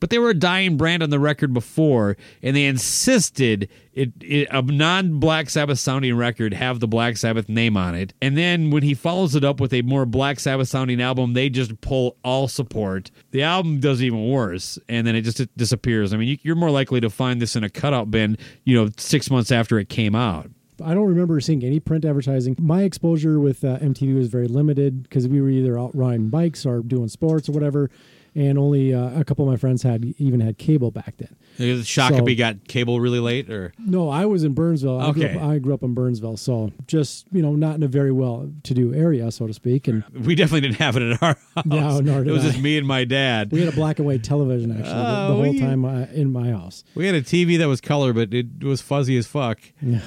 but 0.00 0.10
they 0.10 0.18
were 0.18 0.30
a 0.30 0.34
dying 0.34 0.76
brand 0.76 1.02
on 1.02 1.10
the 1.10 1.18
record 1.18 1.52
before, 1.52 2.16
and 2.42 2.54
they 2.54 2.64
insisted 2.64 3.68
it, 3.92 4.12
it 4.20 4.48
a 4.50 4.62
non 4.62 5.18
Black 5.18 5.50
Sabbath 5.50 5.78
sounding 5.78 6.16
record 6.16 6.54
have 6.54 6.80
the 6.80 6.86
Black 6.86 7.16
Sabbath 7.16 7.48
name 7.48 7.76
on 7.76 7.94
it. 7.94 8.14
And 8.22 8.36
then 8.36 8.70
when 8.70 8.82
he 8.82 8.94
follows 8.94 9.34
it 9.34 9.44
up 9.44 9.60
with 9.60 9.72
a 9.72 9.82
more 9.82 10.06
Black 10.06 10.38
Sabbath 10.38 10.68
sounding 10.68 11.02
album, 11.02 11.32
they 11.32 11.48
just 11.48 11.80
pull 11.80 12.16
all 12.22 12.48
support. 12.48 13.10
The 13.32 13.42
album 13.42 13.80
does 13.80 14.02
even 14.02 14.28
worse, 14.28 14.78
and 14.88 15.06
then 15.06 15.16
it 15.16 15.22
just 15.22 15.40
it 15.40 15.50
disappears. 15.56 16.12
I 16.12 16.16
mean, 16.16 16.28
you, 16.28 16.38
you're 16.42 16.56
more 16.56 16.70
likely 16.70 17.00
to 17.00 17.10
find 17.10 17.42
this 17.42 17.56
in 17.56 17.64
a 17.64 17.70
cutout 17.70 18.10
bin, 18.10 18.38
you 18.64 18.76
know, 18.76 18.90
six 18.96 19.30
months 19.30 19.50
after 19.50 19.78
it 19.78 19.88
came 19.88 20.14
out. 20.14 20.50
I 20.84 20.94
don't 20.94 21.08
remember 21.08 21.40
seeing 21.40 21.64
any 21.64 21.80
print 21.80 22.04
advertising. 22.04 22.54
My 22.58 22.82
exposure 22.82 23.40
with 23.40 23.64
uh, 23.64 23.78
MTV 23.78 24.14
was 24.14 24.28
very 24.28 24.46
limited 24.46 25.02
because 25.02 25.26
we 25.26 25.40
were 25.40 25.48
either 25.48 25.78
out 25.78 25.94
riding 25.94 26.28
bikes 26.28 26.64
or 26.64 26.80
doing 26.80 27.08
sports 27.08 27.48
or 27.48 27.52
whatever, 27.52 27.90
and 28.38 28.56
only 28.58 28.94
uh, 28.94 29.18
a 29.18 29.24
couple 29.24 29.44
of 29.44 29.50
my 29.50 29.56
friends 29.56 29.82
had 29.82 30.04
even 30.18 30.38
had 30.40 30.58
cable 30.58 30.90
back 30.90 31.14
then. 31.18 31.34
Shakopee 31.58 32.34
So- 32.34 32.38
got 32.38 32.68
cable 32.68 33.00
really 33.00 33.18
late, 33.18 33.50
or 33.50 33.72
No, 33.78 34.08
I 34.08 34.26
was 34.26 34.44
in 34.44 34.54
Burnsville. 34.54 35.00
I, 35.00 35.10
grew 35.12 35.24
Okay. 35.24 35.34
up, 35.36 35.42
I 35.42 35.58
grew 35.58 35.74
up 35.74 35.82
in 35.82 35.92
Burnsville, 35.94 36.36
so 36.36 36.70
just 36.86 37.26
you 37.32 37.42
know, 37.42 37.56
not 37.56 37.74
in 37.74 37.82
a 37.82 37.88
very 37.88 38.12
well-to-do 38.12 38.94
area, 38.94 39.30
so 39.32 39.46
to 39.48 39.52
speak. 39.54 39.88
And 39.88 40.04
we 40.24 40.34
definitely 40.36 40.60
didn't 40.62 40.76
have 40.78 40.96
it 40.96 41.02
at 41.02 41.22
our 41.22 41.36
house. 41.56 41.64
No, 41.66 42.00
nor 42.00 42.20
it 42.22 42.28
was 42.30 42.44
I. 42.44 42.48
just 42.50 42.60
me 42.60 42.78
and 42.78 42.86
my 42.86 43.04
dad. 43.04 43.50
we 43.50 43.60
had 43.60 43.68
a 43.72 43.76
black 43.76 43.98
and 43.98 44.06
white 44.06 44.22
television 44.22 44.70
actually 44.70 44.88
the, 44.88 44.94
the 44.94 45.28
Oh, 45.28 45.42
whole 45.42 45.58
time 45.58 45.84
uh, 45.84 46.06
in 46.14 46.32
my 46.32 46.50
house. 46.50 46.84
We 46.94 47.06
had 47.06 47.14
a 47.16 47.22
TV 47.22 47.58
that 47.58 47.66
was 47.68 47.80
color, 47.80 48.12
but 48.12 48.32
it 48.32 48.62
was 48.62 48.80
fuzzy 48.80 49.16
as 49.16 49.26
fuck. 49.26 49.58
Yeah. 49.82 50.00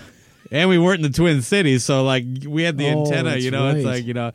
And 0.54 0.68
we 0.70 0.78
weren't 0.78 0.98
in 1.06 1.10
the 1.12 1.16
Twin 1.18 1.42
Cities, 1.42 1.86
so 1.86 2.04
like 2.04 2.24
we 2.46 2.64
had 2.64 2.78
the 2.78 2.86
Oh, 2.90 3.06
antenna, 3.06 3.38
you 3.38 3.52
know. 3.52 3.70
It's 3.70 3.86
like 3.86 4.04
you 4.06 4.14
know, 4.14 4.32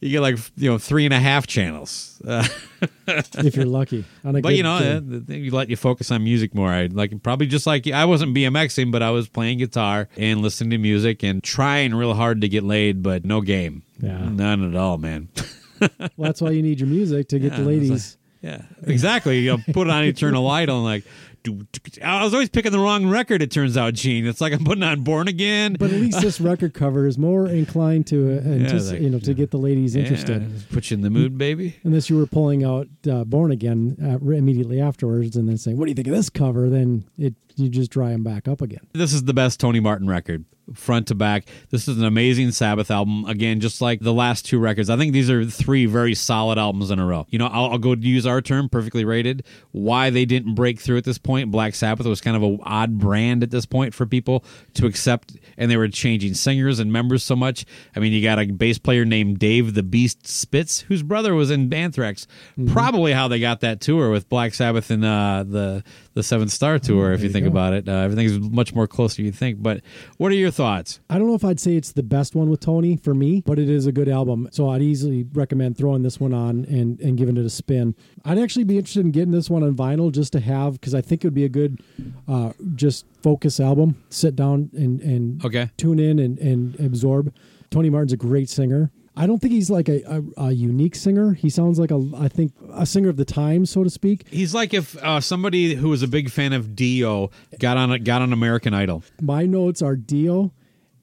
you 0.00 0.10
get 0.10 0.20
like 0.20 0.38
you 0.56 0.70
know 0.70 0.78
three 0.78 1.04
and 1.04 1.12
a 1.12 1.18
half 1.18 1.46
channels. 1.46 2.20
Uh, 2.26 2.46
if 3.06 3.54
you're 3.54 3.66
lucky. 3.66 4.04
On 4.24 4.40
but 4.40 4.54
you 4.54 4.62
know, 4.62 4.76
uh, 4.76 5.32
you 5.32 5.50
let 5.50 5.68
you 5.68 5.76
focus 5.76 6.10
on 6.10 6.24
music 6.24 6.54
more. 6.54 6.70
I 6.70 6.86
like 6.86 7.22
probably 7.22 7.46
just 7.46 7.66
like 7.66 7.86
I 7.86 8.06
wasn't 8.06 8.34
BMXing, 8.34 8.90
but 8.92 9.02
I 9.02 9.10
was 9.10 9.28
playing 9.28 9.58
guitar 9.58 10.08
and 10.16 10.40
listening 10.40 10.70
to 10.70 10.78
music 10.78 11.22
and 11.22 11.42
trying 11.42 11.94
real 11.94 12.14
hard 12.14 12.40
to 12.40 12.48
get 12.48 12.64
laid, 12.64 13.02
but 13.02 13.24
no 13.24 13.40
game. 13.42 13.82
Yeah. 14.00 14.28
none 14.30 14.66
at 14.66 14.74
all, 14.74 14.96
man. 14.96 15.28
well, 15.80 16.10
that's 16.18 16.40
why 16.40 16.50
you 16.50 16.62
need 16.62 16.80
your 16.80 16.88
music 16.88 17.28
to 17.28 17.38
get 17.38 17.52
Yeah, 17.52 17.58
the 17.58 17.64
ladies. 17.64 18.16
Yeah, 18.40 18.62
exactly. 18.86 19.40
You 19.40 19.58
know, 19.58 19.62
put 19.74 19.90
on 19.90 20.04
Eternal 20.04 20.48
Idol 20.48 20.76
and 20.76 20.84
like. 20.84 21.04
Do- 21.42 21.66
I 22.02 22.22
was 22.24 22.32
always 22.34 22.48
picking 22.48 22.72
the 22.72 22.78
wrong 22.78 23.06
record. 23.08 23.42
It 23.42 23.50
turns 23.50 23.76
out, 23.76 23.94
Gene. 23.94 24.26
It's 24.26 24.40
like 24.40 24.52
I'm 24.52 24.64
putting 24.64 24.82
on 24.82 25.02
Born 25.02 25.28
Again. 25.28 25.76
But 25.78 25.90
at 25.90 26.00
least 26.00 26.20
this 26.20 26.40
record 26.40 26.74
cover 26.74 27.06
is 27.06 27.16
more 27.18 27.46
inclined 27.46 28.06
to, 28.08 28.38
uh, 28.38 28.42
antici- 28.42 28.92
like- 28.92 29.00
you 29.00 29.10
know, 29.10 29.18
to 29.20 29.34
get 29.34 29.50
the 29.50 29.58
ladies 29.58 29.96
interested. 29.96 30.42
Yeah, 30.42 30.48
put 30.72 30.90
you 30.90 30.96
in 30.96 31.02
the 31.02 31.10
mood, 31.10 31.38
baby. 31.38 31.76
Unless 31.84 32.10
you 32.10 32.16
were 32.16 32.26
pulling 32.26 32.64
out 32.64 32.88
uh, 33.10 33.24
Born 33.24 33.50
Again 33.50 33.96
uh, 34.02 34.24
immediately 34.32 34.80
afterwards 34.80 35.36
and 35.36 35.48
then 35.48 35.56
saying, 35.58 35.76
"What 35.76 35.86
do 35.86 35.90
you 35.90 35.94
think 35.94 36.08
of 36.08 36.14
this 36.14 36.30
cover?" 36.30 36.68
Then 36.68 37.04
it 37.18 37.34
you 37.60 37.68
just 37.68 37.90
dry 37.90 38.10
them 38.10 38.22
back 38.22 38.48
up 38.48 38.60
again. 38.60 38.86
This 38.92 39.12
is 39.12 39.24
the 39.24 39.34
best 39.34 39.60
Tony 39.60 39.80
Martin 39.80 40.08
record, 40.08 40.44
front 40.74 41.08
to 41.08 41.14
back. 41.14 41.46
This 41.70 41.88
is 41.88 41.98
an 41.98 42.04
amazing 42.04 42.52
Sabbath 42.52 42.90
album. 42.90 43.24
Again, 43.26 43.60
just 43.60 43.80
like 43.80 44.00
the 44.00 44.12
last 44.12 44.44
two 44.44 44.58
records. 44.58 44.88
I 44.88 44.96
think 44.96 45.12
these 45.12 45.30
are 45.30 45.44
three 45.44 45.86
very 45.86 46.14
solid 46.14 46.58
albums 46.58 46.90
in 46.90 46.98
a 46.98 47.06
row. 47.06 47.26
You 47.30 47.38
know, 47.38 47.46
I'll, 47.46 47.72
I'll 47.72 47.78
go 47.78 47.94
use 47.94 48.26
our 48.26 48.40
term, 48.40 48.68
perfectly 48.68 49.04
rated. 49.04 49.44
Why 49.72 50.10
they 50.10 50.24
didn't 50.24 50.54
break 50.54 50.80
through 50.80 50.98
at 50.98 51.04
this 51.04 51.18
point, 51.18 51.50
Black 51.50 51.74
Sabbath 51.74 52.06
was 52.06 52.20
kind 52.20 52.36
of 52.36 52.42
an 52.42 52.60
odd 52.62 52.98
brand 52.98 53.42
at 53.42 53.50
this 53.50 53.66
point 53.66 53.94
for 53.94 54.06
people 54.06 54.44
to 54.74 54.86
accept, 54.86 55.36
and 55.56 55.70
they 55.70 55.76
were 55.76 55.88
changing 55.88 56.34
singers 56.34 56.78
and 56.78 56.92
members 56.92 57.22
so 57.22 57.36
much. 57.36 57.64
I 57.96 58.00
mean, 58.00 58.12
you 58.12 58.22
got 58.22 58.38
a 58.38 58.46
bass 58.46 58.78
player 58.78 59.04
named 59.04 59.38
Dave 59.38 59.74
the 59.74 59.82
Beast 59.82 60.26
Spitz, 60.26 60.80
whose 60.82 61.02
brother 61.02 61.34
was 61.34 61.50
in 61.50 61.72
Anthrax. 61.72 62.26
Probably 62.68 63.12
how 63.12 63.28
they 63.28 63.40
got 63.40 63.60
that 63.60 63.80
tour 63.80 64.10
with 64.10 64.28
Black 64.28 64.54
Sabbath 64.54 64.90
and 64.90 65.04
uh, 65.04 65.44
the 65.46 65.82
the 66.14 66.22
Seventh 66.22 66.50
Star 66.50 66.78
tour. 66.78 67.12
if 67.12 67.22
you, 67.22 67.28
think 67.28 67.46
about 67.46 67.72
it, 67.72 67.88
uh, 67.88 67.92
everything's 67.92 68.38
much 68.40 68.74
more 68.74 68.86
closer 68.86 69.16
than 69.16 69.26
you 69.26 69.32
think. 69.32 69.62
But 69.62 69.80
what 70.16 70.32
are 70.32 70.34
your 70.34 70.50
thoughts? 70.50 71.00
I 71.08 71.18
don't 71.18 71.28
know 71.28 71.34
if 71.34 71.44
I'd 71.44 71.60
say 71.60 71.76
it's 71.76 71.92
the 71.92 72.02
best 72.02 72.34
one 72.34 72.50
with 72.50 72.60
Tony 72.60 72.96
for 72.96 73.14
me, 73.14 73.42
but 73.46 73.58
it 73.58 73.68
is 73.68 73.86
a 73.86 73.92
good 73.92 74.08
album. 74.08 74.48
So 74.50 74.68
I'd 74.70 74.82
easily 74.82 75.24
recommend 75.32 75.78
throwing 75.78 76.02
this 76.02 76.18
one 76.18 76.34
on 76.34 76.64
and, 76.64 77.00
and 77.00 77.16
giving 77.16 77.36
it 77.36 77.44
a 77.44 77.50
spin. 77.50 77.94
I'd 78.24 78.38
actually 78.38 78.64
be 78.64 78.76
interested 78.76 79.04
in 79.04 79.12
getting 79.12 79.30
this 79.30 79.48
one 79.48 79.62
on 79.62 79.74
vinyl 79.76 80.10
just 80.10 80.32
to 80.32 80.40
have 80.40 80.74
because 80.80 80.94
I 80.94 81.00
think 81.00 81.22
it 81.24 81.28
would 81.28 81.34
be 81.34 81.44
a 81.44 81.48
good 81.48 81.80
uh, 82.26 82.52
just 82.74 83.06
focus 83.22 83.60
album. 83.60 83.96
Sit 84.10 84.34
down 84.34 84.70
and, 84.74 85.00
and 85.00 85.44
Okay. 85.44 85.70
tune 85.76 85.98
in 86.00 86.18
and, 86.18 86.38
and 86.38 86.78
absorb. 86.80 87.32
Tony 87.70 87.88
Martin's 87.88 88.12
a 88.12 88.16
great 88.16 88.48
singer. 88.48 88.90
I 89.16 89.26
don't 89.26 89.38
think 89.40 89.52
he's 89.52 89.70
like 89.70 89.88
a, 89.88 90.02
a, 90.36 90.44
a 90.46 90.52
unique 90.52 90.94
singer. 90.94 91.32
He 91.34 91.50
sounds 91.50 91.78
like 91.78 91.90
a 91.90 92.00
I 92.16 92.28
think 92.28 92.52
a 92.72 92.86
singer 92.86 93.08
of 93.08 93.16
the 93.16 93.24
time, 93.24 93.66
so 93.66 93.84
to 93.84 93.90
speak. 93.90 94.26
He's 94.30 94.54
like 94.54 94.72
if 94.72 94.96
uh, 95.02 95.20
somebody 95.20 95.74
who 95.74 95.88
was 95.88 96.02
a 96.02 96.08
big 96.08 96.30
fan 96.30 96.52
of 96.52 96.74
Dio 96.76 97.30
got 97.58 97.76
on 97.76 97.92
a, 97.92 97.98
got 97.98 98.22
on 98.22 98.32
American 98.32 98.72
Idol. 98.72 99.02
My 99.20 99.46
notes 99.46 99.82
are 99.82 99.96
Dio 99.96 100.52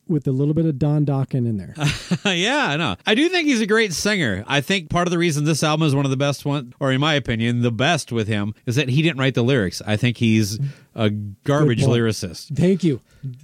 with 0.10 0.28
a 0.28 0.32
little 0.32 0.54
bit 0.54 0.66
of 0.66 0.78
Don 0.80 1.06
Dokken 1.06 1.48
in 1.48 1.58
there. 1.58 1.74
yeah, 2.34 2.68
I 2.68 2.78
know. 2.78 2.96
I 3.06 3.16
do 3.16 3.28
think 3.30 3.48
he's 3.48 3.62
a 3.62 3.68
great 3.68 3.94
singer. 3.94 4.44
I 4.48 4.62
think 4.62 4.90
part 4.90 5.08
of 5.08 5.12
the 5.12 5.18
reason 5.18 5.44
this 5.46 5.64
album 5.64 5.88
is 5.88 5.94
one 5.96 6.06
of 6.06 6.12
the 6.12 6.18
best 6.18 6.46
one, 6.46 6.74
or 6.80 6.92
in 6.92 7.00
my 7.00 7.14
opinion, 7.14 7.62
the 7.62 7.72
best 7.72 8.12
with 8.12 8.28
him, 8.28 8.54
is 8.66 8.76
that 8.76 8.90
he 8.90 9.02
didn't 9.02 9.20
write 9.20 9.36
the 9.36 9.44
lyrics. 9.44 9.82
I 9.86 9.98
think 9.98 10.18
he's 10.18 10.60
a 10.96 11.10
garbage 11.10 11.84
lyricist. 11.84 12.56
Thank 12.58 12.84
you. 12.84 13.02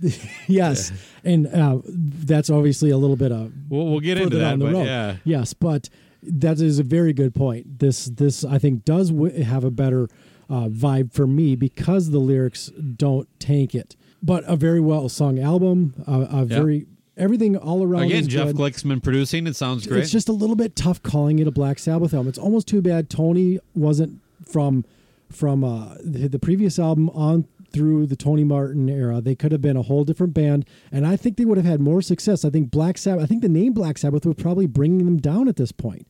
yes, 0.48 0.92
and 1.24 1.48
uh, 1.48 1.80
that's 1.86 2.50
obviously 2.50 2.90
a 2.90 2.98
little 2.98 3.16
bit 3.16 3.32
of 3.32 3.52
We'll, 3.70 3.88
we'll 3.88 4.00
get 4.00 4.18
into 4.18 4.38
that, 4.38 4.60
but 4.60 4.72
road. 4.74 4.86
yeah. 4.86 5.16
Yes, 5.24 5.54
but 5.54 5.90
that 6.22 6.60
is 6.62 6.80
a 6.80 6.84
very 6.84 7.12
good 7.14 7.34
point. 7.36 7.80
This 7.80 8.06
this 8.06 8.46
I 8.46 8.58
think 8.60 8.86
does 8.86 9.10
w- 9.12 9.44
have 9.44 9.64
a 9.64 9.72
better 9.72 10.08
uh, 10.50 10.68
vibe 10.70 11.12
for 11.12 11.28
me 11.28 11.56
because 11.56 12.12
the 12.12 12.20
lyrics 12.20 12.68
don't 12.68 13.28
tank 13.40 13.76
it. 13.76 13.96
But 14.26 14.44
a 14.48 14.56
very 14.56 14.80
well 14.80 15.10
sung 15.10 15.38
album, 15.38 15.94
uh, 16.08 16.28
a 16.32 16.38
Yeah. 16.40 16.44
very 16.46 16.88
everything 17.18 17.56
all 17.58 17.84
around. 17.84 18.04
Again, 18.04 18.28
Jeff 18.28 18.48
good. 18.48 18.56
Glixman 18.56 19.04
producing. 19.04 19.46
It 19.46 19.56
sounds 19.56 19.86
great. 19.86 20.02
It's 20.02 20.12
just 20.12 20.30
a 20.30 20.34
little 20.34 20.56
bit 20.56 20.76
tough 20.76 21.04
calling 21.04 21.38
it 21.40 21.46
a 21.48 21.52
Black 21.52 21.78
Sabbath 21.78 22.14
album. 22.14 22.30
It's 22.30 22.40
almost 22.40 22.68
too 22.68 22.82
bad 22.82 23.10
Tony 23.10 23.60
wasn't 23.76 24.20
from 24.46 24.86
from 25.30 25.64
uh, 25.64 25.96
the, 26.04 26.28
the 26.28 26.40
previous 26.40 26.78
album 26.80 27.10
on 27.10 27.46
through 27.72 28.06
the 28.06 28.16
Tony 28.16 28.44
Martin 28.44 28.88
era. 28.88 29.20
They 29.20 29.34
could 29.36 29.52
have 29.52 29.62
been 29.62 29.76
a 29.76 29.82
whole 29.82 30.04
different 30.04 30.34
band, 30.36 30.64
and 30.92 31.08
I 31.08 31.16
think 31.16 31.38
they 31.38 31.46
would 31.46 31.58
have 31.58 31.66
had 31.66 31.82
more 31.82 32.02
success. 32.04 32.46
I 32.46 32.50
think 32.52 32.70
Black 32.72 32.98
Sabbath. 33.00 33.24
I 33.24 33.26
think 33.28 33.42
the 33.42 33.50
name 33.50 33.74
Black 33.74 33.98
Sabbath 33.98 34.26
was 34.26 34.36
probably 34.36 34.68
bringing 34.68 35.06
them 35.06 35.18
down 35.18 35.48
at 35.48 35.56
this 35.56 35.72
point. 35.72 36.08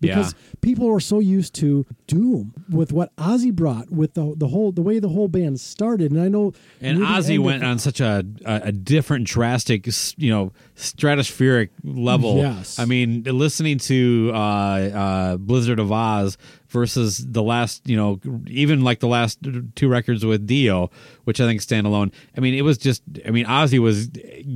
Because 0.00 0.34
people 0.60 0.88
are 0.90 1.00
so 1.00 1.18
used 1.18 1.54
to 1.56 1.86
Doom 2.06 2.52
with 2.68 2.92
what 2.92 3.14
Ozzy 3.16 3.52
brought 3.52 3.90
with 3.90 4.14
the 4.14 4.34
the 4.36 4.48
whole 4.48 4.72
the 4.72 4.82
way 4.82 4.98
the 4.98 5.08
whole 5.08 5.28
band 5.28 5.60
started, 5.60 6.10
and 6.12 6.20
I 6.20 6.28
know 6.28 6.52
and 6.80 6.98
Ozzy 6.98 7.38
went 7.38 7.62
of- 7.62 7.68
on 7.70 7.78
such 7.78 8.00
a, 8.00 8.24
a 8.44 8.60
a 8.66 8.72
different, 8.72 9.26
drastic, 9.26 9.86
you 10.16 10.30
know, 10.30 10.52
stratospheric 10.76 11.70
level. 11.84 12.38
Yes. 12.38 12.78
I 12.78 12.84
mean, 12.84 13.22
listening 13.24 13.78
to 13.78 14.30
uh, 14.34 14.36
uh, 14.38 15.36
Blizzard 15.36 15.78
of 15.78 15.88
Ozz 15.88 16.36
versus 16.68 17.18
the 17.18 17.42
last, 17.42 17.88
you 17.88 17.96
know, 17.96 18.20
even 18.48 18.82
like 18.82 19.00
the 19.00 19.06
last 19.08 19.38
two 19.74 19.88
records 19.88 20.24
with 20.24 20.46
Dio, 20.46 20.90
which 21.24 21.40
I 21.40 21.46
think 21.46 21.60
stand 21.62 21.86
alone. 21.86 22.12
I 22.36 22.40
mean, 22.40 22.54
it 22.54 22.62
was 22.62 22.78
just. 22.78 23.02
I 23.26 23.30
mean, 23.30 23.46
Ozzy 23.46 23.78
was 23.78 24.08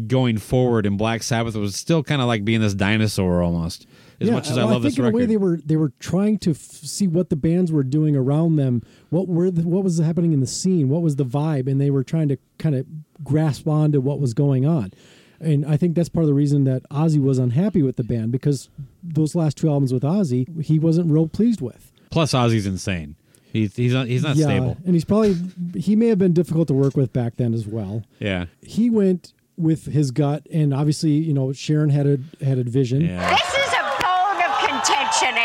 going 0.06 0.38
forward, 0.38 0.86
and 0.86 0.98
Black 0.98 1.22
Sabbath 1.22 1.54
was 1.54 1.76
still 1.76 2.02
kind 2.02 2.20
of 2.20 2.26
like 2.26 2.44
being 2.44 2.60
this 2.60 2.74
dinosaur 2.74 3.42
almost. 3.42 3.86
As 4.20 4.30
much 4.30 4.50
as 4.50 4.58
I 4.58 4.64
well, 4.64 4.74
love 4.74 4.82
think 4.82 4.94
this 4.96 4.98
in 4.98 5.06
a 5.06 5.10
way 5.10 5.24
they 5.24 5.36
were 5.36 5.58
they 5.64 5.76
were 5.76 5.92
trying 5.98 6.38
to 6.40 6.50
f- 6.50 6.56
see 6.58 7.06
what 7.06 7.30
the 7.30 7.36
bands 7.36 7.72
were 7.72 7.82
doing 7.82 8.14
around 8.16 8.56
them, 8.56 8.82
what 9.08 9.28
were 9.28 9.50
the, 9.50 9.62
what 9.62 9.82
was 9.82 9.98
happening 9.98 10.32
in 10.32 10.40
the 10.40 10.46
scene, 10.46 10.88
what 10.88 11.00
was 11.02 11.16
the 11.16 11.24
vibe, 11.24 11.70
and 11.70 11.80
they 11.80 11.90
were 11.90 12.04
trying 12.04 12.28
to 12.28 12.36
kind 12.58 12.74
of 12.74 12.86
grasp 13.24 13.66
on 13.66 13.92
to 13.92 14.00
what 14.00 14.20
was 14.20 14.34
going 14.34 14.66
on. 14.66 14.92
And 15.40 15.64
I 15.64 15.78
think 15.78 15.94
that's 15.94 16.10
part 16.10 16.24
of 16.24 16.28
the 16.28 16.34
reason 16.34 16.64
that 16.64 16.82
Ozzy 16.90 17.20
was 17.20 17.38
unhappy 17.38 17.82
with 17.82 17.96
the 17.96 18.04
band 18.04 18.30
because 18.30 18.68
those 19.02 19.34
last 19.34 19.56
two 19.56 19.70
albums 19.70 19.90
with 19.92 20.02
Ozzy, 20.02 20.62
he 20.62 20.78
wasn't 20.78 21.10
real 21.10 21.26
pleased 21.26 21.62
with. 21.62 21.90
Plus, 22.10 22.34
Ozzy's 22.34 22.66
insane. 22.66 23.16
He's 23.52 23.74
he's 23.74 23.92
not, 23.92 24.06
he's 24.06 24.22
not 24.22 24.36
yeah, 24.36 24.46
stable. 24.46 24.76
and 24.84 24.94
he's 24.94 25.04
probably 25.04 25.36
he 25.74 25.96
may 25.96 26.06
have 26.06 26.18
been 26.18 26.32
difficult 26.32 26.68
to 26.68 26.74
work 26.74 26.96
with 26.96 27.12
back 27.12 27.36
then 27.36 27.52
as 27.54 27.66
well. 27.66 28.04
Yeah. 28.18 28.46
He 28.62 28.90
went 28.90 29.32
with 29.56 29.86
his 29.86 30.10
gut, 30.10 30.46
and 30.52 30.72
obviously, 30.72 31.10
you 31.10 31.32
know, 31.34 31.52
Sharon 31.52 31.90
had 31.90 32.06
a 32.06 32.18
had 32.44 32.58
a 32.58 32.64
vision. 32.64 33.00
Yeah. 33.02 33.28
This 33.30 33.66
is 33.66 33.72
a 33.72 33.82
bone 34.02 34.36
of 34.44 34.84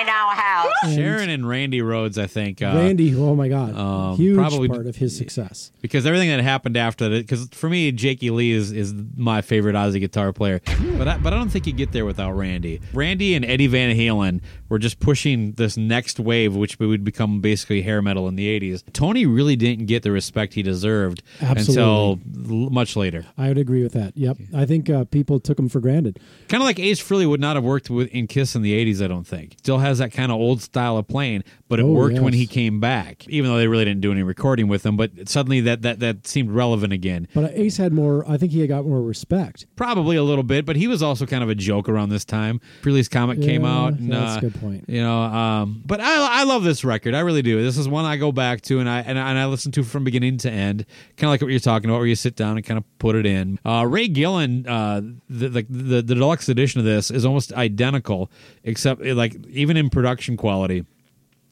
in 0.02 0.10
our 0.10 0.36
house. 0.36 0.55
Sharon 0.93 1.29
and 1.29 1.47
Randy 1.47 1.79
Rhoads, 1.81 2.17
I 2.17 2.27
think. 2.27 2.61
Uh, 2.61 2.73
Randy, 2.75 3.15
oh 3.15 3.36
my 3.36 3.47
God, 3.47 3.75
um, 3.75 4.17
huge 4.17 4.36
probably- 4.38 4.67
part 4.67 4.88
of 4.88 4.95
his 4.95 5.15
success. 5.17 5.71
because 5.81 6.05
everything 6.05 6.29
that 6.29 6.41
happened 6.41 6.77
after 6.77 7.09
that. 7.09 7.19
Because 7.27 7.47
for 7.51 7.69
me, 7.69 7.91
Jakey 7.91 8.29
Lee 8.29 8.51
is, 8.51 8.71
is 8.71 8.93
my 9.15 9.41
favorite 9.41 9.75
Ozzy 9.75 9.99
guitar 9.99 10.33
player, 10.33 10.61
but 10.97 11.07
I, 11.07 11.17
but 11.17 11.33
I 11.33 11.38
don't 11.38 11.49
think 11.49 11.67
you 11.67 11.73
get 11.73 11.91
there 11.91 12.05
without 12.05 12.31
Randy. 12.33 12.81
Randy 12.93 13.36
and 13.36 13.45
Eddie 13.45 13.67
Van 13.67 13.95
Halen 13.95 14.41
were 14.69 14.79
just 14.79 14.99
pushing 14.99 15.51
this 15.53 15.77
next 15.77 16.19
wave, 16.19 16.55
which 16.55 16.79
would 16.79 17.03
become 17.03 17.39
basically 17.41 17.81
hair 17.81 18.01
metal 18.01 18.27
in 18.27 18.36
the 18.36 18.47
'80s. 18.59 18.83
Tony 18.93 19.25
really 19.25 19.55
didn't 19.55 19.86
get 19.86 20.03
the 20.03 20.11
respect 20.11 20.53
he 20.55 20.63
deserved 20.63 21.21
until 21.39 22.19
much 22.25 22.95
later. 22.95 23.25
I 23.38 23.47
would 23.49 23.57
agree 23.57 23.83
with 23.83 23.93
that. 23.93 24.15
Yep, 24.17 24.38
I 24.53 24.65
think 24.65 24.89
uh, 24.89 25.05
people 25.05 25.39
took 25.39 25.57
him 25.59 25.69
for 25.69 25.79
granted. 25.79 26.19
Kind 26.47 26.61
of 26.61 26.65
like 26.65 26.79
Ace 26.79 27.01
Frehley 27.01 27.27
would 27.27 27.39
not 27.39 27.55
have 27.55 27.63
worked 27.63 27.89
with 27.89 28.07
in 28.09 28.27
Kiss 28.27 28.55
in 28.55 28.61
the 28.61 28.73
'80s. 28.73 29.03
I 29.03 29.07
don't 29.07 29.25
think. 29.27 29.55
Still 29.59 29.77
has 29.79 29.99
that 29.99 30.11
kind 30.11 30.31
of 30.31 30.38
old 30.39 30.61
style 30.76 30.97
of 30.97 31.07
playing, 31.07 31.41
but 31.68 31.80
it 31.80 31.84
Oh, 31.84 31.91
worked 31.91 32.20
when 32.20 32.34
he 32.34 32.45
came 32.45 32.80
back. 32.80 33.28
Even 33.28 33.49
though 33.49 33.57
they 33.57 33.68
really 33.68 33.86
didn't 33.86 34.01
do 34.01 34.11
any 34.11 34.24
recording 34.24 34.68
with 34.68 34.86
him, 34.86 34.95
but 34.97 35.28
suddenly 35.28 35.61
that 35.61 35.82
that 35.82 35.99
that 35.99 36.28
seemed 36.28 36.51
relevant 36.51 36.93
again. 36.93 37.28
But 37.34 37.53
Ace 37.57 37.78
had 37.78 37.91
more. 37.93 38.24
I 38.30 38.38
think 38.38 38.51
he 38.51 38.66
got 38.68 38.86
more 38.86 39.01
respect. 39.01 39.66
Probably 39.76 40.16
a 40.16 40.24
little 40.24 40.43
bit, 40.43 40.66
but 40.66 40.76
he 40.76 40.88
was 40.88 41.01
also 41.01 41.26
kind 41.26 41.43
of 41.43 41.49
a 41.49 41.55
joke 41.55 41.89
around 41.89 42.09
this 42.09 42.26
time. 42.26 42.61
Frehley's 42.82 43.09
comic 43.09 43.41
came 43.41 43.66
out. 43.66 43.93
And, 43.93 44.11
that's 44.11 44.36
a 44.36 44.38
uh, 44.38 44.41
good 44.41 44.55
point. 44.61 44.86
You 44.88 45.01
know, 45.01 45.20
um, 45.22 45.82
but 45.86 45.99
I 46.01 46.41
I 46.41 46.43
love 46.43 46.63
this 46.63 46.84
record. 46.84 47.13
I 47.16 47.22
really 47.22 47.41
do. 47.41 47.61
This 47.63 47.78
is 47.78 47.88
one 47.89 48.05
I 48.05 48.18
go 48.18 48.32
back 48.32 48.61
to 48.61 48.80
and 48.80 48.89
I 48.89 48.99
and, 49.01 49.18
I- 49.18 49.30
and 49.30 49.39
I 49.39 49.45
listen 49.47 49.72
to 49.74 49.84
from 49.84 50.03
beginning 50.03 50.38
to 50.39 50.51
end. 50.51 50.86
Kind 51.18 51.28
of 51.28 51.32
like 51.32 51.41
what 51.41 51.49
you're 51.49 51.59
talking 51.59 51.89
about, 51.89 51.97
where 51.97 52.07
you 52.07 52.16
sit 52.16 52.36
down 52.36 52.57
and 52.57 52.66
kind 52.66 52.78
of 52.78 52.84
put 52.99 53.16
it 53.16 53.26
in. 53.26 53.59
Uh, 53.66 53.86
Ray 53.88 54.07
Gillen, 54.07 54.68
uh, 54.68 55.01
the, 55.30 55.49
the 55.49 55.66
the 55.70 56.01
the 56.01 56.16
deluxe 56.16 56.47
edition 56.47 56.80
of 56.80 56.86
this 56.86 57.09
is 57.09 57.26
almost 57.26 57.51
identical, 57.53 58.30
except 58.63 59.01
like 59.03 59.36
even 59.47 59.78
in 59.78 59.89
production 59.89 60.38
quality 60.38 60.86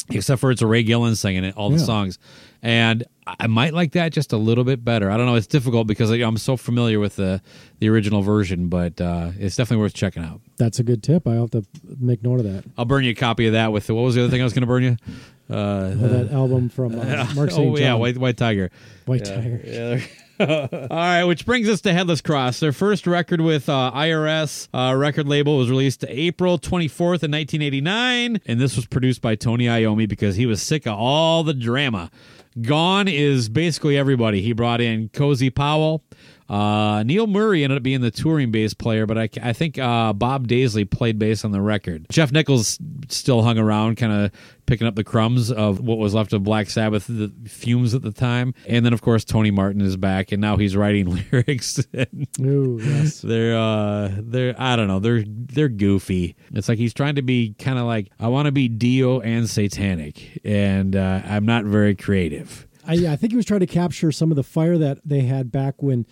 except 0.09 0.39
for 0.41 0.51
it's 0.51 0.61
a 0.61 0.67
Ray 0.67 0.83
Gillen 0.83 1.15
singing 1.15 1.43
it, 1.43 1.55
all 1.57 1.69
the 1.69 1.77
Yeah. 1.77 1.83
songs. 1.85 2.19
And 2.61 3.03
I 3.27 3.47
might 3.47 3.73
like 3.73 3.91
that 3.93 4.13
just 4.13 4.31
a 4.31 4.37
little 4.37 4.63
bit 4.63 4.85
better. 4.85 5.11
I 5.11 5.17
don't 5.17 5.25
know. 5.25 5.35
It's 5.35 5.47
difficult 5.47 5.85
because 5.85 6.11
I- 6.11 6.15
I'm 6.17 6.37
so 6.37 6.55
familiar 6.57 6.99
with 6.99 7.17
the 7.17 7.41
the 7.79 7.89
original 7.89 8.21
version, 8.21 8.67
but 8.69 8.99
uh, 9.01 9.31
it's 9.37 9.55
definitely 9.57 9.81
worth 9.81 9.93
checking 9.93 10.23
out. 10.23 10.39
That's 10.57 10.79
a 10.79 10.83
good 10.83 11.03
tip. 11.03 11.27
I 11.27 11.33
have 11.35 11.51
to 11.51 11.65
make 11.99 12.23
note 12.23 12.39
of 12.39 12.45
that. 12.45 12.63
I'll 12.77 12.85
burn 12.85 13.03
you 13.03 13.11
a 13.11 13.15
copy 13.15 13.47
of 13.47 13.53
that 13.53 13.71
with 13.73 13.89
what 13.89 14.01
was 14.03 14.15
the 14.15 14.21
other 14.23 14.29
thing 14.31 14.39
I 14.41 14.45
was 14.45 14.53
going 14.53 14.61
to 14.61 14.67
burn 14.67 14.83
you? 14.83 14.97
Uh, 15.49 15.53
Oh, 15.55 15.93
that 15.95 16.31
album 16.31 16.69
from 16.69 16.97
uh, 16.97 17.27
Mark 17.35 17.51
St. 17.51 17.53
oh 17.67 17.77
yeah, 17.77 17.93
White 17.95 18.17
White 18.17 18.37
Tiger. 18.37 18.71
White 19.05 19.25
Tiger. 19.25 19.61
Yeah. 19.65 19.99
All 20.43 20.87
right, 20.89 21.23
which 21.23 21.45
brings 21.45 21.69
us 21.69 21.79
to 21.81 21.93
Headless 21.93 22.19
Cross. 22.19 22.59
Their 22.59 22.73
first 22.73 23.07
record 23.07 23.39
with 23.39 23.69
uh, 23.69 23.91
IRS 23.95 24.67
uh, 24.73 24.93
record 24.93 25.25
label 25.25 25.57
was 25.57 25.69
released 25.69 26.03
April 26.09 26.59
24th 26.59 27.23
in 27.23 27.31
1989, 27.31 28.41
and 28.45 28.59
this 28.59 28.75
was 28.75 28.85
produced 28.85 29.21
by 29.21 29.35
Tony 29.35 29.65
Iommi 29.65 30.07
because 30.07 30.35
he 30.35 30.45
was 30.45 30.61
sick 30.61 30.85
of 30.85 30.97
all 30.97 31.43
the 31.43 31.53
drama. 31.53 32.11
Gone 32.61 33.07
is 33.07 33.47
basically 33.47 33.97
everybody. 33.97 34.41
He 34.41 34.51
brought 34.51 34.81
in 34.81 35.09
Cozy 35.09 35.49
Powell. 35.49 36.03
Uh, 36.49 37.03
Neil 37.03 37.27
Murray 37.27 37.63
ended 37.63 37.77
up 37.77 37.83
being 37.83 38.01
the 38.01 38.11
touring 38.11 38.51
bass 38.51 38.73
player, 38.73 39.05
but 39.05 39.17
I, 39.17 39.29
I 39.41 39.53
think 39.53 39.77
uh, 39.79 40.13
Bob 40.13 40.47
Daisley 40.47 40.89
played 40.89 41.17
bass 41.17 41.45
on 41.45 41.51
the 41.51 41.61
record. 41.61 42.05
Geoff 42.11 42.31
Nicholls 42.31 42.79
still 43.09 43.41
hung 43.41 43.57
around, 43.57 43.95
kind 43.95 44.11
of 44.11 44.31
picking 44.65 44.87
up 44.87 44.95
the 44.95 45.03
crumbs 45.03 45.51
of 45.51 45.79
what 45.79 45.97
was 45.97 46.13
left 46.13 46.33
of 46.33 46.43
Black 46.43 46.69
Sabbath, 46.69 47.07
the 47.07 47.31
fumes 47.47 47.93
at 47.93 48.01
the 48.01 48.11
time. 48.11 48.53
And 48.67 48.85
then, 48.85 48.93
of 48.93 49.01
course, 49.01 49.23
Tony 49.23 49.51
Martin 49.51 49.81
is 49.81 49.97
back, 49.97 50.31
and 50.31 50.41
now 50.41 50.57
he's 50.57 50.75
writing 50.75 51.25
lyrics. 51.31 51.79
Ooh, 52.39 52.79
yes. 52.81 53.21
they're, 53.21 53.57
uh, 53.57 54.11
they're, 54.17 54.55
I 54.57 54.75
don't 54.75 54.87
know, 54.87 54.99
they're 54.99 55.23
they're 55.25 55.69
goofy. 55.69 56.35
It's 56.53 56.69
like 56.69 56.77
he's 56.77 56.93
trying 56.93 57.15
to 57.15 57.21
be 57.21 57.55
kind 57.59 57.77
of 57.77 57.85
like 57.85 58.09
I 58.19 58.27
want 58.27 58.47
to 58.47 58.51
be 58.51 58.67
Dio 58.67 59.19
and 59.21 59.49
satanic, 59.49 60.41
and 60.43 60.95
uh, 60.95 61.21
I'm 61.25 61.45
not 61.45 61.65
very 61.65 61.95
creative. 61.95 62.67
I, 62.85 62.93
I 62.93 63.15
think 63.15 63.31
he 63.31 63.35
was 63.37 63.45
trying 63.45 63.61
to 63.61 63.67
capture 63.67 64.11
some 64.11 64.31
of 64.31 64.35
the 64.35 64.43
fire 64.43 64.77
that 64.77 64.99
they 65.05 65.21
had 65.21 65.51
back 65.51 65.81
when 65.81 66.05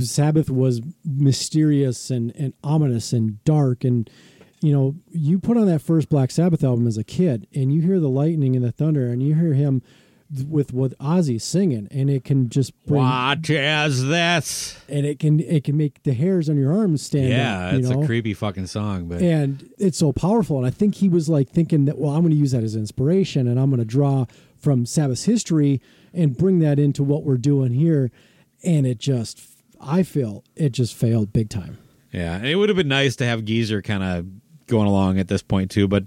Sabbath 0.00 0.50
was 0.50 0.80
mysterious 1.04 2.10
and, 2.10 2.32
and 2.36 2.54
ominous 2.64 3.12
and 3.12 3.42
dark. 3.44 3.84
And, 3.84 4.08
you 4.60 4.72
know, 4.72 4.96
you 5.10 5.38
put 5.38 5.56
on 5.56 5.66
that 5.66 5.80
first 5.82 6.08
Black 6.08 6.30
Sabbath 6.30 6.62
album 6.64 6.86
as 6.86 6.96
a 6.98 7.04
kid 7.04 7.46
and 7.54 7.72
you 7.72 7.80
hear 7.82 8.00
the 8.00 8.08
lightning 8.08 8.56
and 8.56 8.64
the 8.64 8.72
thunder 8.72 9.08
and 9.08 9.22
you 9.22 9.34
hear 9.34 9.54
him 9.54 9.82
with 10.48 10.72
with 10.72 10.96
Ozzy 10.98 11.38
singing 11.38 11.88
and 11.90 12.08
it 12.08 12.24
can 12.24 12.48
just 12.48 12.72
bring 12.86 13.02
Watch 13.02 13.50
as 13.50 14.06
this. 14.06 14.82
and 14.88 15.04
it 15.04 15.18
can 15.18 15.40
it 15.40 15.62
can 15.62 15.76
make 15.76 16.02
the 16.04 16.14
hairs 16.14 16.48
on 16.48 16.56
your 16.56 16.72
arms 16.72 17.02
stand 17.02 17.28
Yeah, 17.28 17.66
up. 17.66 17.72
you 17.74 17.78
it's 17.80 17.90
know? 17.90 18.02
a 18.02 18.06
creepy 18.06 18.32
fucking 18.32 18.66
song, 18.68 19.08
but 19.08 19.20
and 19.20 19.68
it's 19.78 19.98
so 19.98 20.10
powerful 20.10 20.56
and 20.56 20.66
i 20.66 20.70
think 20.70 20.94
he 20.94 21.08
was 21.10 21.28
like 21.28 21.50
thinking 21.50 21.84
that 21.84 21.98
well 21.98 22.14
i'm 22.14 22.22
going 22.22 22.30
to 22.30 22.36
use 22.38 22.52
that 22.52 22.64
as 22.64 22.74
inspiration 22.76 23.46
and 23.46 23.60
i'm 23.60 23.68
going 23.68 23.78
to 23.78 23.84
draw 23.84 24.24
from 24.58 24.86
sabbath's 24.86 25.24
history 25.24 25.82
and 26.14 26.34
bring 26.38 26.60
that 26.60 26.78
into 26.78 27.02
what 27.02 27.24
we're 27.24 27.36
doing 27.36 27.74
here 27.74 28.10
and 28.64 28.86
it 28.86 28.96
just 28.98 29.38
i 29.82 30.02
feel 30.02 30.44
it 30.56 30.70
just 30.70 30.94
failed 30.94 31.32
big 31.32 31.48
time 31.50 31.76
Yeah, 32.12 32.36
and 32.36 32.46
it 32.46 32.54
would 32.56 32.68
have 32.68 32.76
been 32.76 32.88
nice 32.88 33.16
to 33.16 33.24
have 33.26 33.44
Geezer 33.44 33.82
kind 33.82 34.02
of 34.02 34.26
going 34.66 34.86
along 34.86 35.18
at 35.18 35.28
this 35.28 35.42
point 35.42 35.70
too, 35.70 35.88
but 35.88 36.06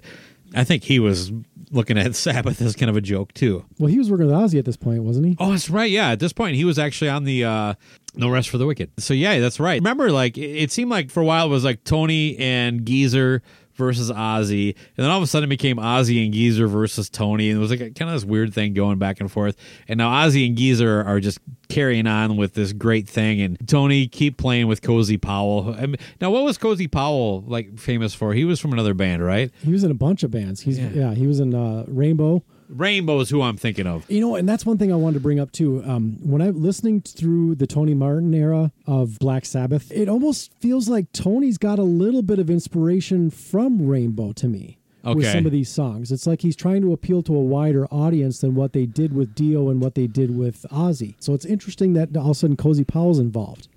I 0.55 0.63
think 0.63 0.83
he 0.83 0.99
was 0.99 1.31
looking 1.71 1.97
at 1.97 2.15
Sabbath 2.25 2.61
as 2.61 2.75
kind 2.75 2.89
of 2.89 2.95
a 2.95 3.01
joke 3.01 3.33
too. 3.33 3.65
well 3.79 3.87
he 3.89 3.97
was 3.97 4.09
working 4.09 4.27
with 4.27 4.35
ozzy 4.35 4.57
at 4.59 4.65
this 4.65 4.77
point 4.77 5.03
wasn't 5.03 5.25
he 5.25 5.35
Oh, 5.39 5.51
that's 5.51 5.69
right. 5.69 5.89
Yeah, 5.91 6.11
at 6.11 6.19
this 6.19 6.31
point 6.33 6.55
he 6.55 6.63
was 6.65 6.79
actually 6.79 7.09
on 7.09 7.23
the 7.25 7.43
uh 7.43 7.73
No 8.15 8.29
Rest 8.29 8.49
for 8.49 8.57
the 8.57 8.65
Wicked. 8.65 8.91
So 8.99 9.13
yeah, 9.13 9.39
that's 9.39 9.59
right. 9.59 9.81
Remember, 9.81 10.11
like 10.11 10.37
it, 10.37 10.49
it 10.63 10.71
seemed 10.71 10.89
like 10.91 11.09
for 11.11 11.21
a 11.21 11.25
while 11.25 11.47
it 11.47 11.49
was 11.49 11.63
like 11.65 11.83
Tony 11.83 12.37
and 12.37 12.85
Geezer 12.85 13.41
versus 13.75 14.11
Ozzy, 14.11 14.75
and 14.75 15.03
then 15.03 15.09
all 15.09 15.17
of 15.17 15.23
a 15.23 15.27
sudden 15.27 15.47
it 15.47 15.49
became 15.49 15.77
Ozzy 15.77 16.23
and 16.23 16.33
Geezer 16.33 16.67
versus 16.67 17.09
Tony, 17.09 17.49
and 17.49 17.57
it 17.57 17.61
was 17.61 17.71
like 17.71 17.81
a, 17.81 17.91
kind 17.91 18.09
of 18.09 18.15
this 18.15 18.25
weird 18.25 18.53
thing 18.53 18.73
going 18.73 18.97
back 18.97 19.19
and 19.19 19.31
forth. 19.31 19.55
And 19.87 19.97
now 19.97 20.09
Ozzy 20.09 20.47
and 20.47 20.57
Geezer 20.57 21.03
are 21.03 21.19
just 21.19 21.39
carrying 21.69 22.07
on 22.07 22.37
with 22.37 22.53
this 22.53 22.73
great 22.73 23.07
thing, 23.07 23.41
and 23.41 23.57
Tony 23.67 24.07
keep 24.07 24.37
playing 24.37 24.67
with 24.67 24.81
Cozy 24.81 25.17
Powell. 25.17 25.75
I 25.77 25.85
mean, 25.85 25.97
now, 26.21 26.31
what 26.31 26.43
was 26.43 26.57
Cozy 26.57 26.87
Powell 26.87 27.41
like 27.41 27.77
famous 27.79 28.13
for? 28.13 28.33
He 28.33 28.45
was 28.45 28.59
from 28.59 28.73
another 28.73 28.93
band, 28.93 29.23
right? 29.23 29.51
he 29.61 29.71
was 29.71 29.83
in 29.83 29.91
a 29.91 29.95
bunch 29.95 30.23
of 30.23 30.31
bands 30.31 30.61
he's 30.61 30.79
yeah, 30.79 31.13
he 31.13 31.27
was 31.27 31.39
in 31.39 31.53
uh, 31.53 31.83
rainbow 31.87 32.43
Rainbow 32.69 33.19
is 33.19 33.29
who 33.29 33.41
I'm 33.41 33.57
thinking 33.57 33.87
of. 33.87 34.09
You 34.09 34.21
know, 34.21 34.35
and 34.35 34.47
that's 34.47 34.65
one 34.65 34.77
thing 34.77 34.91
I 34.91 34.95
wanted 34.95 35.15
to 35.15 35.19
bring 35.19 35.39
up 35.39 35.51
too. 35.51 35.83
Um, 35.85 36.17
when 36.21 36.41
I'm 36.41 36.61
listening 36.61 37.01
through 37.01 37.55
the 37.55 37.67
Tony 37.67 37.93
Martin 37.93 38.33
era 38.33 38.71
of 38.85 39.19
Black 39.19 39.45
Sabbath, 39.45 39.91
it 39.91 40.09
almost 40.09 40.53
feels 40.59 40.89
like 40.89 41.11
Tony's 41.11 41.57
got 41.57 41.79
a 41.79 41.83
little 41.83 42.21
bit 42.21 42.39
of 42.39 42.49
inspiration 42.49 43.29
from 43.29 43.85
Rainbow 43.87 44.33
to 44.33 44.47
me. 44.47 44.77
With 45.03 45.31
some 45.31 45.45
of 45.45 45.51
these 45.51 45.69
songs, 45.69 46.11
it's 46.11 46.25
like 46.25 46.41
he's 46.41 46.55
trying 46.55 46.81
to 46.81 46.91
appeal 46.91 47.21
to 47.23 47.35
a 47.35 47.39
wider 47.39 47.85
audience 47.93 48.39
than 48.39 48.55
what 48.55 48.73
they 48.73 48.87
did 48.87 49.13
with 49.13 49.35
Dio 49.35 49.69
and 49.69 49.79
what 49.79 49.93
they 49.93 50.07
did 50.07 50.35
with 50.35 50.65
Ozzy. 50.71 51.13
So 51.19 51.35
it's 51.35 51.45
interesting 51.45 51.93
that 51.93 52.17
all 52.17 52.31
of 52.31 52.31
a 52.31 52.33
sudden 52.33 52.57
Cozy 52.57 52.83
Powell's 52.83 53.19
involved. 53.19 53.67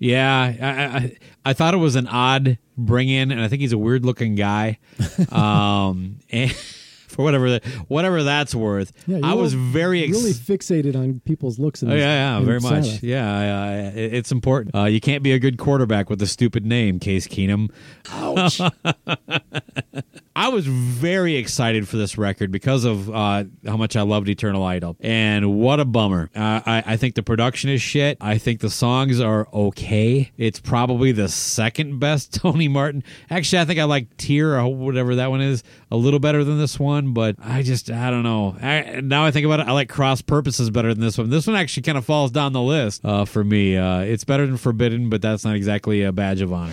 Yeah, 0.00 0.54
I, 0.60 0.98
I 0.98 1.16
I 1.44 1.52
thought 1.52 1.74
it 1.74 1.76
was 1.76 1.94
an 1.94 2.08
odd 2.08 2.58
bring 2.76 3.08
in, 3.08 3.30
and 3.30 3.40
I 3.40 3.46
think 3.46 3.60
he's 3.60 3.72
a 3.72 3.78
weird 3.78 4.04
looking 4.04 4.34
guy. 4.34 4.78
um, 5.30 6.16
and 6.30 6.52
for 7.20 7.24
whatever 7.24 7.50
that 7.50 7.64
whatever 7.88 8.22
that's 8.22 8.54
worth, 8.54 8.92
Yeah, 9.06 9.20
I 9.22 9.34
was 9.34 9.52
very 9.54 10.02
ex- 10.04 10.12
really 10.16 10.32
fixated 10.32 10.96
on 10.96 11.20
people's 11.26 11.58
looks. 11.58 11.82
In 11.82 11.90
Oh 11.90 11.94
yeah, 11.94 12.38
yeah, 12.38 12.44
very 12.44 12.60
much. 12.60 13.02
Yeah, 13.02 13.30
I- 13.30 13.44
I- 13.44 13.76
it- 13.98 14.14
it's 14.14 14.32
important. 14.32 14.74
Uh, 14.74 14.84
you 14.84 15.00
can't 15.00 15.22
be 15.22 15.32
a 15.32 15.38
good 15.38 15.58
quarterback 15.58 16.08
with 16.08 16.22
a 16.22 16.26
stupid 16.26 16.64
name, 16.64 16.98
Case 16.98 17.26
Keenum. 17.28 17.70
Ouch. 18.10 18.60
I 20.40 20.48
was 20.48 20.66
very 20.66 21.36
excited 21.36 21.86
for 21.86 21.98
this 21.98 22.16
record 22.16 22.50
because 22.50 22.86
of 22.86 23.10
uh, 23.10 23.44
how 23.66 23.76
much 23.76 23.94
I 23.94 24.00
loved 24.00 24.26
Eternal 24.26 24.64
Idol, 24.64 24.96
and 24.98 25.60
what 25.60 25.80
a 25.80 25.84
bummer! 25.84 26.30
Uh, 26.34 26.62
I, 26.64 26.82
I 26.86 26.96
think 26.96 27.14
the 27.14 27.22
production 27.22 27.68
is 27.68 27.82
shit. 27.82 28.16
I 28.22 28.38
think 28.38 28.60
the 28.60 28.70
songs 28.70 29.20
are 29.20 29.48
okay. 29.52 30.32
It's 30.38 30.58
probably 30.58 31.12
the 31.12 31.28
second 31.28 31.98
best 31.98 32.32
Tony 32.40 32.68
Martin. 32.68 33.04
Actually, 33.28 33.58
I 33.58 33.64
think 33.66 33.80
I 33.80 33.84
like 33.84 34.16
Tyr 34.16 34.58
or 34.58 34.74
whatever 34.74 35.16
that 35.16 35.28
one 35.28 35.42
is 35.42 35.62
a 35.90 35.96
little 35.98 36.20
better 36.20 36.42
than 36.42 36.56
this 36.56 36.80
one, 36.80 37.12
but 37.12 37.36
I 37.38 37.62
just 37.62 37.90
I 37.90 38.08
don't 38.08 38.22
know. 38.22 38.56
I, 38.62 39.02
now 39.02 39.26
I 39.26 39.32
think 39.32 39.44
about 39.44 39.60
it, 39.60 39.68
I 39.68 39.72
like 39.72 39.90
Cross 39.90 40.22
Purposes 40.22 40.70
better 40.70 40.94
than 40.94 41.02
this 41.02 41.18
one. 41.18 41.28
This 41.28 41.46
one 41.46 41.56
actually 41.56 41.82
kind 41.82 41.98
of 41.98 42.06
falls 42.06 42.30
down 42.30 42.54
the 42.54 42.62
list 42.62 43.04
uh, 43.04 43.26
for 43.26 43.44
me. 43.44 43.76
Uh, 43.76 44.00
it's 44.00 44.24
better 44.24 44.46
than 44.46 44.56
Forbidden, 44.56 45.10
but 45.10 45.20
that's 45.20 45.44
not 45.44 45.54
exactly 45.54 46.02
a 46.02 46.12
badge 46.12 46.40
of 46.40 46.50
honor. 46.50 46.72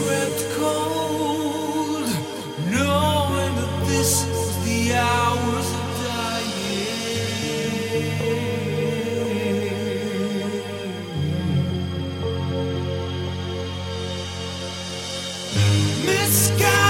dying. 16.31 16.80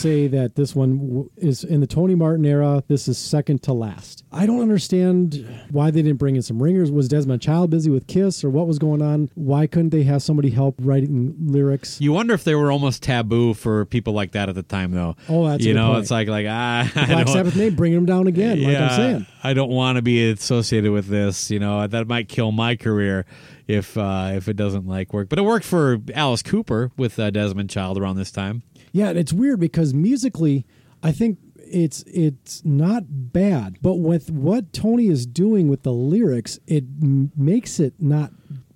Say 0.00 0.26
that 0.28 0.54
this 0.56 0.74
one 0.74 0.98
w- 0.98 1.30
is 1.36 1.64
in 1.64 1.80
the 1.80 1.86
Tony 1.86 2.14
Martin 2.14 2.44
era. 2.46 2.82
This 2.88 3.08
is 3.08 3.18
second 3.18 3.62
to 3.64 3.72
last. 3.72 4.24
I 4.32 4.46
don't 4.46 4.60
understand 4.60 5.46
why 5.70 5.90
they 5.90 6.02
didn't 6.02 6.18
bring 6.18 6.36
in 6.36 6.42
some 6.42 6.62
ringers. 6.62 6.90
Was 6.90 7.08
Desmond 7.08 7.42
Child 7.42 7.70
busy 7.70 7.90
with 7.90 8.06
Kiss, 8.06 8.42
or 8.44 8.50
what 8.50 8.66
was 8.66 8.78
going 8.78 9.02
on? 9.02 9.30
Why 9.34 9.66
couldn't 9.66 9.90
they 9.90 10.04
have 10.04 10.22
somebody 10.22 10.50
help 10.50 10.76
writing 10.80 11.34
lyrics? 11.38 12.00
You 12.00 12.12
wonder 12.12 12.34
if 12.34 12.44
they 12.44 12.54
were 12.54 12.72
almost 12.72 13.02
taboo 13.02 13.54
for 13.54 13.84
people 13.86 14.12
like 14.12 14.32
that 14.32 14.48
at 14.48 14.54
the 14.54 14.62
time, 14.62 14.92
though. 14.92 15.16
Oh, 15.28 15.48
that's 15.48 15.64
you 15.64 15.74
know, 15.74 15.88
point. 15.88 16.02
it's 16.02 16.10
like 16.10 16.28
like 16.28 16.46
ah, 16.48 16.90
I 16.96 17.06
Black 17.06 17.28
Sabbath 17.28 17.56
name, 17.56 17.74
bringing 17.74 17.96
them 17.96 18.06
down 18.06 18.26
again. 18.26 18.62
Like 18.62 18.76
I'm 18.76 18.90
saying. 18.96 19.26
I 19.42 19.54
don't 19.54 19.70
want 19.70 19.96
to 19.96 20.02
be 20.02 20.30
associated 20.30 20.92
with 20.92 21.08
this. 21.08 21.50
You 21.50 21.58
know, 21.58 21.86
that 21.86 22.06
might 22.08 22.28
kill 22.28 22.52
my 22.52 22.76
career 22.76 23.26
if 23.66 23.96
uh, 23.96 24.32
if 24.34 24.48
it 24.48 24.56
doesn't 24.56 24.86
like 24.86 25.12
work. 25.12 25.28
But 25.28 25.38
it 25.38 25.42
worked 25.42 25.64
for 25.64 25.98
Alice 26.14 26.42
Cooper 26.42 26.90
with 26.96 27.18
uh, 27.18 27.30
Desmond 27.30 27.70
Child 27.70 27.98
around 27.98 28.16
this 28.16 28.30
time. 28.30 28.62
Yeah, 28.92 29.08
and 29.10 29.18
it's 29.18 29.32
weird 29.32 29.60
because 29.60 29.94
musically, 29.94 30.66
I 31.02 31.12
think 31.12 31.38
it's 31.58 32.02
it's 32.06 32.64
not 32.64 33.04
bad, 33.08 33.78
but 33.80 33.94
with 33.96 34.30
what 34.30 34.72
Tony 34.72 35.06
is 35.06 35.26
doing 35.26 35.68
with 35.68 35.82
the 35.82 35.92
lyrics, 35.92 36.58
it 36.66 36.84
m- 37.00 37.30
makes 37.36 37.78
it 37.80 37.94
not. 38.00 38.32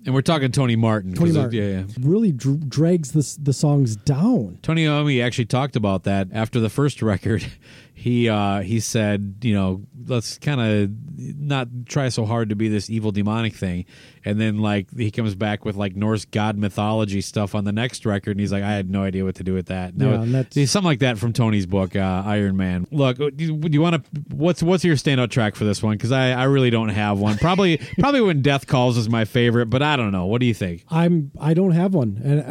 And 0.06 0.14
we're 0.14 0.20
talking 0.20 0.52
Tony 0.52 0.76
Martin. 0.76 1.14
Tony 1.14 1.32
Martin 1.32 1.58
yeah, 1.58 1.78
yeah. 1.78 1.84
really 2.00 2.30
dr- 2.30 2.68
drags 2.68 3.12
the 3.12 3.38
the 3.42 3.52
songs 3.52 3.96
down. 3.96 4.58
Tony 4.62 4.84
Iommi 4.84 5.24
actually 5.24 5.46
talked 5.46 5.76
about 5.76 6.04
that 6.04 6.28
after 6.32 6.60
the 6.60 6.70
first 6.70 7.02
record. 7.02 7.44
He 8.04 8.28
uh, 8.28 8.60
he 8.60 8.80
said, 8.80 9.36
you 9.40 9.54
know, 9.54 9.80
let's 10.06 10.36
kind 10.36 10.60
of 10.60 10.90
not 11.16 11.68
try 11.86 12.10
so 12.10 12.26
hard 12.26 12.50
to 12.50 12.54
be 12.54 12.68
this 12.68 12.90
evil 12.90 13.12
demonic 13.12 13.54
thing, 13.54 13.86
and 14.26 14.38
then 14.38 14.58
like 14.58 14.94
he 14.94 15.10
comes 15.10 15.34
back 15.34 15.64
with 15.64 15.74
like 15.74 15.96
Norse 15.96 16.26
god 16.26 16.58
mythology 16.58 17.22
stuff 17.22 17.54
on 17.54 17.64
the 17.64 17.72
next 17.72 18.04
record, 18.04 18.32
and 18.32 18.40
he's 18.40 18.52
like, 18.52 18.62
I 18.62 18.72
had 18.72 18.90
no 18.90 19.04
idea 19.04 19.24
what 19.24 19.36
to 19.36 19.42
do 19.42 19.54
with 19.54 19.68
that. 19.68 19.96
No, 19.96 20.22
Yeah, 20.22 20.24
that's- 20.42 20.70
something 20.70 20.84
like 20.86 20.98
that 20.98 21.16
from 21.16 21.32
Tony's 21.32 21.64
book, 21.64 21.96
uh, 21.96 22.22
Iron 22.26 22.58
Man. 22.58 22.86
Look, 22.90 23.16
do 23.16 23.32
you, 23.38 23.58
you 23.70 23.80
want 23.80 24.04
to? 24.04 24.20
What's 24.34 24.62
what's 24.62 24.84
your 24.84 24.96
standout 24.96 25.30
track 25.30 25.54
for 25.56 25.64
this 25.64 25.82
one? 25.82 25.96
Because 25.96 26.12
I, 26.12 26.32
I 26.32 26.44
really 26.44 26.68
don't 26.68 26.90
have 26.90 27.18
one. 27.18 27.38
Probably 27.38 27.78
probably 27.98 28.20
when 28.20 28.42
Death 28.42 28.66
Calls 28.66 28.98
is 28.98 29.08
my 29.08 29.24
favorite, 29.24 29.70
but 29.70 29.80
I 29.82 29.96
don't 29.96 30.12
know. 30.12 30.26
What 30.26 30.40
do 30.40 30.46
you 30.46 30.52
think? 30.52 30.84
I'm 30.90 31.30
I 31.40 31.54
don't 31.54 31.70
have 31.72 31.94
one, 31.94 32.20
and 32.22 32.42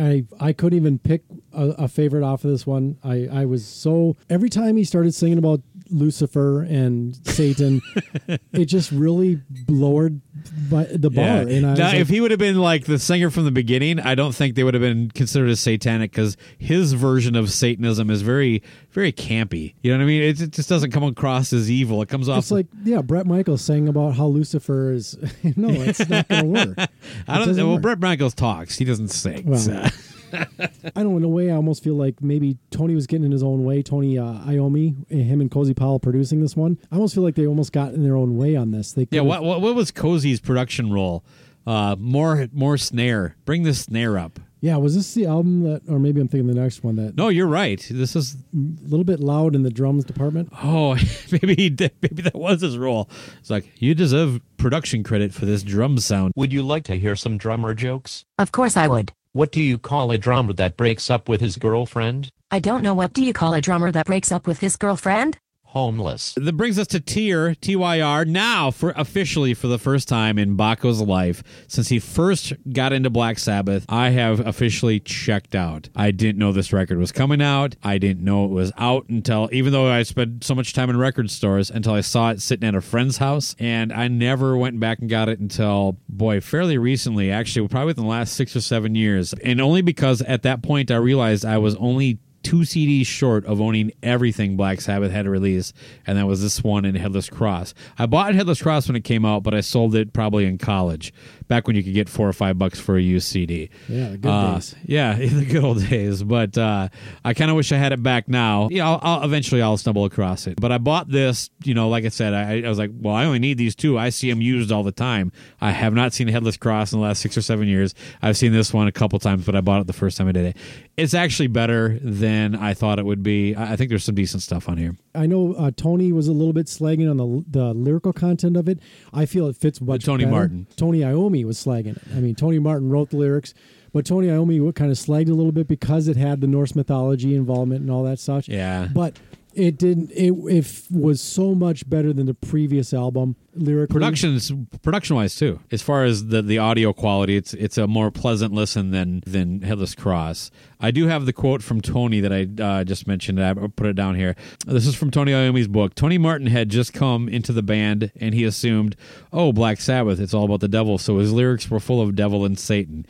I 0.41 0.47
I 0.47 0.51
couldn't 0.51 0.77
even 0.79 0.97
pick 0.97 1.21
a, 1.53 1.67
a 1.77 1.87
favorite 1.87 2.23
off 2.23 2.43
of 2.43 2.49
this 2.49 2.65
one. 2.65 2.97
I 3.03 3.27
I 3.31 3.45
was 3.45 3.63
so 3.67 4.15
every 4.31 4.49
time 4.49 4.77
he 4.77 4.83
started 4.83 5.13
singing 5.13 5.42
about 5.43 5.61
Lucifer 5.89 6.63
and 6.63 7.15
Satan, 7.27 7.81
it 8.53 8.65
just 8.65 8.91
really 8.91 9.41
lowered 9.67 10.21
the 10.49 11.09
bar. 11.09 11.41
And 11.41 11.65
I 11.65 11.73
now, 11.75 11.85
like, 11.87 11.95
if 11.95 12.09
he 12.09 12.21
would 12.21 12.31
have 12.31 12.39
been 12.39 12.57
like 12.57 12.85
the 12.85 12.99
singer 12.99 13.29
from 13.29 13.45
the 13.45 13.51
beginning, 13.51 13.99
I 13.99 14.15
don't 14.15 14.33
think 14.33 14.55
they 14.55 14.63
would 14.63 14.73
have 14.73 14.81
been 14.81 15.11
considered 15.11 15.49
as 15.49 15.59
satanic 15.59 16.11
because 16.11 16.37
his 16.57 16.93
version 16.93 17.35
of 17.35 17.51
Satanism 17.51 18.09
is 18.09 18.21
very, 18.21 18.63
very 18.91 19.11
campy. 19.11 19.75
You 19.81 19.91
know 19.91 19.99
what 19.99 20.03
I 20.03 20.07
mean? 20.07 20.23
It, 20.23 20.41
it 20.41 20.51
just 20.51 20.69
doesn't 20.69 20.91
come 20.91 21.03
across 21.03 21.53
as 21.53 21.69
evil. 21.69 22.01
It 22.01 22.09
comes 22.09 22.29
off 22.29 22.39
it's 22.39 22.51
like 22.51 22.67
yeah, 22.83 23.01
Bret 23.01 23.25
Michaels 23.25 23.61
saying 23.61 23.87
about 23.87 24.15
how 24.15 24.27
Lucifer 24.27 24.91
is. 24.91 25.17
no, 25.55 25.69
it's 25.69 26.07
not 26.09 26.27
going 26.27 26.53
to 26.53 26.75
work. 26.75 26.89
I 27.27 27.37
don't 27.37 27.55
know. 27.55 27.67
Well, 27.67 27.75
work. 27.75 27.81
Bret 27.81 27.99
Michaels 27.99 28.33
talks. 28.33 28.77
He 28.77 28.85
doesn't 28.85 29.09
sing. 29.09 29.45
Well, 29.45 29.59
so. 29.59 29.85
I 30.33 31.03
don't 31.03 31.11
know. 31.11 31.17
In 31.17 31.23
a 31.23 31.29
way, 31.29 31.51
I 31.51 31.55
almost 31.55 31.83
feel 31.83 31.95
like 31.95 32.21
maybe 32.21 32.57
Tony 32.71 32.95
was 32.95 33.07
getting 33.07 33.25
in 33.25 33.31
his 33.31 33.43
own 33.43 33.63
way. 33.63 33.81
Tony 33.81 34.17
uh, 34.17 34.39
Iommi, 34.45 35.09
him 35.09 35.41
and 35.41 35.49
Cozy 35.49 35.73
Powell 35.73 35.99
producing 35.99 36.41
this 36.41 36.55
one. 36.55 36.77
I 36.91 36.95
almost 36.95 37.13
feel 37.15 37.23
like 37.23 37.35
they 37.35 37.47
almost 37.47 37.71
got 37.71 37.93
in 37.93 38.03
their 38.03 38.15
own 38.15 38.37
way 38.37 38.55
on 38.55 38.71
this. 38.71 38.93
They 38.93 39.07
yeah. 39.11 39.21
What, 39.21 39.43
what 39.43 39.61
what 39.61 39.75
was 39.75 39.91
Cozy's 39.91 40.39
production 40.39 40.91
role? 40.91 41.23
Uh, 41.65 41.95
more 41.97 42.47
more 42.51 42.77
snare. 42.77 43.35
Bring 43.45 43.63
the 43.63 43.73
snare 43.73 44.17
up. 44.17 44.39
Yeah, 44.63 44.77
was 44.77 44.95
this 44.95 45.13
the 45.13 45.25
album 45.25 45.63
that, 45.63 45.81
or 45.89 45.99
maybe 45.99 46.21
I'm 46.21 46.29
thinking 46.29 46.47
the 46.47 46.53
next 46.53 46.85
one 46.85 46.95
that 46.95 47.17
No, 47.17 47.27
you're 47.27 47.47
right. 47.47 47.85
This 47.91 48.15
is 48.15 48.35
a 48.35 48.87
little 48.87 49.03
bit 49.03 49.19
loud 49.19 49.55
in 49.55 49.63
the 49.63 49.69
drums 49.69 50.05
department? 50.05 50.53
Oh, 50.63 50.95
maybe 51.33 51.53
he 51.55 51.69
did, 51.69 51.91
maybe 52.01 52.21
that 52.21 52.35
was 52.35 52.61
his 52.61 52.77
role. 52.77 53.09
It's 53.41 53.49
like 53.49 53.69
you 53.81 53.93
deserve 53.93 54.39
production 54.55 55.03
credit 55.03 55.33
for 55.33 55.45
this 55.45 55.63
drum 55.63 55.97
sound. 55.97 56.31
Would 56.37 56.53
you 56.53 56.63
like 56.63 56.85
to 56.85 56.95
hear 56.95 57.17
some 57.17 57.37
drummer 57.37 57.73
jokes? 57.73 58.23
Of 58.39 58.53
course 58.53 58.77
I 58.77 58.87
would. 58.87 59.11
What 59.35 59.51
do 59.51 59.63
you 59.63 59.79
call 59.79 60.11
a 60.11 60.17
drummer 60.19 60.53
that 60.53 60.77
breaks 60.77 61.09
up 61.09 61.27
with 61.27 61.41
his 61.41 61.57
girlfriend? 61.57 62.29
I 62.51 62.59
don't 62.59 62.83
know 62.83 62.93
what 62.93 63.13
do 63.13 63.25
you 63.25 63.33
call 63.33 63.55
a 63.55 63.61
drummer 63.61 63.91
that 63.91 64.05
breaks 64.05 64.31
up 64.31 64.45
with 64.45 64.59
his 64.59 64.75
girlfriend? 64.75 65.39
Homeless. 65.73 66.35
That 66.37 66.55
brings 66.55 66.77
us 66.77 66.85
to 66.89 66.99
Tyr, 66.99 67.55
T-Y-R, 67.55 68.25
now 68.25 68.69
for 68.69 68.93
officially 68.95 69.55
for 69.55 69.65
the 69.65 69.79
first 69.79 70.07
time 70.07 70.37
in 70.37 70.55
Baco's 70.55 71.01
life 71.01 71.41
since 71.67 71.89
he 71.89 71.97
first 71.97 72.53
got 72.71 72.93
into 72.93 73.09
Black 73.09 73.39
Sabbath. 73.39 73.83
I 73.89 74.11
have 74.11 74.39
officially 74.45 74.99
checked 74.99 75.55
out. 75.55 75.89
I 75.95 76.11
didn't 76.11 76.37
know 76.37 76.51
this 76.51 76.71
record 76.71 76.99
was 76.99 77.11
coming 77.11 77.41
out. 77.41 77.75
I 77.83 77.97
didn't 77.97 78.23
know 78.23 78.45
it 78.45 78.51
was 78.51 78.71
out 78.77 79.09
until, 79.09 79.49
even 79.51 79.73
though 79.73 79.89
I 79.89 80.03
spent 80.03 80.43
so 80.43 80.53
much 80.53 80.73
time 80.73 80.91
in 80.91 80.97
record 80.97 81.31
stores, 81.31 81.71
until 81.71 81.93
I 81.93 82.01
saw 82.01 82.29
it 82.29 82.39
sitting 82.39 82.67
at 82.67 82.75
a 82.75 82.81
friend's 82.81 83.17
house, 83.17 83.55
and 83.57 83.91
I 83.91 84.07
never 84.09 84.55
went 84.55 84.79
back 84.79 84.99
and 84.99 85.09
got 85.09 85.27
it 85.27 85.39
until 85.39 85.97
boy, 86.07 86.39
fairly 86.39 86.77
recently. 86.77 87.31
Actually, 87.31 87.67
probably 87.67 87.87
within 87.87 88.03
the 88.03 88.11
last 88.11 88.33
six 88.33 88.55
or 88.55 88.61
seven 88.61 88.93
years, 88.93 89.33
and 89.43 89.59
only 89.59 89.81
because 89.81 90.21
at 90.21 90.43
that 90.43 90.61
point 90.61 90.91
I 90.91 90.97
realized 90.97 91.43
I 91.43 91.57
was 91.57 91.75
only 91.77 92.19
two 92.43 92.59
CDs 92.59 93.07
short 93.07 93.45
of 93.45 93.59
owning 93.61 93.91
everything 94.03 94.55
Black 94.55 94.81
Sabbath 94.81 95.11
had 95.11 95.27
released, 95.27 95.75
and 96.05 96.17
that 96.17 96.27
was 96.27 96.41
this 96.41 96.63
one 96.63 96.85
and 96.85 96.97
Headless 96.97 97.29
Cross. 97.29 97.73
I 97.97 98.05
bought 98.05 98.35
Headless 98.35 98.61
Cross 98.61 98.87
when 98.87 98.95
it 98.95 99.03
came 99.03 99.25
out, 99.25 99.43
but 99.43 99.53
I 99.53 99.61
sold 99.61 99.95
it 99.95 100.13
probably 100.13 100.45
in 100.45 100.57
college, 100.57 101.13
back 101.53 101.67
when 101.67 101.75
you 101.75 101.83
could 101.83 101.93
get 101.93 102.09
four 102.09 102.27
or 102.27 102.33
five 102.33 102.57
bucks 102.57 102.79
for 102.79 102.97
a 102.97 103.01
used 103.01 103.27
CD. 103.27 103.69
Yeah, 103.87 104.09
the 104.09 104.17
good 104.17 104.29
Uh, 104.31 104.53
days. 104.55 104.75
Yeah, 104.85 105.15
in 105.17 105.37
the 105.41 105.45
good 105.45 105.63
old 105.63 105.87
days. 105.87 106.23
But 106.23 106.57
uh, 106.57 106.89
I 107.23 107.33
kind 107.35 107.51
of 107.51 107.57
wish 107.57 107.71
I 107.71 107.77
had 107.77 107.91
it 107.93 108.01
back 108.01 108.27
now. 108.27 108.69
Yeah, 108.71 108.89
I'll, 108.89 108.99
I'll, 109.03 109.23
eventually 109.23 109.61
I'll 109.61 109.77
stumble 109.77 110.05
across 110.05 110.47
it. 110.47 110.59
But 110.59 110.71
I 110.71 110.77
bought 110.79 111.09
this. 111.09 111.49
You 111.63 111.73
know, 111.75 111.89
like 111.89 112.05
I 112.05 112.09
said, 112.09 112.33
I, 112.33 112.61
I 112.65 112.69
was 112.69 112.79
like, 112.79 112.89
well, 112.93 113.13
I 113.13 113.25
only 113.25 113.39
need 113.39 113.57
these 113.59 113.75
two. 113.75 113.97
I 113.99 114.09
see 114.09 114.29
them 114.29 114.41
used 114.41 114.71
all 114.71 114.83
the 114.83 114.91
time. 114.91 115.31
I 115.61 115.71
have 115.71 115.93
not 115.93 116.13
seen 116.13 116.27
Headless 116.27 116.57
Cross 116.57 116.91
in 116.93 116.99
the 116.99 117.05
last 117.05 117.21
six 117.21 117.37
or 117.37 117.41
seven 117.41 117.67
years. 117.67 117.93
I've 118.21 118.35
seen 118.37 118.51
this 118.51 118.73
one 118.73 118.87
a 118.87 118.91
couple 118.91 119.19
times, 119.19 119.45
but 119.45 119.55
I 119.55 119.61
bought 119.61 119.81
it 119.81 119.87
the 119.87 119.93
first 119.93 120.17
time 120.17 120.27
I 120.27 120.31
did 120.31 120.45
it. 120.45 120.57
It's 120.97 121.13
actually 121.13 121.47
better 121.47 121.99
than 122.01 122.55
I 122.55 122.73
thought 122.73 122.99
it 122.99 123.05
would 123.05 123.21
be. 123.23 123.53
I 123.55 123.73
I 123.73 123.75
think 123.75 123.89
there's 123.89 124.03
some 124.03 124.13
decent 124.15 124.43
stuff 124.43 124.69
on 124.69 124.77
here. 124.77 124.95
I 125.15 125.25
know 125.25 125.53
uh, 125.53 125.71
Tony 125.75 126.11
was 126.11 126.27
a 126.27 126.31
little 126.33 126.53
bit 126.53 126.67
slagging 126.67 127.09
on 127.09 127.17
the 127.17 127.43
the 127.49 127.73
lyrical 127.73 128.13
content 128.13 128.55
of 128.57 128.67
it. 128.69 128.79
I 129.11 129.25
feel 129.25 129.47
it 129.47 129.55
fits 129.55 129.81
much. 129.81 130.05
Tony 130.05 130.23
better. 130.25 130.35
Martin. 130.35 130.67
Tony 130.75 130.99
Iommi 130.99 131.42
was 131.43 131.57
slagging 131.57 131.97
it. 131.97 132.03
I 132.15 132.19
mean, 132.19 132.35
Tony 132.35 132.59
Martin 132.59 132.89
wrote 132.89 133.09
the 133.09 133.17
lyrics, 133.17 133.53
but 133.91 134.05
Tony 134.05 134.27
Iommi 134.27 134.73
kind 134.75 134.91
of 134.91 134.97
slagged 134.97 135.29
a 135.29 135.33
little 135.33 135.51
bit 135.51 135.67
because 135.67 136.07
it 136.07 136.17
had 136.17 136.41
the 136.41 136.47
Norse 136.47 136.75
mythology 136.75 137.35
involvement 137.35 137.81
and 137.81 137.91
all 137.91 138.03
that 138.03 138.19
such. 138.19 138.47
Yeah. 138.47 138.87
but 138.93 139.17
it 139.55 139.77
didn't. 139.77 140.11
It, 140.11 140.31
it 140.31 140.83
was 140.91 141.21
so 141.21 141.55
much 141.55 141.89
better 141.89 142.13
than 142.13 142.25
the 142.25 142.33
previous 142.33 142.93
album 142.93 143.35
lyrically. 143.55 143.93
Productions, 143.93 144.51
production 144.81 145.15
wise 145.15 145.35
too. 145.35 145.59
As 145.71 145.81
far 145.81 146.03
as 146.03 146.27
the, 146.27 146.41
the 146.41 146.57
audio 146.57 146.93
quality, 146.93 147.35
it's 147.35 147.53
it's 147.53 147.77
a 147.77 147.87
more 147.87 148.11
pleasant 148.11 148.53
listen 148.53 148.91
than 148.91 149.21
than 149.25 149.61
Headless 149.61 149.95
Cross. 149.95 150.51
I 150.79 150.91
do 150.91 151.07
have 151.07 151.25
the 151.25 151.33
quote 151.33 151.63
from 151.63 151.81
Tony 151.81 152.19
that 152.19 152.33
I 152.33 152.47
uh, 152.61 152.83
just 152.83 153.07
mentioned. 153.07 153.41
I 153.41 153.53
put 153.53 153.87
it 153.87 153.95
down 153.95 154.15
here. 154.15 154.35
This 154.65 154.85
is 154.85 154.95
from 154.95 155.11
Tony 155.11 155.33
Iommi's 155.33 155.67
book. 155.67 155.95
Tony 155.95 156.17
Martin 156.17 156.47
had 156.47 156.69
just 156.69 156.93
come 156.93 157.29
into 157.29 157.53
the 157.53 157.63
band 157.63 158.11
and 158.19 158.33
he 158.33 158.43
assumed, 158.43 158.95
oh, 159.31 159.53
Black 159.53 159.79
Sabbath, 159.79 160.19
it's 160.19 160.33
all 160.33 160.45
about 160.45 160.59
the 160.59 160.67
devil. 160.67 160.97
So 160.97 161.19
his 161.19 161.31
lyrics 161.31 161.69
were 161.69 161.79
full 161.79 162.01
of 162.01 162.15
devil 162.15 162.43
and 162.43 162.59
Satan. 162.59 163.05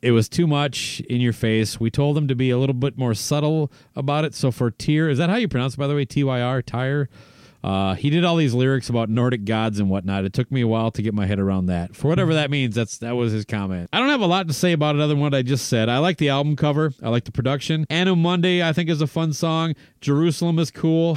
It 0.00 0.12
was 0.12 0.28
too 0.28 0.46
much 0.46 1.00
in 1.00 1.20
your 1.20 1.32
face. 1.32 1.80
We 1.80 1.90
told 1.90 2.16
them 2.16 2.28
to 2.28 2.34
be 2.34 2.50
a 2.50 2.58
little 2.58 2.74
bit 2.74 2.96
more 2.96 3.14
subtle 3.14 3.72
about 3.96 4.24
it. 4.24 4.34
So 4.34 4.50
for 4.50 4.70
Tyr, 4.70 5.08
is 5.08 5.18
that 5.18 5.28
how 5.28 5.36
you 5.36 5.48
pronounce 5.48 5.74
it, 5.74 5.78
by 5.78 5.86
the 5.86 5.94
way? 5.94 6.04
T 6.04 6.22
Y 6.22 6.40
R, 6.40 6.62
Tyre? 6.62 7.08
Uh, 7.64 7.94
he 7.94 8.08
did 8.08 8.24
all 8.24 8.36
these 8.36 8.54
lyrics 8.54 8.88
about 8.88 9.08
Nordic 9.08 9.44
gods 9.44 9.80
and 9.80 9.90
whatnot. 9.90 10.24
It 10.24 10.32
took 10.32 10.50
me 10.52 10.60
a 10.60 10.68
while 10.68 10.92
to 10.92 11.02
get 11.02 11.12
my 11.12 11.26
head 11.26 11.40
around 11.40 11.66
that. 11.66 11.96
For 11.96 12.06
whatever 12.06 12.34
that 12.34 12.50
means, 12.50 12.76
that's 12.76 12.98
that 12.98 13.16
was 13.16 13.32
his 13.32 13.44
comment. 13.44 13.90
I 13.92 13.98
don't 13.98 14.08
have 14.08 14.20
a 14.20 14.26
lot 14.26 14.46
to 14.46 14.54
say 14.54 14.72
about 14.72 14.94
it 14.94 15.00
other 15.00 15.14
than 15.14 15.20
what 15.20 15.34
I 15.34 15.42
just 15.42 15.66
said. 15.66 15.88
I 15.88 15.98
like 15.98 16.18
the 16.18 16.28
album 16.28 16.54
cover. 16.54 16.92
I 17.02 17.08
like 17.08 17.24
the 17.24 17.32
production. 17.32 17.84
Anno 17.90 18.14
Mundi, 18.14 18.62
I 18.62 18.72
think, 18.72 18.88
is 18.88 19.00
a 19.00 19.08
fun 19.08 19.32
song. 19.32 19.74
Jerusalem 20.00 20.60
is 20.60 20.70
cool. 20.70 21.16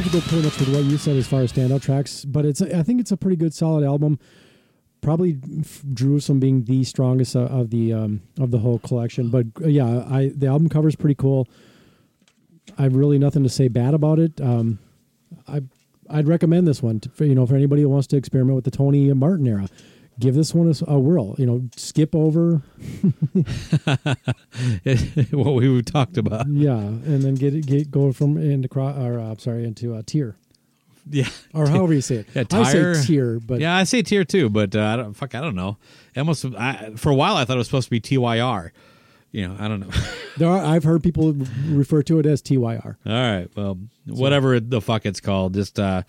Have 0.00 0.12
to 0.12 0.20
go 0.20 0.26
pretty 0.28 0.44
much 0.44 0.58
with 0.58 0.72
what 0.72 0.84
you 0.84 0.96
said 0.96 1.16
as 1.16 1.26
far 1.26 1.40
as 1.40 1.52
standout 1.52 1.82
tracks, 1.82 2.24
but 2.24 2.44
it's 2.44 2.62
I 2.62 2.82
think 2.82 3.00
it's 3.00 3.10
a 3.10 3.16
pretty 3.16 3.36
good 3.36 3.52
solid 3.52 3.84
album. 3.84 4.18
Probably 5.00 5.38
Jerusalem 5.92 6.40
being 6.40 6.64
the 6.64 6.84
strongest 6.84 7.34
of 7.34 7.70
the 7.70 7.92
um, 7.92 8.22
of 8.38 8.50
the 8.50 8.58
whole 8.58 8.78
collection, 8.78 9.28
but 9.30 9.46
uh, 9.62 9.68
yeah, 9.68 10.04
I 10.08 10.32
the 10.34 10.46
album 10.46 10.68
cover 10.68 10.88
is 10.88 10.96
pretty 10.96 11.14
cool. 11.14 11.48
I 12.76 12.82
have 12.82 12.94
really 12.94 13.18
nothing 13.18 13.42
to 13.42 13.48
say 13.48 13.68
bad 13.68 13.94
about 13.94 14.18
it. 14.18 14.40
Um, 14.40 14.78
I 15.46 15.62
I'd 16.10 16.28
recommend 16.28 16.66
this 16.66 16.82
one 16.82 17.00
to, 17.00 17.08
for, 17.10 17.24
you 17.24 17.34
know 17.34 17.46
for 17.46 17.56
anybody 17.56 17.82
who 17.82 17.88
wants 17.88 18.06
to 18.08 18.16
experiment 18.16 18.56
with 18.56 18.64
the 18.64 18.70
Tony 18.70 19.12
Martin 19.12 19.46
era. 19.46 19.68
Give 20.18 20.34
this 20.34 20.52
one 20.52 20.72
a 20.86 20.98
whirl. 20.98 21.36
You 21.38 21.46
know, 21.46 21.68
skip 21.76 22.14
over, 22.14 22.56
what 25.30 25.54
we 25.54 25.82
talked 25.82 26.16
about. 26.16 26.48
yeah, 26.48 26.76
and 26.76 27.22
then 27.22 27.34
get 27.36 27.54
it 27.54 27.66
get 27.66 27.90
go 27.90 28.12
from 28.12 28.36
into 28.36 28.68
cro- 28.68 28.96
or 29.00 29.20
uh, 29.20 29.36
sorry 29.36 29.64
into 29.64 29.94
a 29.94 30.02
tier. 30.02 30.36
Yeah, 31.10 31.28
or 31.54 31.68
however 31.70 31.94
you 31.94 32.00
say 32.00 32.16
it. 32.16 32.26
Yeah, 32.34 32.44
I 32.50 32.72
say 32.72 32.94
tier, 33.06 33.38
but 33.40 33.60
yeah, 33.60 33.76
I 33.76 33.84
say 33.84 34.02
tier 34.02 34.24
too. 34.24 34.48
But 34.50 34.74
uh, 34.74 34.82
I 34.82 34.96
don't 34.96 35.14
fuck. 35.14 35.34
I 35.34 35.40
don't 35.40 35.54
know. 35.54 35.76
Almost 36.16 36.46
I, 36.56 36.92
for 36.96 37.10
a 37.10 37.14
while 37.14 37.36
I 37.36 37.44
thought 37.44 37.54
it 37.54 37.58
was 37.58 37.68
supposed 37.68 37.86
to 37.86 37.90
be 37.90 38.00
TYR. 38.00 38.72
You 39.30 39.46
know, 39.48 39.56
I 39.58 39.68
don't 39.68 39.80
know. 39.80 39.90
there 40.38 40.48
are, 40.48 40.64
I've 40.64 40.84
heard 40.84 41.02
people 41.02 41.34
refer 41.66 42.02
to 42.04 42.18
it 42.18 42.26
as 42.26 42.40
TYR. 42.42 42.96
All 43.06 43.12
right. 43.12 43.48
Well, 43.54 43.78
whatever 44.06 44.58
the 44.58 44.80
fuck 44.80 45.04
it's 45.04 45.20
called, 45.20 45.54
just 45.54 45.78
uh, 45.78 46.02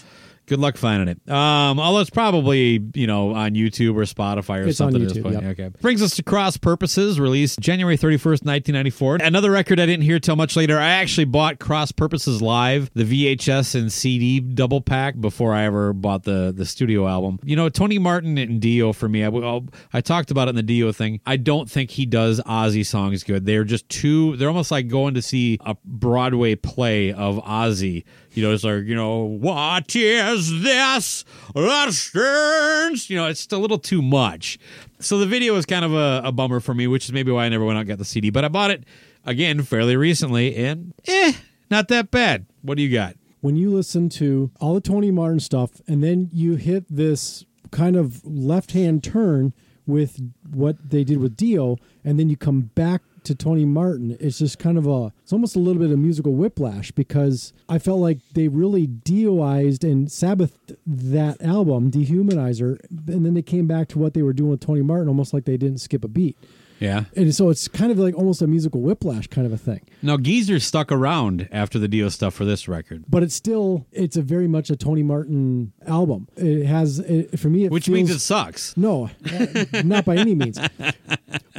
good 0.49 0.59
luck 0.59 0.75
finding 0.75 1.07
it. 1.07 1.31
Um, 1.31 1.79
although 1.79 2.01
it's 2.01 2.09
probably 2.09 2.83
you 2.95 3.07
know 3.07 3.33
on 3.33 3.53
YouTube 3.53 3.95
or 3.95 4.01
Spotify 4.01 4.63
or 4.63 4.67
It's 4.67 4.77
something. 4.77 5.01
at 5.01 5.07
this 5.13 5.23
point. 5.23 5.35
yep. 5.41 5.43
Okay. 5.57 5.69
Brings 5.81 6.01
us 6.01 6.15
to 6.17 6.23
Cross 6.23 6.57
Purposes, 6.57 7.19
released 7.19 7.59
January 7.59 7.95
thirty 7.95 8.17
first, 8.17 8.43
nineteen 8.43 8.73
ninety 8.75 8.89
four. 8.89 9.15
Another 9.15 9.51
record 9.51 9.79
I 9.79 9.85
didn't 9.85 10.03
hear 10.03 10.19
till 10.19 10.35
much 10.35 10.55
later. 10.57 10.77
I 10.77 10.89
actually 10.89 11.25
bought 11.25 11.59
Cross 11.59 11.93
Purposes 11.93 12.41
live, 12.41 12.89
the 12.95 13.03
VHS 13.35 13.75
and 13.79 13.91
CD 13.91 14.39
double 14.39 14.81
pack 14.81 15.19
before 15.21 15.53
I 15.53 15.63
ever 15.63 15.93
bought 15.93 16.23
the 16.23 16.51
the 16.55 16.65
studio 16.65 17.07
album. 17.07 17.39
You 17.43 17.55
know, 17.55 17.69
Tony 17.69 17.99
Martin 17.99 18.37
and 18.37 18.59
Dio 18.59 18.91
for 18.91 19.07
me. 19.07 19.23
I, 19.23 19.29
well, 19.29 19.65
I 19.93 20.01
talked 20.01 20.31
about 20.31 20.47
it 20.47 20.51
in 20.51 20.55
the 20.55 20.63
Dio 20.63 20.91
thing. 20.91 21.21
I 21.25 21.37
don't 21.37 21.69
think 21.69 21.91
he 21.91 22.05
does 22.05 22.41
Ozzy 22.41 22.85
songs 22.85 23.23
good. 23.23 23.45
They're 23.45 23.63
just 23.63 23.87
too. 23.87 24.35
They're 24.37 24.47
almost 24.49 24.71
like 24.71 24.87
going 24.87 25.13
to 25.13 25.21
see 25.21 25.57
a 25.61 25.75
Broadway 25.85 26.55
play 26.55 27.13
of 27.13 27.37
Ozzy. 27.43 28.03
You 28.39 28.47
know, 28.47 28.53
it's 28.53 28.63
like 28.63 28.85
you 28.85 28.95
know, 28.95 29.23
what 29.23 29.93
is 29.93 30.63
this? 30.63 31.25
That 31.53 31.89
stands. 31.91 33.09
You 33.09 33.17
know, 33.17 33.27
it's 33.27 33.45
a 33.51 33.57
little 33.57 33.77
too 33.77 34.01
much. 34.01 34.57
So 35.01 35.17
the 35.17 35.25
video 35.25 35.55
is 35.55 35.65
kind 35.65 35.83
of 35.83 35.93
a, 35.93 36.21
a 36.23 36.31
bummer 36.31 36.61
for 36.61 36.73
me, 36.73 36.87
which 36.87 37.03
is 37.03 37.11
maybe 37.11 37.33
why 37.33 37.45
I 37.45 37.49
never 37.49 37.65
went 37.65 37.77
out 37.77 37.81
and 37.81 37.89
got 37.89 37.97
the 37.97 38.05
CD. 38.05 38.29
But 38.29 38.45
I 38.45 38.47
bought 38.47 38.71
it 38.71 38.85
again 39.25 39.61
fairly 39.63 39.97
recently, 39.97 40.55
and 40.55 40.93
eh, 41.05 41.33
not 41.69 41.89
that 41.89 42.11
bad. 42.11 42.45
What 42.61 42.77
do 42.77 42.83
you 42.83 42.93
got? 42.93 43.17
When 43.41 43.57
you 43.57 43.71
listen 43.71 44.07
to 44.09 44.51
all 44.61 44.73
the 44.73 44.81
Tony 44.81 45.11
Martin 45.11 45.41
stuff, 45.41 45.81
and 45.85 46.01
then 46.01 46.29
you 46.31 46.55
hit 46.55 46.85
this 46.89 47.43
kind 47.71 47.97
of 47.97 48.25
left 48.25 48.71
hand 48.71 49.03
turn 49.03 49.53
with 49.85 50.21
what 50.49 50.77
they 50.91 51.03
did 51.03 51.17
with 51.17 51.35
Dio, 51.35 51.75
and 52.05 52.17
then 52.17 52.29
you 52.29 52.37
come 52.37 52.61
back 52.61 53.01
to 53.29 53.35
Tony 53.35 53.63
Martin, 53.63 54.17
it's 54.19 54.39
just 54.39 54.57
kind 54.57 54.75
of 54.75 54.87
a, 54.87 55.13
it's 55.21 55.31
almost 55.31 55.55
a 55.55 55.59
little 55.59 55.79
bit 55.79 55.91
of 55.91 55.99
musical 55.99 56.33
whiplash 56.33 56.89
because 56.91 57.53
I 57.69 57.77
felt 57.77 57.99
like 57.99 58.17
they 58.33 58.47
really 58.47 58.87
Dioized 58.87 59.83
and 59.83 60.07
Sabbathed 60.07 60.75
that 60.87 61.39
album, 61.39 61.91
Dehumanizer, 61.91 62.79
and 62.89 63.23
then 63.23 63.35
they 63.35 63.43
came 63.43 63.67
back 63.67 63.87
to 63.89 63.99
what 63.99 64.15
they 64.15 64.23
were 64.23 64.33
doing 64.33 64.49
with 64.49 64.61
Tony 64.61 64.81
Martin, 64.81 65.07
almost 65.07 65.31
like 65.31 65.45
they 65.45 65.57
didn't 65.57 65.77
skip 65.77 66.03
a 66.03 66.07
beat. 66.07 66.37
Yeah. 66.79 67.05
And 67.15 67.33
so 67.35 67.49
it's 67.49 67.67
kind 67.67 67.91
of 67.91 67.99
like 67.99 68.15
almost 68.15 68.41
a 68.41 68.47
musical 68.47 68.81
whiplash 68.81 69.27
kind 69.27 69.45
of 69.45 69.53
a 69.53 69.57
thing. 69.57 69.81
Now 70.01 70.17
Geezer 70.17 70.59
stuck 70.59 70.91
around 70.91 71.47
after 71.51 71.77
the 71.79 71.87
Dio 71.87 72.09
stuff 72.09 72.33
for 72.33 72.45
this 72.45 72.67
record, 72.67 73.03
but 73.09 73.23
it's 73.23 73.35
still 73.35 73.85
it's 73.91 74.15
a 74.17 74.21
very 74.21 74.47
much 74.47 74.69
a 74.69 74.75
Tony 74.75 75.03
Martin 75.03 75.73
album. 75.85 76.27
It 76.37 76.65
has 76.65 76.99
it, 76.99 77.39
for 77.39 77.49
me, 77.49 77.65
it 77.65 77.71
which 77.71 77.89
means 77.89 78.09
it 78.09 78.19
sucks. 78.19 78.75
No, 78.77 79.09
uh, 79.31 79.45
not 79.83 80.05
by 80.05 80.15
any 80.17 80.35
means. 80.35 80.59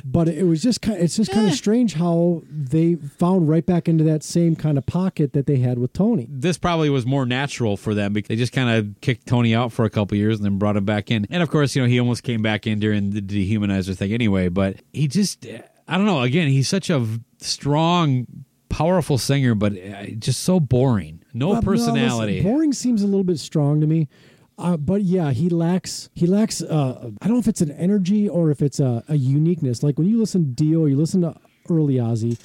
But 0.04 0.28
it 0.28 0.44
was 0.44 0.62
just 0.62 0.80
kind. 0.80 0.96
of, 0.98 1.04
It's 1.04 1.16
just 1.16 1.30
kind 1.30 1.46
Eh. 1.46 1.50
of 1.50 1.54
strange 1.56 1.94
how 1.94 2.42
they 2.50 2.94
found 2.94 3.48
right 3.48 3.64
back 3.64 3.86
into 3.88 4.02
that 4.04 4.22
same 4.22 4.56
kind 4.56 4.78
of 4.78 4.86
pocket 4.86 5.34
that 5.34 5.46
they 5.46 5.56
had 5.58 5.78
with 5.78 5.92
Tony. 5.92 6.26
This 6.30 6.56
probably 6.56 6.88
was 6.88 7.04
more 7.04 7.26
natural 7.26 7.76
for 7.76 7.92
them 7.94 8.12
because 8.14 8.28
they 8.28 8.36
just 8.36 8.52
kind 8.52 8.70
of 8.70 9.00
kicked 9.02 9.26
Tony 9.26 9.54
out 9.54 9.72
for 9.72 9.84
a 9.84 9.90
couple 9.90 10.16
years 10.16 10.36
and 10.38 10.44
then 10.44 10.58
brought 10.58 10.76
him 10.76 10.84
back 10.86 11.10
in. 11.10 11.26
And 11.28 11.42
of 11.42 11.50
course, 11.50 11.76
you 11.76 11.82
know, 11.82 11.88
he 11.88 12.00
almost 12.00 12.22
came 12.22 12.40
back 12.40 12.66
in 12.66 12.80
during 12.80 13.10
the 13.10 13.20
dehumanizer 13.20 13.94
thing 13.96 14.12
anyway, 14.12 14.48
but 14.48 14.76
he 14.92 15.06
just, 15.10 15.46
I 15.88 15.96
don't 15.96 16.06
know, 16.06 16.22
again, 16.22 16.48
he's 16.48 16.68
such 16.68 16.88
a 16.90 17.06
strong, 17.38 18.26
powerful 18.68 19.18
singer, 19.18 19.54
but 19.54 19.72
uh, 19.72 20.06
just 20.18 20.40
so 20.42 20.60
boring. 20.60 21.22
No 21.34 21.50
Well, 21.50 21.62
personality. 21.62 22.36
listen, 22.36 22.50
boring 22.50 22.72
seems 22.72 23.02
a 23.02 23.06
little 23.06 23.24
bit 23.24 23.38
strong 23.38 23.80
to 23.80 23.86
me. 23.86 24.08
Uh, 24.58 24.76
but 24.76 25.02
yeah, 25.02 25.30
he 25.30 25.48
lacks. 25.48 26.10
He 26.14 26.26
lacks. 26.26 26.60
Uh, 26.62 27.10
I 27.22 27.26
don't 27.26 27.34
know 27.36 27.40
if 27.40 27.48
it's 27.48 27.62
an 27.62 27.70
energy 27.72 28.28
or 28.28 28.50
if 28.50 28.60
it's 28.60 28.78
a, 28.78 29.02
a 29.08 29.16
uniqueness. 29.16 29.82
Like 29.82 29.96
when 29.98 30.06
you 30.06 30.18
listen 30.18 30.54
to 30.54 30.64
Dio, 30.64 30.84
you 30.86 30.96
listen 30.96 31.22
to 31.22 31.34
early 31.70 31.94
Ozzy, 31.94 32.38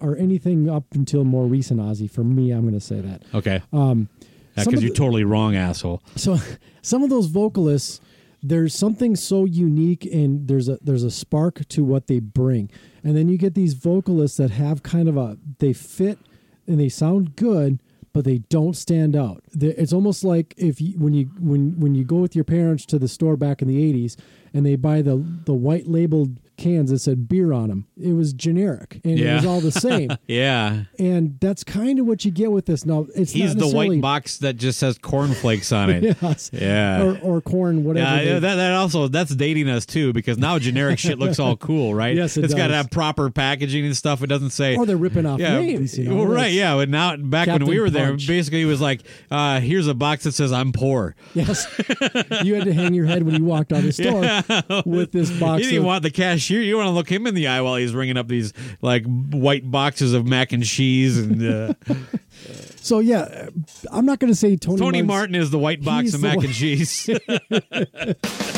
or 0.00 0.16
anything 0.16 0.68
up 0.70 0.84
until 0.94 1.24
more 1.24 1.46
recent 1.46 1.80
Ozzy. 1.80 2.08
For 2.10 2.22
me, 2.22 2.52
I'm 2.52 2.62
going 2.62 2.74
to 2.74 2.80
say 2.80 3.00
that. 3.00 3.22
okay. 3.34 3.60
Um, 3.72 4.08
Because 4.54 4.68
of 4.74 4.82
you're 4.82 4.90
the- 4.90 4.96
totally 4.96 5.24
wrong, 5.24 5.56
asshole. 5.56 6.00
So 6.16 6.38
some 6.82 7.02
of 7.02 7.10
those 7.10 7.26
vocalists, 7.26 8.00
there's 8.42 8.74
something 8.74 9.16
so 9.16 9.44
unique 9.44 10.04
and 10.04 10.46
there's 10.48 10.68
a 10.68 10.78
there's 10.80 11.02
a 11.02 11.10
spark 11.10 11.66
to 11.68 11.84
what 11.84 12.06
they 12.06 12.20
bring. 12.20 12.70
And 13.02 13.16
then 13.16 13.28
you 13.28 13.38
get 13.38 13.54
these 13.54 13.74
vocalists 13.74 14.36
that 14.36 14.50
have 14.50 14.82
kind 14.82 15.08
of 15.08 15.16
a 15.16 15.38
they 15.58 15.72
fit 15.72 16.18
and 16.66 16.78
they 16.78 16.88
sound 16.88 17.36
good, 17.36 17.80
but 18.12 18.24
they 18.24 18.38
don't 18.38 18.76
stand 18.76 19.16
out. 19.16 19.42
It's 19.60 19.92
almost 19.92 20.24
like 20.24 20.54
if 20.56 20.80
you 20.80 20.98
when 20.98 21.14
you 21.14 21.26
when 21.40 21.78
when 21.80 21.94
you 21.94 22.04
go 22.04 22.16
with 22.16 22.34
your 22.34 22.44
parents 22.44 22.86
to 22.86 22.98
the 22.98 23.08
store 23.08 23.36
back 23.36 23.60
in 23.62 23.68
the 23.68 23.92
80s 23.92 24.16
and 24.54 24.64
they 24.64 24.76
buy 24.76 25.02
the 25.02 25.16
the 25.44 25.54
white 25.54 25.88
labeled 25.88 26.38
cans 26.58 26.90
that 26.90 26.98
said 26.98 27.28
beer 27.28 27.52
on 27.52 27.68
them. 27.68 27.86
It 28.00 28.12
was 28.12 28.32
generic 28.32 29.00
and 29.04 29.18
it 29.18 29.34
was 29.34 29.46
all 29.46 29.60
the 29.60 29.72
same. 29.72 30.10
yeah. 30.26 30.84
And 30.98 31.38
that's 31.40 31.64
kind 31.64 31.98
of 31.98 32.06
what 32.06 32.24
you 32.24 32.30
get 32.30 32.52
with 32.52 32.66
this. 32.66 32.84
Now, 32.84 33.06
it's 33.14 33.32
He's 33.32 33.54
not 33.54 33.68
the 33.70 33.74
white 33.74 34.00
box 34.00 34.38
that 34.38 34.56
just 34.56 34.78
says 34.78 34.98
cornflakes 34.98 35.72
on 35.72 35.90
it. 35.90 36.16
Yes. 36.22 36.50
Yeah. 36.52 37.02
or, 37.02 37.18
or 37.20 37.40
corn, 37.40 37.84
whatever. 37.84 38.16
Yeah, 38.16 38.34
they- 38.34 38.38
that, 38.40 38.54
that 38.56 38.72
also 38.74 39.08
that's 39.08 39.34
dating 39.34 39.68
us 39.68 39.86
too 39.86 40.12
because 40.12 40.36
now 40.36 40.58
generic 40.58 40.98
shit 40.98 41.18
looks 41.18 41.38
all 41.38 41.56
cool, 41.56 41.94
right? 41.94 42.16
Yes, 42.18 42.36
it 42.36 42.42
has 42.42 42.54
got 42.54 42.68
to 42.68 42.74
have 42.74 42.90
proper 42.90 43.30
packaging 43.30 43.84
and 43.86 43.96
stuff. 43.96 44.22
It 44.22 44.26
doesn't 44.26 44.50
say 44.50 44.76
Or 44.76 44.84
they're 44.86 44.96
ripping 44.96 45.24
off 45.26 45.38
yeah, 45.38 45.60
names, 45.60 45.96
you 45.96 46.08
know, 46.08 46.16
well, 46.16 46.26
right? 46.26 46.50
Yeah, 46.52 46.74
but 46.74 46.88
now 46.88 47.16
back 47.16 47.46
when 47.46 47.64
we 47.66 47.76
Captain 47.76 47.80
were 47.80 47.90
there, 47.90 48.12
basically 48.14 48.62
it 48.62 48.66
was 48.66 48.80
like, 48.80 49.02
uh, 49.30 49.60
here's 49.60 49.86
a 49.86 49.94
box 49.94 50.24
that 50.24 50.32
says 50.32 50.50
I'm 50.52 50.72
poor. 50.72 51.14
Yes, 51.34 51.66
you 52.42 52.54
had 52.54 52.64
to 52.64 52.72
hang 52.72 52.94
your 52.94 53.06
head 53.06 53.22
when 53.22 53.36
you 53.36 53.44
walked 53.44 53.72
out 53.72 53.80
of 53.80 53.84
the 53.84 53.92
store 53.92 54.24
Yeah. 54.24 54.82
with 54.84 55.12
this 55.12 55.30
box. 55.38 55.62
You 55.62 55.70
didn't 55.70 55.80
of, 55.80 55.86
want 55.86 56.02
the 56.02 56.10
cashier. 56.48 56.62
You 56.62 56.76
want 56.76 56.86
to 56.86 56.92
look 56.92 57.10
him 57.10 57.26
in 57.26 57.34
the 57.34 57.46
eye 57.48 57.60
while 57.60 57.76
he's 57.76 57.94
ringing 57.94 58.16
up 58.16 58.28
these 58.28 58.52
like 58.80 59.04
white 59.04 59.70
boxes 59.70 60.14
of 60.14 60.26
mac 60.26 60.52
and 60.52 60.64
cheese 60.64 61.18
and. 61.18 61.42
Uh, 61.42 61.74
so 62.76 62.98
yeah, 63.00 63.48
I'm 63.90 64.06
not 64.06 64.18
going 64.18 64.32
to 64.32 64.38
say 64.38 64.56
Tony. 64.56 64.78
Tony 64.78 65.02
Martin's- 65.02 65.08
Martin 65.08 65.34
is 65.36 65.50
the 65.50 65.58
white 65.58 65.82
box 65.82 66.14
of 66.14 66.22
mac 66.22 66.38
and 66.38 66.52
cheese. 66.52 67.08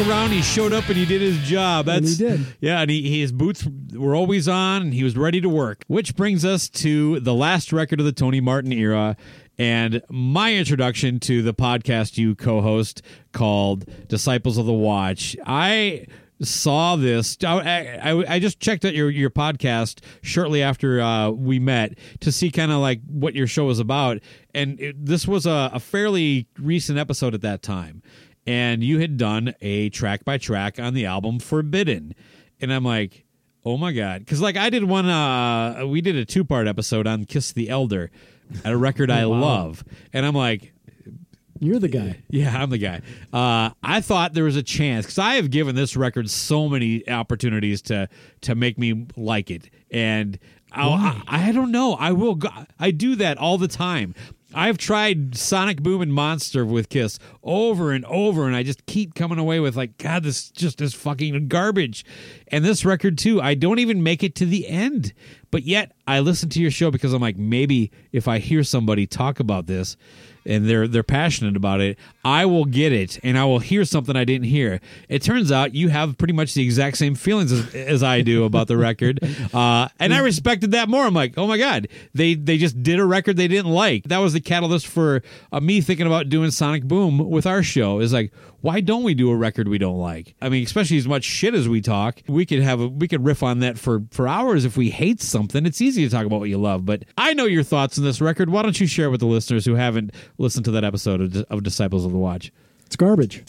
around. 0.00 0.30
He 0.30 0.42
showed 0.42 0.72
up 0.72 0.88
and 0.88 0.96
he 0.96 1.04
did 1.06 1.20
his 1.20 1.38
job. 1.38 1.88
And 1.88 2.04
That's 2.04 2.18
he 2.18 2.24
did. 2.24 2.46
Yeah, 2.60 2.80
and 2.80 2.90
he, 2.90 3.20
his 3.20 3.32
boots 3.32 3.66
were 3.94 4.14
always 4.14 4.48
on, 4.48 4.82
and 4.82 4.94
he 4.94 5.04
was 5.04 5.16
ready 5.16 5.40
to 5.40 5.48
work. 5.48 5.84
Which 5.86 6.16
brings 6.16 6.44
us 6.44 6.68
to 6.70 7.20
the 7.20 7.34
last 7.34 7.72
record 7.72 8.00
of 8.00 8.06
the 8.06 8.12
Tony 8.12 8.40
Martin 8.40 8.72
era, 8.72 9.16
and 9.58 10.02
my 10.08 10.54
introduction 10.54 11.20
to 11.20 11.42
the 11.42 11.54
podcast 11.54 12.16
you 12.18 12.34
co-host 12.34 13.02
called 13.32 13.84
Disciples 14.08 14.58
of 14.58 14.66
the 14.66 14.72
Watch. 14.72 15.36
I 15.46 16.06
saw 16.42 16.96
this. 16.96 17.36
I, 17.44 17.98
I, 18.02 18.34
I 18.34 18.38
just 18.38 18.60
checked 18.60 18.84
out 18.84 18.94
your, 18.94 19.10
your 19.10 19.30
podcast 19.30 20.00
shortly 20.22 20.62
after 20.62 21.00
uh, 21.00 21.30
we 21.30 21.58
met 21.58 21.98
to 22.20 22.32
see 22.32 22.50
kind 22.50 22.72
of 22.72 22.78
like 22.78 23.00
what 23.06 23.34
your 23.34 23.46
show 23.46 23.66
was 23.66 23.78
about. 23.78 24.20
And 24.54 24.80
it, 24.80 25.04
this 25.04 25.28
was 25.28 25.46
a, 25.46 25.70
a 25.74 25.80
fairly 25.80 26.48
recent 26.58 26.98
episode 26.98 27.34
at 27.34 27.42
that 27.42 27.62
time. 27.62 28.02
And 28.50 28.82
you 28.82 28.98
had 28.98 29.16
done 29.16 29.54
a 29.60 29.90
track 29.90 30.24
by 30.24 30.38
track 30.38 30.80
on 30.80 30.94
the 30.94 31.06
album 31.06 31.38
Forbidden. 31.38 32.14
And 32.60 32.72
I'm 32.72 32.84
like, 32.84 33.24
oh 33.64 33.76
my 33.76 33.92
God. 33.92 34.20
Because 34.20 34.40
like 34.40 34.56
I 34.56 34.70
did 34.70 34.84
one, 34.84 35.06
uh, 35.08 35.86
we 35.86 36.00
did 36.00 36.16
a 36.16 36.24
two 36.24 36.44
part 36.44 36.66
episode 36.66 37.06
on 37.06 37.26
Kiss 37.26 37.52
the 37.52 37.68
Elder, 37.68 38.10
a 38.64 38.76
record 38.76 39.10
I 39.10 39.24
Wow. 39.26 39.40
love. 39.40 39.84
And 40.12 40.26
I'm 40.26 40.34
like, 40.34 40.72
You're 41.60 41.78
the 41.78 41.88
guy. 41.88 42.22
yeah, 42.28 42.60
I'm 42.60 42.70
the 42.70 42.78
guy. 42.78 43.02
Uh, 43.32 43.70
I 43.82 44.00
thought 44.00 44.32
there 44.34 44.44
was 44.44 44.56
a 44.56 44.62
chance 44.62 45.06
because 45.06 45.18
I 45.18 45.34
have 45.36 45.50
given 45.50 45.76
this 45.76 45.96
record 45.96 46.28
so 46.28 46.68
many 46.68 47.08
opportunities 47.08 47.82
to 47.82 48.08
to 48.40 48.54
make 48.54 48.78
me 48.78 49.06
like 49.16 49.50
it, 49.50 49.70
and 49.92 50.38
I'll, 50.72 50.92
I, 50.94 51.22
I 51.48 51.52
don't 51.52 51.70
know. 51.70 51.94
I 51.94 52.12
will. 52.12 52.34
Go, 52.36 52.48
I 52.78 52.90
do 52.90 53.14
that 53.16 53.36
all 53.38 53.58
the 53.58 53.68
time. 53.68 54.14
I've 54.54 54.78
tried 54.78 55.36
Sonic 55.36 55.82
Boom 55.82 56.02
and 56.02 56.12
Monster 56.12 56.64
with 56.64 56.88
Kiss 56.88 57.18
over 57.42 57.92
and 57.92 58.04
over, 58.06 58.46
and 58.46 58.56
I 58.56 58.62
just 58.62 58.84
keep 58.86 59.14
coming 59.14 59.38
away 59.38 59.60
with 59.60 59.76
like, 59.76 59.98
God, 59.98 60.22
this 60.22 60.50
just 60.50 60.80
is 60.80 60.94
fucking 60.94 61.48
garbage. 61.48 62.04
And 62.48 62.64
this 62.64 62.84
record 62.84 63.16
too, 63.16 63.40
I 63.40 63.54
don't 63.54 63.78
even 63.78 64.02
make 64.02 64.22
it 64.22 64.34
to 64.36 64.46
the 64.46 64.66
end, 64.66 65.12
but 65.50 65.62
yet 65.62 65.92
I 66.06 66.20
listen 66.20 66.48
to 66.50 66.60
your 66.60 66.70
show 66.70 66.90
because 66.90 67.12
I'm 67.12 67.22
like, 67.22 67.36
maybe 67.36 67.92
if 68.12 68.26
I 68.26 68.38
hear 68.38 68.64
somebody 68.64 69.06
talk 69.06 69.38
about 69.38 69.66
this 69.66 69.96
and 70.44 70.68
they're 70.68 70.88
they're 70.88 71.02
passionate 71.02 71.56
about 71.56 71.80
it, 71.80 71.98
I 72.24 72.46
will 72.46 72.64
get 72.64 72.92
it 72.92 73.18
and 73.22 73.38
I 73.38 73.44
will 73.44 73.58
hear 73.58 73.84
something 73.84 74.16
I 74.16 74.24
didn't 74.24 74.46
hear. 74.46 74.80
It 75.08 75.22
turns 75.22 75.50
out 75.52 75.74
you 75.74 75.88
have 75.88 76.18
pretty 76.18 76.32
much 76.34 76.54
the 76.54 76.62
exact 76.62 76.96
same 76.98 77.14
feelings 77.14 77.52
as, 77.52 77.74
as 77.74 78.02
I 78.02 78.22
do 78.22 78.44
about 78.44 78.68
the 78.68 78.76
record, 78.76 79.20
uh, 79.54 79.88
and 79.98 80.14
I 80.14 80.20
respected 80.20 80.72
that 80.72 80.88
more. 80.88 81.04
I'm 81.04 81.14
like, 81.14 81.34
oh 81.36 81.46
my 81.46 81.58
god, 81.58 81.88
they 82.14 82.34
they 82.34 82.58
just 82.58 82.82
did 82.82 82.98
a 82.98 83.04
record 83.04 83.36
they 83.36 83.48
didn't 83.48 83.72
like. 83.72 84.04
That 84.04 84.18
was 84.18 84.32
the 84.32 84.40
catalyst 84.40 84.86
for 84.86 85.22
uh, 85.52 85.60
me 85.60 85.80
thinking 85.80 86.06
about 86.06 86.28
doing 86.28 86.50
Sonic 86.50 86.84
Boom 86.84 87.30
with 87.30 87.46
our 87.46 87.62
show. 87.62 88.00
Is 88.00 88.12
like, 88.12 88.32
why 88.60 88.80
don't 88.80 89.02
we 89.02 89.14
do 89.14 89.30
a 89.30 89.36
record 89.36 89.68
we 89.68 89.78
don't 89.78 89.98
like? 89.98 90.34
I 90.40 90.48
mean, 90.48 90.64
especially 90.64 90.98
as 90.98 91.08
much 91.08 91.24
shit 91.24 91.54
as 91.54 91.68
we 91.68 91.80
talk, 91.80 92.20
we 92.28 92.44
could 92.44 92.60
have 92.62 92.80
a, 92.80 92.88
we 92.88 93.08
could 93.08 93.24
riff 93.24 93.42
on 93.42 93.60
that 93.60 93.78
for 93.78 94.02
for 94.10 94.28
hours 94.28 94.64
if 94.64 94.76
we 94.76 94.90
hate 94.90 95.20
something. 95.20 95.66
It's 95.66 95.80
easy 95.80 96.04
to 96.04 96.10
talk 96.10 96.26
about 96.26 96.40
what 96.40 96.48
you 96.48 96.58
love, 96.58 96.84
but 96.84 97.04
I 97.16 97.34
know 97.34 97.44
your 97.46 97.62
thoughts 97.62 97.98
on 97.98 98.04
this 98.04 98.20
record. 98.20 98.50
Why 98.50 98.62
don't 98.62 98.78
you 98.80 98.86
share 98.86 99.10
with 99.10 99.20
the 99.20 99.26
listeners 99.26 99.64
who 99.64 99.74
haven't 99.74 100.12
listened 100.38 100.64
to 100.66 100.70
that 100.72 100.84
episode 100.84 101.20
of, 101.20 101.36
of 101.50 101.62
Disciples 101.62 102.04
of 102.04 102.12
the 102.12 102.18
Watch? 102.18 102.52
It's 102.86 102.96
garbage. 102.96 103.44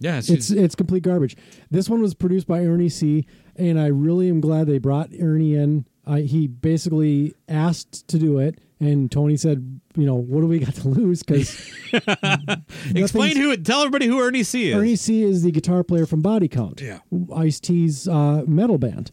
Yeah, 0.00 0.18
It's 0.18 0.50
it's 0.50 0.74
complete 0.74 1.02
garbage. 1.02 1.36
This 1.70 1.88
one 1.88 2.02
was 2.02 2.14
produced 2.14 2.46
by 2.46 2.64
Ernie 2.64 2.88
C, 2.88 3.26
and 3.56 3.80
I 3.80 3.86
really 3.86 4.28
am 4.28 4.40
glad 4.40 4.66
they 4.66 4.78
brought 4.78 5.10
Ernie 5.18 5.54
in. 5.54 5.86
I, 6.06 6.20
he 6.20 6.46
basically 6.46 7.34
asked 7.48 8.06
to 8.08 8.18
do 8.18 8.38
it, 8.38 8.58
and 8.80 9.10
Tony 9.10 9.36
said, 9.36 9.80
"You 9.96 10.06
know, 10.06 10.14
what 10.16 10.40
do 10.40 10.46
we 10.46 10.58
got 10.58 10.74
to 10.76 10.88
lose?" 10.88 11.22
Because 11.22 11.70
explain 12.94 13.36
who. 13.36 13.56
Tell 13.56 13.80
everybody 13.80 14.06
who 14.06 14.20
Ernie 14.20 14.42
C 14.42 14.70
is. 14.70 14.76
Ernie 14.76 14.96
C 14.96 15.22
is 15.22 15.42
the 15.42 15.50
guitar 15.50 15.82
player 15.84 16.06
from 16.06 16.20
Body 16.20 16.48
Count, 16.48 16.80
Yeah. 16.80 16.98
Ice 17.34 17.60
T's 17.60 18.06
uh, 18.08 18.44
metal 18.46 18.78
band, 18.78 19.10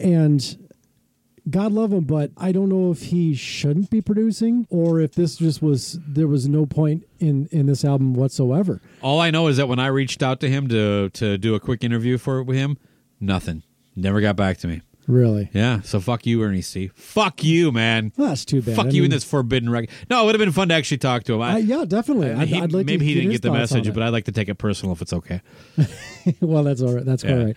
and 0.00 0.58
God 1.50 1.72
love 1.72 1.92
him, 1.92 2.04
but 2.04 2.30
I 2.36 2.52
don't 2.52 2.68
know 2.68 2.90
if 2.90 3.04
he 3.04 3.34
shouldn't 3.34 3.88
be 3.90 4.00
producing 4.00 4.66
or 4.70 5.00
if 5.00 5.14
this 5.14 5.36
just 5.36 5.62
was 5.62 5.98
there 6.06 6.28
was 6.28 6.48
no 6.48 6.66
point 6.66 7.04
in 7.18 7.48
in 7.50 7.66
this 7.66 7.84
album 7.84 8.14
whatsoever. 8.14 8.80
All 9.02 9.20
I 9.20 9.30
know 9.30 9.46
is 9.48 9.56
that 9.56 9.68
when 9.68 9.78
I 9.78 9.86
reached 9.86 10.22
out 10.22 10.40
to 10.40 10.48
him 10.48 10.68
to 10.68 11.08
to 11.10 11.38
do 11.38 11.54
a 11.54 11.60
quick 11.60 11.82
interview 11.82 12.18
for 12.18 12.42
with 12.42 12.56
him, 12.56 12.76
nothing. 13.20 13.62
Never 13.96 14.20
got 14.20 14.36
back 14.36 14.58
to 14.58 14.68
me. 14.68 14.82
Really, 15.08 15.48
Yeah, 15.54 15.80
so 15.80 16.00
fuck 16.00 16.26
you, 16.26 16.42
Ernie 16.42 16.60
C. 16.60 16.90
Fuck 16.94 17.42
you, 17.42 17.72
man. 17.72 18.12
well, 18.18 18.28
that's 18.28 18.44
too 18.44 18.60
bad. 18.60 18.76
Fuck 18.76 18.86
I 18.86 18.90
you 18.90 19.04
in 19.04 19.10
this 19.10 19.24
forbidden 19.24 19.70
record. 19.70 19.88
No, 20.10 20.22
it 20.22 20.26
would 20.26 20.34
have 20.34 20.40
been 20.40 20.52
fun 20.52 20.68
to 20.68 20.74
actually 20.74 20.98
talk 20.98 21.24
to 21.24 21.34
him. 21.34 21.40
I, 21.40 21.54
Uh, 21.54 21.56
yeah, 21.56 21.84
definitely. 21.86 22.30
I- 22.30 22.42
I'd, 22.42 22.48
he- 22.48 22.60
I'd 22.60 22.72
like 22.72 22.84
maybe 22.84 23.06
he 23.06 23.14
didn't 23.14 23.30
get 23.30 23.40
the 23.40 23.50
message, 23.50 23.92
but 23.94 24.02
I'd 24.02 24.10
like 24.10 24.26
to 24.26 24.32
take 24.32 24.50
it 24.50 24.56
personal 24.56 24.92
if 24.92 25.00
it's 25.00 25.14
okay. 25.14 25.40
well, 26.42 26.62
that's 26.62 26.82
all 26.82 26.92
right. 26.92 27.04
That's 27.06 27.24
Yeah. 27.24 27.38
all 27.38 27.44
right. 27.46 27.56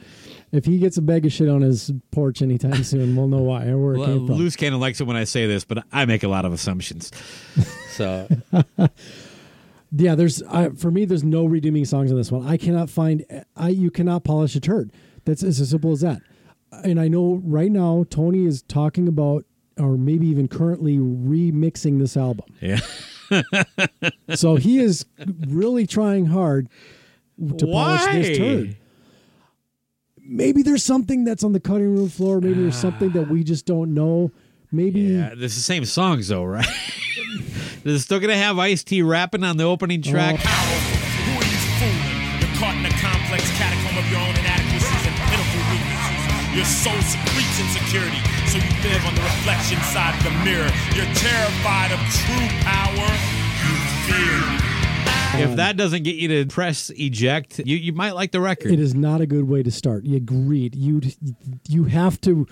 If 0.53 0.63
he 0.65 0.77
gets 0.79 0.95
a 0.97 1.01
bag 1.01 1.25
of 1.25 1.33
shit 1.33 1.49
on 1.49 1.61
his 1.61 1.91
porch 2.11 2.41
anytime 2.41 2.83
soon, 2.85 3.15
we'll 3.17 3.27
know 3.27 3.41
why 3.41 3.67
or 3.67 3.77
where 3.77 3.95
it 3.95 3.99
L- 3.99 4.05
came 4.05 4.27
from. 4.27 4.35
Loose 4.37 4.55
cannon 4.55 4.79
likes 4.79 4.99
it 5.01 5.05
when 5.05 5.15
I 5.17 5.25
say 5.25 5.45
this, 5.45 5.63
but 5.65 5.83
I 5.91 6.05
make 6.05 6.23
a 6.23 6.27
lot 6.29 6.45
of 6.45 6.53
assumptions. 6.53 7.11
So 7.91 8.29
Yeah, 9.93 10.15
there's 10.15 10.41
uh, 10.43 10.69
for 10.77 10.89
me. 10.89 11.03
There's 11.03 11.23
no 11.25 11.43
redeeming 11.45 11.83
songs 11.83 12.11
on 12.11 12.17
this 12.17 12.31
one. 12.31 12.47
I 12.47 12.55
cannot 12.55 12.89
find. 12.89 13.25
I 13.57 13.69
you 13.69 13.91
cannot 13.91 14.23
polish 14.23 14.55
a 14.55 14.61
turd. 14.61 14.91
That's 15.25 15.43
as 15.43 15.69
simple 15.69 15.91
as 15.91 15.99
that. 16.01 16.21
And 16.71 16.99
I 16.99 17.07
know 17.07 17.41
right 17.43 17.71
now 17.71 18.05
Tony 18.09 18.45
is 18.45 18.61
talking 18.63 19.07
about, 19.07 19.45
or 19.77 19.97
maybe 19.97 20.27
even 20.27 20.47
currently 20.47 20.97
remixing 20.97 21.99
this 21.99 22.15
album. 22.15 22.45
yeah, 22.61 22.79
So 24.35 24.55
he 24.55 24.79
is 24.79 25.05
really 25.47 25.85
trying 25.85 26.27
hard 26.27 26.69
to 27.39 27.65
polish 27.65 28.01
Why? 28.05 28.21
this 28.21 28.37
turd. 28.37 28.77
Maybe 30.23 30.61
there's 30.61 30.83
something 30.83 31.25
that's 31.25 31.43
on 31.43 31.51
the 31.51 31.59
cutting 31.59 31.95
room 31.95 32.07
floor. 32.09 32.39
Maybe 32.39 32.61
there's 32.61 32.77
ah. 32.77 32.81
something 32.81 33.11
that 33.11 33.27
we 33.29 33.43
just 33.43 33.65
don't 33.65 33.93
know. 33.93 34.31
Maybe 34.71 35.01
yeah. 35.01 35.33
This 35.35 35.51
is 35.51 35.57
the 35.57 35.63
same 35.63 35.83
songs 35.83 36.29
though, 36.29 36.45
right? 36.45 36.65
They're 37.83 37.97
still 37.97 38.19
gonna 38.19 38.37
have 38.37 38.57
Ice 38.59 38.83
T 38.83 39.01
rapping 39.01 39.43
on 39.43 39.57
the 39.57 39.65
opening 39.65 40.01
track. 40.01 40.39
Oh. 40.39 40.81
Who 45.01 45.10
Your 46.53 46.65
soul 46.65 46.99
secretes 47.01 47.59
insecurity, 47.61 48.19
so 48.47 48.57
you 48.57 48.89
live 48.89 49.05
on 49.05 49.15
the 49.15 49.21
reflection 49.21 49.79
side 49.83 50.13
of 50.17 50.23
the 50.25 50.31
mirror. 50.43 50.69
You're 50.93 51.05
terrified 51.15 51.93
of 51.93 51.99
true 52.11 52.47
power. 52.59 53.07
You 53.63 53.75
fear. 54.05 55.49
If 55.49 55.55
that 55.55 55.77
doesn't 55.77 56.03
get 56.03 56.17
you 56.17 56.27
to 56.27 56.45
press 56.53 56.89
eject, 56.89 57.59
you, 57.59 57.77
you 57.77 57.93
might 57.93 58.15
like 58.15 58.31
the 58.31 58.41
record. 58.41 58.73
it 58.73 58.81
is 58.81 58.93
not 58.93 59.21
a 59.21 59.25
good 59.25 59.47
way 59.47 59.63
to 59.63 59.71
start. 59.71 60.03
You 60.03 60.17
agreed. 60.17 60.75
You 60.75 61.01
you 61.69 61.85
have 61.85 62.19
to. 62.21 62.45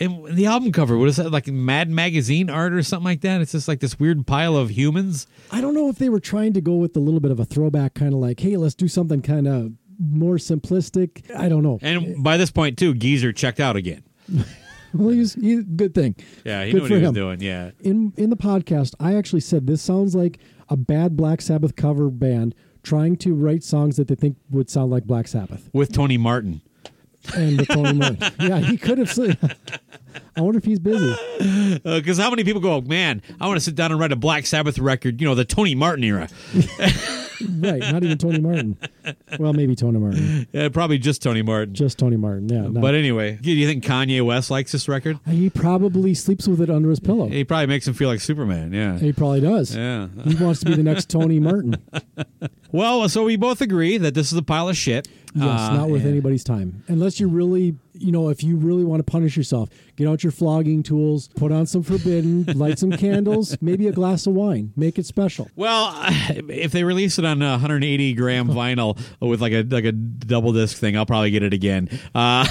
And 0.00 0.24
the 0.34 0.46
album 0.46 0.72
cover, 0.72 0.96
what 0.96 1.10
is 1.10 1.16
that? 1.16 1.30
Like 1.30 1.46
Mad 1.46 1.90
Magazine 1.90 2.48
art 2.48 2.72
or 2.72 2.82
something 2.82 3.04
like 3.04 3.20
that? 3.20 3.42
It's 3.42 3.52
just 3.52 3.68
like 3.68 3.80
this 3.80 4.00
weird 4.00 4.26
pile 4.26 4.56
of 4.56 4.70
humans. 4.70 5.26
I 5.50 5.60
don't 5.60 5.74
know 5.74 5.90
if 5.90 5.98
they 5.98 6.08
were 6.08 6.20
trying 6.20 6.54
to 6.54 6.62
go 6.62 6.76
with 6.76 6.96
a 6.96 7.00
little 7.00 7.20
bit 7.20 7.30
of 7.30 7.38
a 7.38 7.44
throwback, 7.44 7.92
kind 7.92 8.14
of 8.14 8.18
like, 8.18 8.40
hey, 8.40 8.56
let's 8.56 8.74
do 8.74 8.88
something 8.88 9.20
kind 9.20 9.46
of 9.46 9.72
more 10.02 10.36
simplistic. 10.36 11.30
I 11.36 11.48
don't 11.48 11.62
know. 11.62 11.78
And 11.82 12.22
by 12.22 12.36
this 12.36 12.50
point, 12.50 12.76
too, 12.78 12.94
Geezer 12.94 13.32
checked 13.32 13.60
out 13.60 13.76
again. 13.76 14.02
Well, 14.94 15.08
he's, 15.08 15.32
he's 15.32 15.62
good 15.64 15.94
thing. 15.94 16.16
Yeah, 16.44 16.66
he 16.66 16.72
Good 16.72 16.76
knew 16.76 16.82
what 16.82 16.90
he 16.90 16.98
was 16.98 17.08
him. 17.08 17.14
doing. 17.14 17.40
Yeah. 17.40 17.70
In 17.80 18.12
in 18.18 18.28
the 18.28 18.36
podcast, 18.36 18.94
I 19.00 19.14
actually 19.14 19.40
said 19.40 19.66
this 19.66 19.80
sounds 19.80 20.14
like 20.14 20.38
a 20.68 20.76
bad 20.76 21.16
Black 21.16 21.40
Sabbath 21.40 21.76
cover 21.76 22.10
band 22.10 22.54
trying 22.82 23.16
to 23.16 23.32
write 23.34 23.64
songs 23.64 23.96
that 23.96 24.08
they 24.08 24.14
think 24.16 24.36
would 24.50 24.68
sound 24.68 24.90
like 24.90 25.04
Black 25.04 25.28
Sabbath 25.28 25.70
With 25.72 25.94
Tony 25.94 26.18
Martin. 26.18 26.60
and 27.34 27.56
with 27.60 27.68
Tony 27.68 27.94
Martin. 27.94 28.18
Yeah, 28.38 28.58
he 28.58 28.76
could 28.76 28.98
have. 28.98 29.10
said- 29.10 29.38
I 30.36 30.42
wonder 30.42 30.58
if 30.58 30.64
he's 30.66 30.78
busy. 30.78 31.10
Because 31.82 32.18
Uh, 32.20 32.22
how 32.24 32.28
many 32.28 32.44
people 32.44 32.60
go, 32.60 32.82
man, 32.82 33.22
I 33.40 33.46
want 33.46 33.56
to 33.56 33.64
sit 33.64 33.74
down 33.74 33.92
and 33.92 33.98
write 33.98 34.12
a 34.12 34.16
Black 34.16 34.44
Sabbath 34.44 34.78
record, 34.78 35.22
you 35.22 35.26
know, 35.26 35.34
the 35.34 35.46
Tony 35.46 35.74
Martin 35.74 36.04
era. 36.04 36.28
Right, 37.48 37.80
not 37.80 38.02
even 38.04 38.18
Tony 38.18 38.40
Martin. 38.40 38.76
Well, 39.38 39.52
maybe 39.52 39.74
Tony 39.74 39.98
Martin. 39.98 40.46
Yeah, 40.52 40.68
probably 40.68 40.98
just 40.98 41.22
Tony 41.22 41.42
Martin. 41.42 41.74
Just 41.74 41.98
Tony 41.98 42.16
Martin. 42.16 42.48
Yeah, 42.48 42.62
not- 42.62 42.80
But 42.80 42.94
anyway, 42.94 43.38
do 43.40 43.50
you 43.50 43.66
think 43.66 43.84
Kanye 43.84 44.24
West 44.24 44.50
likes 44.50 44.72
this 44.72 44.88
record? 44.88 45.18
he 45.26 45.50
probably 45.50 46.14
sleeps 46.14 46.46
with 46.48 46.60
it 46.60 46.70
under 46.70 46.90
his 46.90 47.00
pillow. 47.00 47.28
He 47.28 47.44
probably 47.44 47.66
makes 47.66 47.86
him 47.88 47.94
feel 47.94 48.08
like 48.08 48.20
Superman. 48.20 48.72
Yeah. 48.72 48.98
He 48.98 49.12
probably 49.12 49.40
does. 49.40 49.74
Yeah. 49.74 50.08
He 50.24 50.34
wants 50.36 50.60
to 50.60 50.66
be 50.66 50.74
the 50.74 50.82
next 50.82 51.08
Tony 51.08 51.40
Martin. 51.40 51.76
Well, 52.74 53.06
so 53.10 53.24
we 53.24 53.36
both 53.36 53.60
agree 53.60 53.98
that 53.98 54.14
this 54.14 54.32
is 54.32 54.38
a 54.38 54.42
pile 54.42 54.70
of 54.70 54.76
shit. 54.78 55.06
Yes, 55.34 55.44
Uh, 55.44 55.76
not 55.76 55.90
worth 55.90 56.06
anybody's 56.06 56.42
time. 56.42 56.82
Unless 56.88 57.20
you 57.20 57.28
really, 57.28 57.74
you 58.02 58.12
know, 58.12 58.28
if 58.28 58.42
you 58.42 58.56
really 58.56 58.84
want 58.84 59.04
to 59.04 59.10
punish 59.10 59.36
yourself, 59.36 59.68
get 59.96 60.08
out 60.08 60.22
your 60.24 60.32
flogging 60.32 60.82
tools, 60.82 61.28
put 61.36 61.52
on 61.52 61.66
some 61.66 61.82
forbidden, 61.82 62.44
light 62.58 62.78
some 62.78 62.92
candles, 62.92 63.56
maybe 63.60 63.86
a 63.88 63.92
glass 63.92 64.26
of 64.26 64.34
wine, 64.34 64.72
make 64.76 64.98
it 64.98 65.06
special. 65.06 65.48
Well, 65.56 65.92
if 66.48 66.72
they 66.72 66.84
release 66.84 67.18
it 67.18 67.24
on 67.24 67.40
a 67.42 67.50
180 67.52 68.14
gram 68.14 68.48
vinyl 68.48 68.98
with 69.20 69.40
like 69.40 69.52
a 69.52 69.62
like 69.62 69.84
a 69.84 69.92
double 69.92 70.52
disc 70.52 70.76
thing, 70.78 70.96
I'll 70.96 71.06
probably 71.06 71.30
get 71.30 71.42
it 71.42 71.52
again. 71.54 71.88
Uh, 72.14 72.46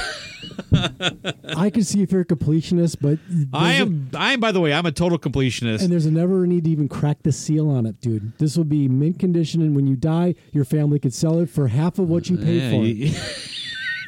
I 1.56 1.70
can 1.70 1.84
see 1.84 2.02
if 2.02 2.12
you're 2.12 2.22
a 2.22 2.26
completionist, 2.26 2.98
but 3.02 3.20
I 3.54 3.74
am. 3.74 4.10
I 4.16 4.34
am. 4.34 4.40
By 4.40 4.52
the 4.52 4.60
way, 4.60 4.74
I'm 4.74 4.86
a 4.86 4.92
total 4.92 5.20
completionist. 5.20 5.82
and 5.84 5.92
there's 5.92 6.06
a 6.06 6.12
never 6.12 6.46
need 6.48 6.64
to 6.66 6.70
even 6.70 6.88
crack 6.88 7.24
the 7.24 7.32
seal 7.32 7.70
on 7.70 7.86
it, 7.86 8.00
dude. 8.02 8.38
This 8.38 8.58
will 8.58 8.64
be 8.64 8.88
mint 8.88 9.20
condition, 9.20 9.62
and 9.62 9.76
when 9.76 9.88
you 9.88 9.96
die, 9.96 10.36
your 10.52 10.66
family 10.66 11.00
could 11.00 11.14
sell 11.14 11.40
it 11.40 11.50
for 11.50 11.68
half 11.68 12.00
of 12.00 12.10
what 12.10 12.30
you 12.30 12.38
paid 12.38 12.62
Yeah, 12.62 12.72
for 12.72 12.84
it. 12.84 13.48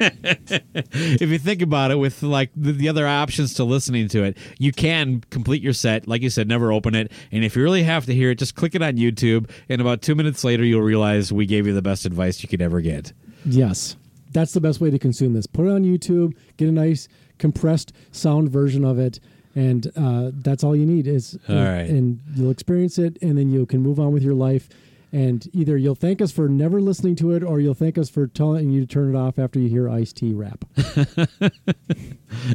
if 0.00 1.30
you 1.30 1.38
think 1.38 1.62
about 1.62 1.90
it, 1.90 1.96
with 1.96 2.22
like 2.22 2.50
the, 2.56 2.72
the 2.72 2.88
other 2.88 3.06
options 3.06 3.54
to 3.54 3.64
listening 3.64 4.08
to 4.08 4.24
it, 4.24 4.36
you 4.58 4.72
can 4.72 5.22
complete 5.30 5.62
your 5.62 5.72
set. 5.72 6.08
Like 6.08 6.22
you 6.22 6.30
said, 6.30 6.48
never 6.48 6.72
open 6.72 6.94
it. 6.94 7.12
And 7.32 7.44
if 7.44 7.56
you 7.56 7.62
really 7.62 7.82
have 7.82 8.06
to 8.06 8.14
hear 8.14 8.30
it, 8.30 8.38
just 8.38 8.54
click 8.54 8.74
it 8.74 8.82
on 8.82 8.94
YouTube. 8.96 9.50
And 9.68 9.80
about 9.80 10.02
two 10.02 10.14
minutes 10.14 10.44
later, 10.44 10.64
you'll 10.64 10.82
realize 10.82 11.32
we 11.32 11.46
gave 11.46 11.66
you 11.66 11.72
the 11.72 11.82
best 11.82 12.04
advice 12.06 12.42
you 12.42 12.48
could 12.48 12.62
ever 12.62 12.80
get. 12.80 13.12
Yes, 13.44 13.96
that's 14.32 14.52
the 14.52 14.60
best 14.60 14.80
way 14.80 14.90
to 14.90 14.98
consume 14.98 15.34
this. 15.34 15.46
Put 15.46 15.66
it 15.66 15.70
on 15.70 15.84
YouTube, 15.84 16.36
get 16.56 16.68
a 16.68 16.72
nice 16.72 17.08
compressed 17.38 17.92
sound 18.12 18.50
version 18.50 18.84
of 18.84 18.98
it, 18.98 19.20
and 19.54 19.90
uh, 19.96 20.30
that's 20.34 20.64
all 20.64 20.74
you 20.74 20.86
need. 20.86 21.06
Is 21.06 21.38
All 21.48 21.54
right. 21.54 21.88
and 21.88 22.20
you'll 22.34 22.50
experience 22.50 22.98
it, 22.98 23.18
and 23.22 23.38
then 23.38 23.50
you 23.50 23.66
can 23.66 23.80
move 23.80 24.00
on 24.00 24.12
with 24.12 24.22
your 24.22 24.34
life. 24.34 24.68
And 25.14 25.48
either 25.52 25.76
you'll 25.76 25.94
thank 25.94 26.20
us 26.20 26.32
for 26.32 26.48
never 26.48 26.80
listening 26.80 27.14
to 27.16 27.30
it, 27.36 27.44
or 27.44 27.60
you'll 27.60 27.74
thank 27.74 27.96
us 27.98 28.10
for 28.10 28.26
telling 28.26 28.70
you 28.70 28.80
to 28.80 28.86
turn 28.86 29.14
it 29.14 29.16
off 29.16 29.38
after 29.38 29.60
you 29.60 29.68
hear 29.68 29.88
Ice 29.88 30.12
T 30.12 30.34
rap 30.34 30.64
on 30.76 31.16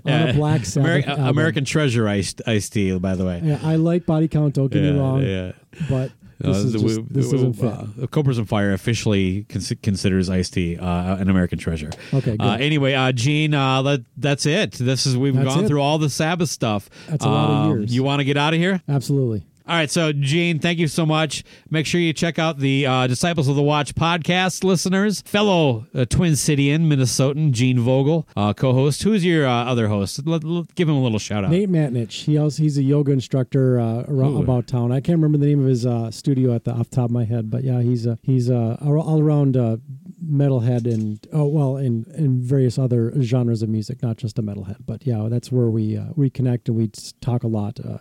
a 0.06 0.34
Black 0.34 0.66
Sabbath 0.66 1.06
Ameri- 1.06 1.08
album. 1.08 1.26
American 1.28 1.64
Treasure 1.66 2.08
Ice 2.10 2.36
Ice 2.46 2.68
Tea, 2.70 2.98
by 3.00 3.16
the 3.16 3.26
way. 3.26 3.40
Yeah, 3.44 3.60
I 3.64 3.78
like 3.78 4.06
body 4.06 4.28
count. 4.28 4.56
Don't 4.56 4.70
get 4.72 4.84
me 4.84 5.00
wrong. 5.00 5.24
yeah. 5.24 5.54
But 5.90 6.12
Uh, 6.44 6.48
this 6.54 6.58
is 6.58 6.74
the- 6.74 6.80
just, 6.80 6.98
we- 7.00 7.06
this 7.10 7.32
doesn't 7.32 7.54
fit. 7.54 8.04
uh, 8.04 8.08
Cobras 8.08 8.38
and 8.38 8.48
Fire 8.48 8.74
officially 8.74 9.46
cons- 9.50 9.74
considers 9.82 10.30
Ice 10.30 10.50
T 10.50 10.78
uh, 10.78 11.16
an 11.18 11.30
American 11.30 11.60
treasure. 11.60 11.90
Okay, 12.14 12.32
good. 12.38 12.42
Uh, 12.42 12.58
anyway, 12.60 12.94
uh, 12.94 13.12
Gene, 13.12 13.54
uh, 13.54 13.82
that, 13.84 14.02
that's 14.18 14.46
it. 14.46 14.74
This 14.74 15.06
is 15.06 15.18
we've 15.18 15.36
That's 15.36 15.48
gone 15.48 15.66
it. 15.66 15.68
through 15.68 15.82
all 15.82 15.98
the 15.98 16.10
Sabbath 16.10 16.50
stuff. 16.50 16.90
That's 17.08 17.26
a 17.26 17.30
lot 17.30 17.50
of 17.50 17.56
Um, 17.72 17.78
years. 17.80 17.96
You 17.96 18.04
want 18.04 18.20
to 18.20 18.24
get 18.26 18.38
out 18.38 18.54
of 18.54 18.60
here? 18.60 18.82
Absolutely. 18.88 19.46
All 19.70 19.76
right, 19.76 19.92
so 19.92 20.12
Gene, 20.12 20.58
thank 20.58 20.80
you 20.80 20.88
so 20.88 21.06
much. 21.06 21.44
Make 21.70 21.86
sure 21.86 22.02
you 22.02 22.12
check 22.12 22.40
out 22.40 22.58
the 22.58 22.88
uh, 22.88 23.06
Disciples 23.06 23.48
of 23.48 23.56
the 23.56 23.62
Watch 23.62 23.94
podcast 23.94 24.64
listeners. 24.64 25.22
Fellow 25.22 25.86
uh, 25.94 26.06
Twin 26.06 26.34
Cityan 26.34 26.88
Minnesotan 26.88 27.52
Gene 27.52 27.80
Vogel, 27.80 28.28
uh, 28.36 28.52
co-host. 28.54 29.04
Who's 29.04 29.24
your 29.24 29.46
uh, 29.46 29.66
other 29.66 29.88
host? 29.88 30.26
Let, 30.26 30.44
let- 30.44 30.74
give 30.74 30.90
him 30.90 30.96
a 30.96 31.04
little 31.04 31.20
shout 31.20 31.46
out. 31.46 31.52
Nate 31.52 31.70
Matnich. 31.70 32.24
He 32.24 32.36
also 32.36 32.64
he's 32.64 32.80
a 32.80 32.82
yoga 32.82 33.12
instructor 33.12 33.80
uh, 33.80 34.06
around 34.08 34.38
Ooh. 34.38 34.42
about 34.42 34.66
town. 34.66 34.92
I 34.92 35.02
can't 35.02 35.18
remember 35.20 35.38
the 35.38 35.46
name 35.46 35.60
of 35.60 35.68
his 35.68 35.86
uh, 35.86 36.10
studio 36.10 36.56
at 36.56 36.64
the 36.64 36.72
off 36.72 36.90
the 36.90 36.96
top 36.96 37.06
of 37.06 37.12
my 37.12 37.26
head, 37.26 37.52
but 37.52 37.64
yeah, 37.64 37.80
he's 37.84 38.08
a 38.08 38.18
he's 38.24 38.50
a 38.50 38.76
all 38.82 39.22
around 39.22 39.56
uh, 39.56 39.78
metalhead 40.24 40.86
and 40.92 41.26
oh 41.34 41.46
well, 41.48 41.78
in 41.78 42.06
in 42.16 42.42
various 42.42 42.78
other 42.78 43.14
genres 43.22 43.62
of 43.62 43.70
music, 43.70 44.02
not 44.02 44.18
just 44.18 44.38
a 44.40 44.42
metalhead. 44.44 44.78
But 44.86 45.06
yeah, 45.06 45.28
that's 45.30 45.52
where 45.52 45.70
we 45.70 45.98
uh, 45.98 46.06
we 46.16 46.30
connect 46.30 46.68
and 46.70 46.78
we 46.78 46.90
talk 47.22 47.44
a 47.44 47.48
lot 47.48 47.80
uh, 47.80 48.00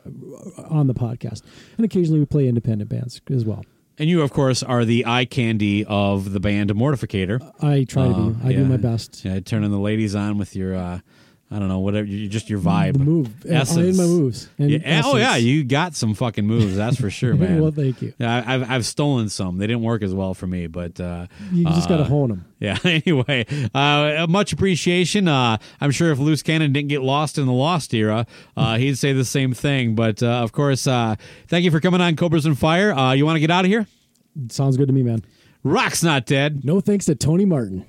on 0.68 0.86
the 0.86 0.94
podcast, 0.94 1.42
and 1.76 1.84
occasionally 1.84 2.20
we 2.20 2.26
play 2.26 2.48
independent 2.48 2.90
bands 2.90 3.20
as 3.30 3.44
well. 3.44 3.64
And 4.00 4.08
you, 4.08 4.22
of 4.22 4.32
course, 4.32 4.62
are 4.62 4.84
the 4.84 5.04
eye 5.06 5.24
candy 5.24 5.84
of 5.84 6.30
the 6.32 6.38
band 6.38 6.70
Mortificator. 6.72 7.40
I 7.60 7.82
try 7.82 8.04
to 8.06 8.14
Uh, 8.14 8.28
be. 8.30 8.44
I 8.48 8.52
do 8.52 8.64
my 8.64 8.76
best. 8.76 9.24
Yeah, 9.24 9.40
turning 9.40 9.72
the 9.72 9.78
ladies 9.80 10.14
on 10.14 10.38
with 10.38 10.54
your, 10.54 10.76
uh, 10.76 11.00
I 11.50 11.58
don't 11.58 11.68
know, 11.68 11.78
whatever, 11.78 12.06
you 12.06 12.28
just 12.28 12.50
your 12.50 12.58
vibe. 12.58 12.92
The 12.92 12.98
move. 12.98 13.30
Yeah, 13.42 13.64
I 13.66 13.80
in 13.80 13.96
my 13.96 14.04
moves. 14.04 14.50
Yeah, 14.58 15.00
oh 15.02 15.16
yeah, 15.16 15.36
you 15.36 15.64
got 15.64 15.94
some 15.94 16.12
fucking 16.12 16.46
moves. 16.46 16.76
That's 16.76 17.00
for 17.00 17.08
sure, 17.08 17.34
man. 17.36 17.62
Well, 17.62 17.70
thank 17.70 18.02
you. 18.02 18.12
Yeah, 18.18 18.42
I- 18.46 18.54
I've 18.54 18.70
I've 18.70 18.86
stolen 18.86 19.30
some. 19.30 19.56
They 19.56 19.66
didn't 19.66 19.82
work 19.82 20.02
as 20.02 20.12
well 20.12 20.34
for 20.34 20.46
me, 20.46 20.66
but 20.66 21.00
uh, 21.00 21.26
You 21.50 21.64
just 21.64 21.88
got 21.88 21.96
to 21.96 22.02
uh, 22.02 22.06
hone 22.08 22.28
them. 22.28 22.44
Yeah. 22.58 22.76
Anyway, 22.84 23.46
uh, 23.74 24.26
much 24.28 24.52
appreciation. 24.52 25.26
Uh, 25.28 25.56
I'm 25.80 25.90
sure 25.90 26.10
if 26.10 26.18
Loose 26.18 26.42
Cannon 26.42 26.72
didn't 26.72 26.88
get 26.88 27.00
lost 27.00 27.38
in 27.38 27.46
the 27.46 27.52
Lost 27.52 27.94
era, 27.94 28.26
uh, 28.56 28.76
he'd 28.78 28.98
say 28.98 29.12
the 29.14 29.24
same 29.24 29.54
thing. 29.54 29.94
But 29.94 30.22
uh, 30.22 30.26
of 30.26 30.52
course, 30.52 30.86
uh, 30.86 31.14
thank 31.46 31.64
you 31.64 31.70
for 31.70 31.80
coming 31.80 32.00
on 32.02 32.14
Cobras 32.16 32.44
and 32.44 32.58
Fire. 32.58 32.92
Uh, 32.92 33.12
you 33.12 33.24
want 33.24 33.36
to 33.36 33.40
get 33.40 33.50
out 33.50 33.64
of 33.64 33.70
here? 33.70 33.86
Sounds 34.50 34.76
good 34.76 34.88
to 34.88 34.92
me, 34.92 35.02
man. 35.02 35.24
Rock's 35.64 36.02
not 36.02 36.26
dead. 36.26 36.64
No 36.64 36.80
thanks 36.80 37.06
to 37.06 37.14
Tony 37.14 37.44
Martin. 37.46 37.86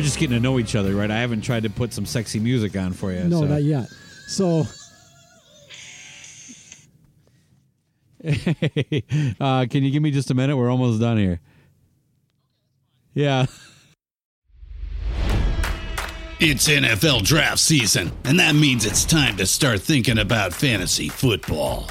We're 0.00 0.04
just 0.04 0.18
getting 0.18 0.34
to 0.34 0.40
know 0.40 0.58
each 0.58 0.74
other, 0.76 0.94
right? 0.94 1.10
I 1.10 1.18
haven't 1.18 1.42
tried 1.42 1.64
to 1.64 1.68
put 1.68 1.92
some 1.92 2.06
sexy 2.06 2.40
music 2.40 2.74
on 2.74 2.94
for 2.94 3.12
you. 3.12 3.22
No, 3.24 3.40
so. 3.40 3.46
not 3.46 3.62
yet. 3.62 3.86
So 4.28 4.60
uh, 9.40 9.66
can 9.68 9.84
you 9.84 9.90
give 9.90 10.02
me 10.02 10.10
just 10.10 10.30
a 10.30 10.34
minute? 10.34 10.56
We're 10.56 10.70
almost 10.70 11.02
done 11.02 11.18
here. 11.18 11.38
Yeah. 13.12 13.44
It's 16.42 16.66
NFL 16.66 17.24
draft 17.24 17.58
season, 17.58 18.12
and 18.24 18.40
that 18.40 18.54
means 18.54 18.86
it's 18.86 19.04
time 19.04 19.36
to 19.36 19.44
start 19.44 19.82
thinking 19.82 20.16
about 20.16 20.54
fantasy 20.54 21.10
football. 21.10 21.90